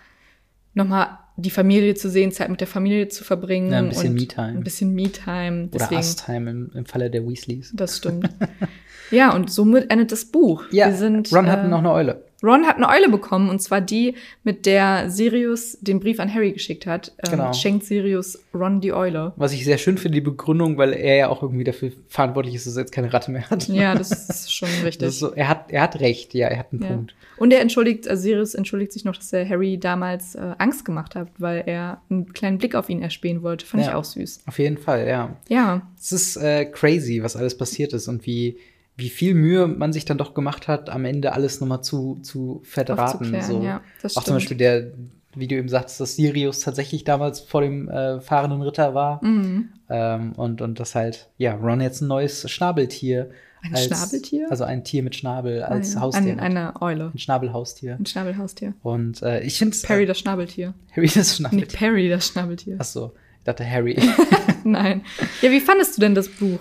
nochmal 0.75 1.19
die 1.37 1.51
Familie 1.51 1.95
zu 1.95 2.11
sehen, 2.11 2.33
Zeit 2.33 2.49
mit 2.49 2.61
der 2.61 2.69
Familie 2.69 3.09
zu 3.09 3.25
verbringen. 3.25 3.73
Ja, 3.73 3.79
ein 3.79 3.89
bisschen 3.89 4.15
Me-Time. 4.15 4.49
Ein 4.49 4.65
bisschen 4.65 4.95
Me-Time. 4.95 5.69
Oder 5.73 5.93
Ast-Time 5.93 6.51
im, 6.51 6.71
im 6.75 6.87
Falle 6.87 7.11
der 7.11 7.27
Weasleys. 7.27 7.73
Das 7.75 7.97
stimmt. 7.97 8.29
ja, 9.11 9.35
und 9.35 9.51
somit 9.51 9.91
endet 9.91 10.13
das 10.13 10.27
Buch. 10.27 10.65
Ja, 10.71 10.87
Wir 10.87 10.95
sind, 10.95 11.33
Ron 11.33 11.51
hat 11.51 11.65
äh, 11.65 11.69
noch 11.69 11.79
eine 11.79 11.93
Eule. 11.93 12.25
Ron 12.45 12.67
hat 12.67 12.77
eine 12.77 12.89
Eule 12.89 13.09
bekommen, 13.09 13.49
und 13.49 13.61
zwar 13.63 13.81
die, 13.81 14.15
mit 14.43 14.67
der 14.67 15.09
Sirius 15.11 15.79
den 15.81 15.99
Brief 16.01 16.21
an 16.21 16.33
Harry 16.33 16.53
geschickt 16.53 16.87
hat. 16.87 17.13
Ähm, 17.25 17.31
Genau. 17.31 17.53
Schenkt 17.55 17.85
Sirius 17.87 18.39
Ron 18.53 18.81
die 18.81 18.93
Eule. 18.93 19.33
Was 19.37 19.53
ich 19.53 19.65
sehr 19.65 19.79
schön 19.79 19.97
finde, 19.99 20.17
die 20.17 20.21
Begründung, 20.21 20.77
weil 20.77 20.93
er 20.93 21.17
ja 21.17 21.29
auch 21.29 21.43
irgendwie 21.43 21.65
dafür 21.65 21.91
verantwortlich 22.09 22.55
ist, 22.55 22.67
dass 22.67 22.77
er 22.77 22.81
jetzt 22.83 22.93
keine 22.93 23.13
Ratte 23.13 23.31
mehr 23.31 23.49
hat. 23.51 23.67
Ja, 23.69 23.95
das 23.95 24.29
ist 24.29 24.53
schon 24.55 24.69
richtig. 24.85 25.09
Ist 25.09 25.19
so, 25.21 25.33
er 25.33 25.49
hat, 25.49 25.73
er 25.73 25.83
hat 25.83 25.99
recht, 26.01 26.35
ja, 26.35 26.49
er 26.49 26.59
hat 26.59 26.73
einen 26.73 26.83
Ja. 26.83 26.89
Punkt. 26.89 27.15
Und 27.37 27.53
er 27.53 27.61
entschuldigt, 27.61 28.07
also 28.07 28.23
Sirius 28.23 28.55
entschuldigt 28.55 28.93
sich 28.93 29.05
noch, 29.05 29.17
dass 29.17 29.33
er 29.33 29.49
Harry 29.49 29.79
damals 29.79 30.37
äh, 30.37 30.53
Angst 30.59 30.85
gemacht 30.85 31.17
hat, 31.17 31.29
weil 31.39 31.65
er 31.67 32.01
einen 32.09 32.33
kleinen 32.33 32.59
Blick 32.59 32.75
auf 32.77 32.89
ihn 32.89 33.03
erspähen 33.03 33.43
wollte. 33.43 33.67
Fand 33.67 33.83
ich 33.83 33.89
Ja. 33.89 33.97
auch 33.97 34.05
süß. 34.05 34.43
Auf 34.47 34.59
jeden 34.61 34.79
Fall, 34.79 35.09
ja. 35.09 35.37
Ja, 35.49 35.83
Es 35.99 36.13
ist 36.13 36.37
äh, 36.37 36.67
crazy, 36.67 37.23
was 37.23 37.35
alles 37.37 37.57
passiert 37.59 37.93
ist 37.93 38.07
und 38.07 38.25
wie, 38.27 38.59
wie 38.97 39.09
viel 39.09 39.35
Mühe 39.35 39.67
man 39.67 39.93
sich 39.93 40.05
dann 40.05 40.19
doch 40.19 40.35
gemacht 40.35 40.69
hat, 40.69 40.89
am 40.91 41.05
Ende 41.05 41.33
alles 41.33 41.61
nochmal 41.61 41.83
zu, 41.83 42.19
zu 42.23 42.61
verdrahten. 42.65 43.35
Aufzuklären, 43.35 43.47
So. 43.47 43.63
ja, 43.63 43.81
das 44.03 44.17
Auch 44.17 44.23
zum 44.25 44.39
stimmt. 44.39 44.39
Beispiel 44.39 44.57
der 44.59 44.93
wie 45.37 45.49
du 45.49 45.57
eben 45.57 45.69
sagst, 45.69 45.99
dass 45.99 46.15
Sirius 46.15 46.61
tatsächlich 46.61 47.03
damals 47.03 47.41
vor 47.41 47.61
dem 47.61 47.89
äh, 47.89 48.21
fahrenden 48.21 48.63
Ritter 48.63 48.95
war. 48.95 49.19
Mhm. 49.25 49.71
Ähm, 49.91 50.31
und, 50.35 50.63
und 50.63 50.79
das 50.79 50.95
halt, 50.95 51.29
ja, 51.39 51.55
Ron 51.57 51.81
jetzt 51.81 52.03
ein 52.03 52.07
neues 52.07 52.49
Schnabeltier. 52.49 53.31
Ein 53.61 53.75
als, 53.75 53.87
Schnabeltier? 53.87 54.47
Also 54.51 54.63
ein 54.63 54.85
Tier 54.85 55.03
mit 55.03 55.17
Schnabel 55.17 55.65
als 55.65 55.91
Ah, 55.91 55.95
ja. 55.97 56.01
Haustier. 56.03 56.33
Ein, 56.35 56.39
eine 56.39 56.81
Eule. 56.81 57.11
ein 57.13 57.19
Schnabelhaustier. 57.19 57.97
Ein 57.99 58.07
Schnabelhaustier. 58.07 58.75
Und 58.85 59.23
äh, 59.23 59.41
ich 59.43 59.59
finde 59.59 59.77
Perry 59.83 60.07
das 60.07 60.21
Schnabeltier. 60.21 60.73
Harry 60.95 61.09
das 61.09 61.17
Nee, 61.17 61.23
Schnabeltier. 61.49 61.79
Perry 61.79 62.09
das 62.09 62.29
Schnabeltier. 62.29 62.77
Achso, 62.79 63.13
ich 63.39 63.45
dachte 63.45 63.69
Harry. 63.69 63.99
Nein. 64.63 65.03
Ja, 65.43 65.51
wie 65.51 65.59
fandest 65.59 65.97
du 65.97 66.01
denn 66.01 66.15
das 66.15 66.29
Buch? 66.29 66.61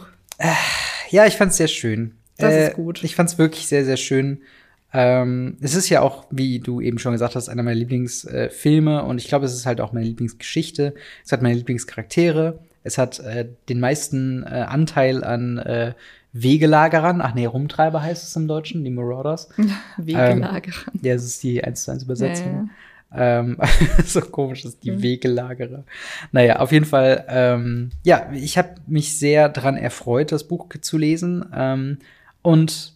ja, 1.12 1.28
ich 1.28 1.36
fand's 1.36 1.58
sehr 1.58 1.68
schön. 1.68 2.16
Äh, 2.38 2.42
Das 2.42 2.68
ist 2.70 2.74
gut. 2.76 3.04
Ich 3.04 3.16
fand's 3.16 3.38
wirklich 3.38 3.68
sehr, 3.68 3.86
sehr 3.86 3.98
schön. 3.98 4.42
Ähm, 4.96 5.58
es 5.62 5.74
ist 5.74 5.90
ja 5.90 6.02
auch, 6.02 6.26
wie 6.30 6.60
du 6.60 6.80
eben 6.80 7.00
schon 7.00 7.14
gesagt 7.14 7.36
hast, 7.36 7.50
einer 7.50 7.64
meiner 7.64 7.76
Lieblingsfilme 7.80 9.00
äh, 9.00 9.04
und 9.04 9.18
ich 9.18 9.28
glaube, 9.28 9.46
es 9.46 9.54
ist 9.54 9.66
halt 9.66 9.82
auch 9.82 9.92
meine 9.92 10.06
Lieblingsgeschichte. 10.06 10.94
Es 11.26 11.32
hat 11.32 11.42
meine 11.42 11.56
Lieblingscharaktere. 11.56 12.60
Es 12.84 12.98
hat 12.98 13.20
äh, 13.20 13.48
den 13.70 13.80
meisten 13.80 14.44
äh, 14.44 14.66
Anteil 14.68 15.24
an 15.24 15.58
äh, 15.58 15.94
Wegelagerern. 16.34 17.22
Ach 17.22 17.34
nee, 17.34 17.46
Rumtreiber 17.46 18.02
heißt 18.04 18.24
es 18.28 18.36
im 18.36 18.48
Deutschen, 18.48 18.84
die 18.84 18.92
Marauders. 18.92 19.50
Wegelagerer. 19.98 20.92
Ja, 21.02 21.14
das 21.14 21.24
ist 21.24 21.42
die 21.44 21.64
1 21.64 21.84
zu 21.84 21.92
1 21.92 22.04
Übersetzung. 22.04 22.70
Ja, 23.16 23.40
Ähm, 23.40 23.58
so 24.06 24.22
komisch 24.22 24.66
ist 24.66 24.84
die 24.84 24.92
Mhm. 24.92 25.02
Wegelagerer. 25.02 25.84
Naja, 26.32 26.58
auf 26.60 26.72
jeden 26.72 26.86
Fall, 26.86 27.26
ähm, 27.30 27.92
ja, 28.04 28.32
ich 28.34 28.58
habe 28.58 28.76
mich 28.88 29.18
sehr 29.18 29.50
dran 29.50 29.78
erfreut, 29.78 30.32
das 30.32 30.44
Buch 30.48 30.68
zu 30.82 30.98
lesen. 30.98 31.46
Ähm, 31.56 31.98
und 32.44 32.94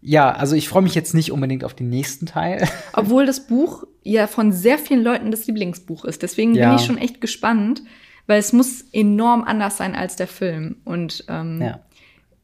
ja, 0.00 0.30
also 0.30 0.54
ich 0.54 0.68
freue 0.68 0.82
mich 0.82 0.94
jetzt 0.94 1.14
nicht 1.14 1.32
unbedingt 1.32 1.64
auf 1.64 1.74
den 1.74 1.88
nächsten 1.88 2.26
Teil. 2.26 2.68
Obwohl 2.92 3.26
das 3.26 3.46
Buch 3.46 3.84
ja 4.04 4.26
von 4.26 4.52
sehr 4.52 4.78
vielen 4.78 5.02
Leuten 5.02 5.30
das 5.30 5.46
Lieblingsbuch 5.46 6.04
ist. 6.04 6.22
Deswegen 6.22 6.54
Ja. 6.54 6.68
bin 6.68 6.78
ich 6.78 6.86
schon 6.86 6.98
echt 6.98 7.20
gespannt, 7.20 7.82
weil 8.26 8.38
es 8.38 8.52
muss 8.52 8.82
enorm 8.92 9.42
anders 9.42 9.76
sein 9.76 9.94
als 9.96 10.14
der 10.16 10.28
Film. 10.28 10.76
Und 10.84 11.24
ähm, 11.28 11.60
ja. 11.60 11.80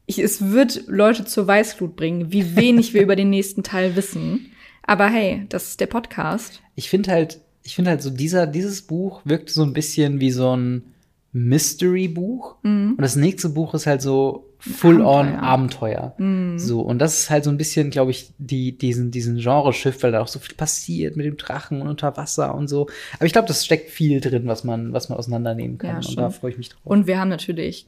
ich, 0.05 0.19
es 0.19 0.51
wird 0.51 0.83
Leute 0.87 1.23
zur 1.25 1.47
Weißglut 1.47 1.95
bringen, 1.95 2.31
wie 2.33 2.55
wenig 2.57 2.93
wir 2.93 3.01
über 3.03 3.15
den 3.15 3.29
nächsten 3.29 3.63
Teil 3.63 3.95
wissen. 3.95 4.51
Aber 4.83 5.07
hey, 5.07 5.45
das 5.49 5.69
ist 5.69 5.79
der 5.79 5.87
Podcast. 5.87 6.61
Ich 6.75 6.89
finde 6.89 7.11
halt, 7.11 7.39
ich 7.63 7.73
finde 7.73 7.91
halt 7.91 8.01
so 8.01 8.09
dieser, 8.09 8.47
dieses 8.47 8.81
Buch 8.81 9.21
wirkt 9.23 9.49
so 9.49 9.63
ein 9.63 9.73
bisschen 9.73 10.19
wie 10.19 10.31
so 10.31 10.55
ein 10.55 10.83
Mystery-Buch. 11.31 12.57
Und 12.63 12.97
das 13.01 13.15
nächste 13.15 13.49
Buch 13.49 13.73
ist 13.73 13.87
halt 13.87 14.01
so 14.01 14.45
full-on 14.73 15.35
Abenteuer. 15.35 16.15
So. 16.57 16.81
Und 16.81 16.99
das 16.99 17.19
ist 17.19 17.29
halt 17.29 17.43
so 17.43 17.49
ein 17.49 17.57
bisschen, 17.57 17.89
glaube 17.91 18.11
ich, 18.11 18.31
die, 18.37 18.77
diesen, 18.77 19.11
diesen 19.11 19.37
Genre-Schiff, 19.37 20.01
weil 20.03 20.11
da 20.11 20.21
auch 20.21 20.27
so 20.27 20.39
viel 20.39 20.55
passiert 20.55 21.15
mit 21.15 21.25
dem 21.25 21.37
Drachen 21.37 21.81
und 21.81 21.87
unter 21.87 22.17
Wasser 22.17 22.55
und 22.55 22.67
so. 22.67 22.87
Aber 23.15 23.25
ich 23.25 23.33
glaube, 23.33 23.47
das 23.47 23.65
steckt 23.65 23.89
viel 23.89 24.21
drin, 24.21 24.47
was 24.47 24.63
man, 24.63 24.93
was 24.93 25.09
man 25.09 25.17
auseinandernehmen 25.17 25.77
kann. 25.77 26.01
Ja, 26.01 26.09
und 26.09 26.17
da 26.17 26.29
freue 26.29 26.51
ich 26.51 26.57
mich 26.57 26.69
drauf. 26.69 26.81
Und 26.83 27.07
wir 27.07 27.19
haben 27.19 27.29
natürlich 27.29 27.85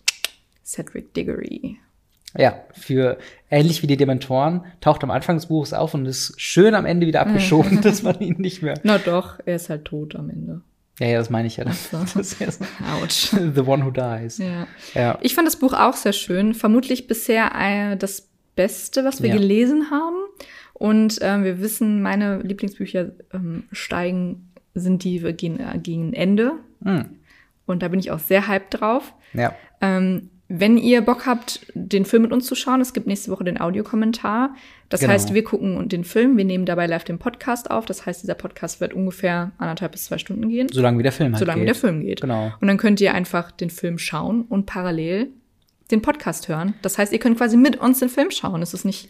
Cedric 0.63 1.13
Diggory. 1.13 1.77
Ja, 2.37 2.61
für 2.73 3.17
ähnlich 3.49 3.81
wie 3.81 3.87
die 3.87 3.97
Dementoren 3.97 4.65
taucht 4.81 5.03
am 5.03 5.11
Anfang 5.11 5.37
des 5.37 5.47
Buches 5.47 5.73
auf 5.73 5.93
und 5.93 6.05
ist 6.05 6.39
schön 6.39 6.75
am 6.75 6.85
Ende 6.85 7.07
wieder 7.07 7.21
abgeschoben, 7.21 7.81
dass 7.81 8.03
man 8.03 8.19
ihn 8.19 8.35
nicht 8.37 8.61
mehr. 8.61 8.79
Na 8.83 8.97
doch, 8.97 9.39
er 9.45 9.55
ist 9.55 9.69
halt 9.69 9.85
tot 9.85 10.15
am 10.15 10.29
Ende. 10.29 10.61
Ja, 10.99 11.07
ja, 11.07 11.17
das 11.19 11.29
meine 11.29 11.47
ich 11.47 11.57
ja. 11.57 11.71
so. 11.71 11.97
Das 12.15 12.33
ist. 12.33 12.63
The 13.55 13.61
one 13.61 13.85
who 13.85 13.91
dies. 13.91 14.37
Ja. 14.39 14.67
Ja. 14.93 15.19
Ich 15.21 15.35
fand 15.35 15.47
das 15.47 15.57
Buch 15.57 15.73
auch 15.73 15.93
sehr 15.93 16.13
schön. 16.13 16.53
Vermutlich 16.53 17.07
bisher 17.07 17.51
äh, 17.55 17.97
das 17.97 18.29
Beste, 18.55 19.03
was 19.05 19.21
wir 19.21 19.29
Ja. 19.29 19.35
gelesen 19.35 19.91
haben. 19.91 20.15
Und 20.73 21.19
ähm, 21.21 21.43
wir 21.43 21.59
wissen, 21.59 22.01
meine 22.01 22.39
Lieblingsbücher 22.39 23.11
ähm, 23.33 23.63
steigen, 23.71 24.51
sind 24.73 25.03
die 25.03 25.19
gegen, 25.33 25.59
äh, 25.59 25.79
gegen 25.81 26.13
Ende. 26.13 26.53
Hm. 26.83 27.05
Und 27.65 27.83
da 27.83 27.87
bin 27.87 27.99
ich 27.99 28.11
auch 28.11 28.19
sehr 28.19 28.47
hyped 28.47 28.79
drauf. 28.79 29.13
Ja. 29.33 29.53
Ähm, 29.81 30.29
wenn 30.49 30.77
ihr 30.77 31.01
Bock 31.01 31.25
habt, 31.25 31.65
den 31.73 32.05
Film 32.05 32.21
mit 32.23 32.31
uns 32.31 32.45
zu 32.45 32.55
schauen, 32.55 32.79
es 32.79 32.93
gibt 32.93 33.05
nächste 33.07 33.31
Woche 33.31 33.43
den 33.43 33.59
Audiokommentar. 33.59 34.55
Das 34.89 35.01
Genau. 35.01 35.13
heißt, 35.13 35.33
wir 35.33 35.43
gucken 35.43 35.89
den 35.89 36.03
Film, 36.05 36.37
wir 36.37 36.45
nehmen 36.45 36.65
dabei 36.65 36.87
live 36.87 37.03
den 37.03 37.19
Podcast 37.19 37.69
auf. 37.69 37.85
Das 37.85 38.05
heißt, 38.05 38.23
dieser 38.23 38.35
Podcast 38.35 38.79
wird 38.79 38.93
ungefähr 38.93 39.51
anderthalb 39.57 39.91
bis 39.91 40.05
zwei 40.05 40.17
Stunden 40.17 40.47
gehen, 40.47 40.69
Solange 40.71 40.97
wie 40.99 41.03
der 41.03 41.11
Film 41.11 41.33
halt 41.33 41.39
solange 41.39 41.61
geht. 41.61 41.67
der 41.67 41.75
Film 41.75 42.01
geht. 42.01 42.21
Genau. 42.21 42.53
Und 42.61 42.67
dann 42.67 42.77
könnt 42.77 43.01
ihr 43.01 43.13
einfach 43.13 43.51
den 43.51 43.69
Film 43.69 43.97
schauen 43.97 44.43
und 44.43 44.65
parallel 44.65 45.29
den 45.91 46.01
Podcast 46.01 46.47
hören. 46.47 46.73
Das 46.81 46.97
heißt, 46.97 47.11
ihr 47.13 47.19
könnt 47.19 47.37
quasi 47.37 47.57
mit 47.57 47.77
uns 47.77 47.99
den 47.99 48.09
Film 48.09 48.31
schauen. 48.31 48.61
Es 48.61 48.73
ist 48.73 48.85
nicht 48.85 49.09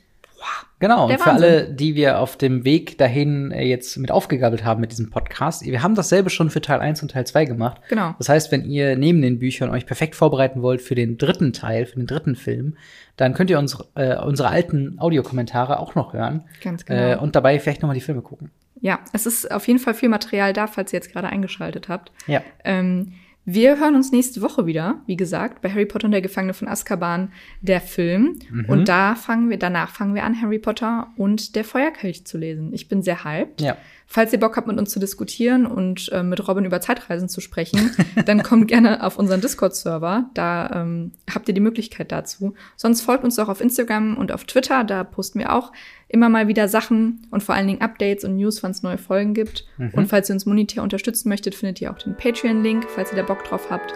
Genau, 0.80 1.08
und 1.08 1.20
für 1.20 1.32
alle, 1.32 1.74
die 1.74 1.96
wir 1.96 2.20
auf 2.20 2.38
dem 2.38 2.64
Weg 2.64 3.00
dahin 3.00 3.52
äh, 3.52 3.66
jetzt 3.66 3.98
mit 3.98 4.12
aufgegabelt 4.12 4.64
haben 4.64 4.80
mit 4.80 4.92
diesem 4.92 5.10
Podcast, 5.10 5.66
wir 5.66 5.82
haben 5.82 5.96
dasselbe 5.96 6.30
schon 6.30 6.52
für 6.52 6.62
Teil 6.62 6.80
1 6.80 7.02
und 7.02 7.12
Teil 7.12 7.26
2 7.26 7.46
gemacht. 7.46 7.82
Genau. 7.90 8.14
Das 8.20 8.30
heißt, 8.30 8.52
wenn 8.52 8.64
ihr 8.64 8.96
neben 8.96 9.22
den 9.22 9.40
Büchern 9.40 9.72
euch 9.72 9.88
perfekt 9.88 10.16
vorbereiten 10.16 10.62
wollt 10.62 10.82
für 10.82 10.94
den 10.94 11.18
dritten 11.18 11.52
Teil, 11.52 11.88
für 11.88 11.96
den 11.96 12.06
dritten 12.06 12.36
Film, 12.36 12.78
dann 13.16 13.34
könnt 13.34 13.50
ihr 13.50 13.58
uns, 13.58 13.78
äh, 13.96 14.18
unsere 14.18 14.50
alten 14.50 15.00
Audiokommentare 15.00 15.80
auch 15.80 15.96
noch 15.96 16.14
hören. 16.14 16.44
Ganz 16.62 16.86
genau. 16.86 17.14
Äh, 17.14 17.16
und 17.18 17.36
dabei 17.36 17.60
vielleicht 17.60 17.82
noch 17.82 17.88
mal 17.88 17.96
die 17.96 18.02
Filme 18.02 18.22
gucken. 18.22 18.52
Ja, 18.80 19.00
es 19.14 19.26
ist 19.26 19.52
auf 19.52 19.68
jeden 19.68 19.80
Fall 19.80 19.96
viel 19.96 20.10
Material 20.10 20.54
da, 20.54 20.68
falls 20.68 20.94
ihr 20.94 20.98
jetzt 20.98 21.12
gerade 21.12 21.28
eingeschaltet 21.28 21.90
habt. 21.90 22.12
Ja. 22.28 22.44
Ähm, 22.64 23.14
wir 23.50 23.80
hören 23.80 23.96
uns 23.96 24.12
nächste 24.12 24.42
Woche 24.42 24.66
wieder, 24.66 25.02
wie 25.06 25.16
gesagt, 25.16 25.62
bei 25.62 25.70
Harry 25.70 25.86
Potter 25.86 26.04
und 26.04 26.12
der 26.12 26.22
Gefangene 26.22 26.54
von 26.54 26.68
Azkaban, 26.68 27.32
der 27.62 27.80
Film. 27.80 28.38
Mhm. 28.52 28.66
Und 28.66 28.90
da 28.90 29.16
fangen 29.16 29.50
wir, 29.50 29.58
danach 29.58 29.90
fangen 29.90 30.16
wir 30.16 30.26
an, 30.26 30.42
Harry 30.42 30.60
Potter 30.60 31.14
und 31.16 31.56
der 31.56 31.64
Feuerkelch 31.64 32.26
zu 32.26 32.38
lesen. 32.38 32.74
Ich 32.74 32.90
bin 32.90 33.02
sehr 33.02 33.24
hyped. 33.24 33.62
Ja. 33.62 33.78
Falls 34.10 34.32
ihr 34.32 34.40
Bock 34.40 34.56
habt, 34.56 34.68
mit 34.68 34.80
uns 34.80 34.92
zu 34.92 35.00
diskutieren 35.00 35.66
und 35.66 36.10
äh, 36.14 36.24
mit 36.24 36.48
Robin 36.48 36.64
über 36.64 36.80
Zeitreisen 36.80 37.28
zu 37.28 37.42
sprechen, 37.42 37.92
dann 38.26 38.42
kommt 38.42 38.68
gerne 38.70 39.04
auf 39.04 39.20
unseren 39.20 39.42
Discord-Server. 39.42 40.30
Da 40.34 40.70
ähm, 40.74 41.12
habt 41.34 41.48
ihr 41.50 41.54
die 41.54 41.60
Möglichkeit 41.62 42.12
dazu. 42.12 42.54
Sonst 42.78 43.02
folgt 43.02 43.26
uns 43.26 43.38
auch 43.38 43.50
auf 43.50 43.60
Instagram 43.60 44.18
und 44.18 44.32
auf 44.32 44.46
Twitter. 44.46 44.86
Da 44.86 45.04
posten 45.04 45.40
wir 45.40 45.54
auch 45.54 45.74
immer 46.08 46.30
mal 46.30 46.48
wieder 46.48 46.70
Sachen 46.70 47.28
und 47.32 47.44
vor 47.44 47.54
allen 47.54 47.68
Dingen 47.68 47.82
Updates 47.82 48.24
und 48.24 48.38
News, 48.38 48.64
wann 48.64 48.72
es 48.72 48.82
neue 48.82 48.98
Folgen 48.98 49.34
gibt. 49.34 49.68
Und 49.78 50.08
falls 50.08 50.30
ihr 50.30 50.36
uns 50.36 50.46
monetär 50.46 50.84
unterstützen 50.84 51.28
möchtet, 51.28 51.54
findet 51.54 51.82
ihr 51.82 51.92
auch 51.92 51.98
den 51.98 52.16
Patreon-Link, 52.16 52.86
falls 52.90 53.12
ihr 53.12 53.18
da 53.18 53.24
Bock 53.24 53.44
drauf 53.44 53.70
habt. 53.70 53.94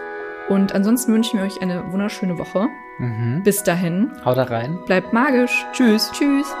Und 0.50 0.74
ansonsten 0.74 1.14
wünschen 1.14 1.38
wir 1.38 1.46
euch 1.46 1.62
eine 1.62 1.90
wunderschöne 1.90 2.36
Woche. 2.36 2.68
Mhm. 2.98 3.42
Bis 3.44 3.62
dahin, 3.62 4.10
Haut 4.24 4.36
da 4.36 4.42
rein. 4.44 4.78
bleibt 4.84 5.12
magisch. 5.14 5.64
Tschüss. 5.72 6.10
Tschüss. 6.12 6.52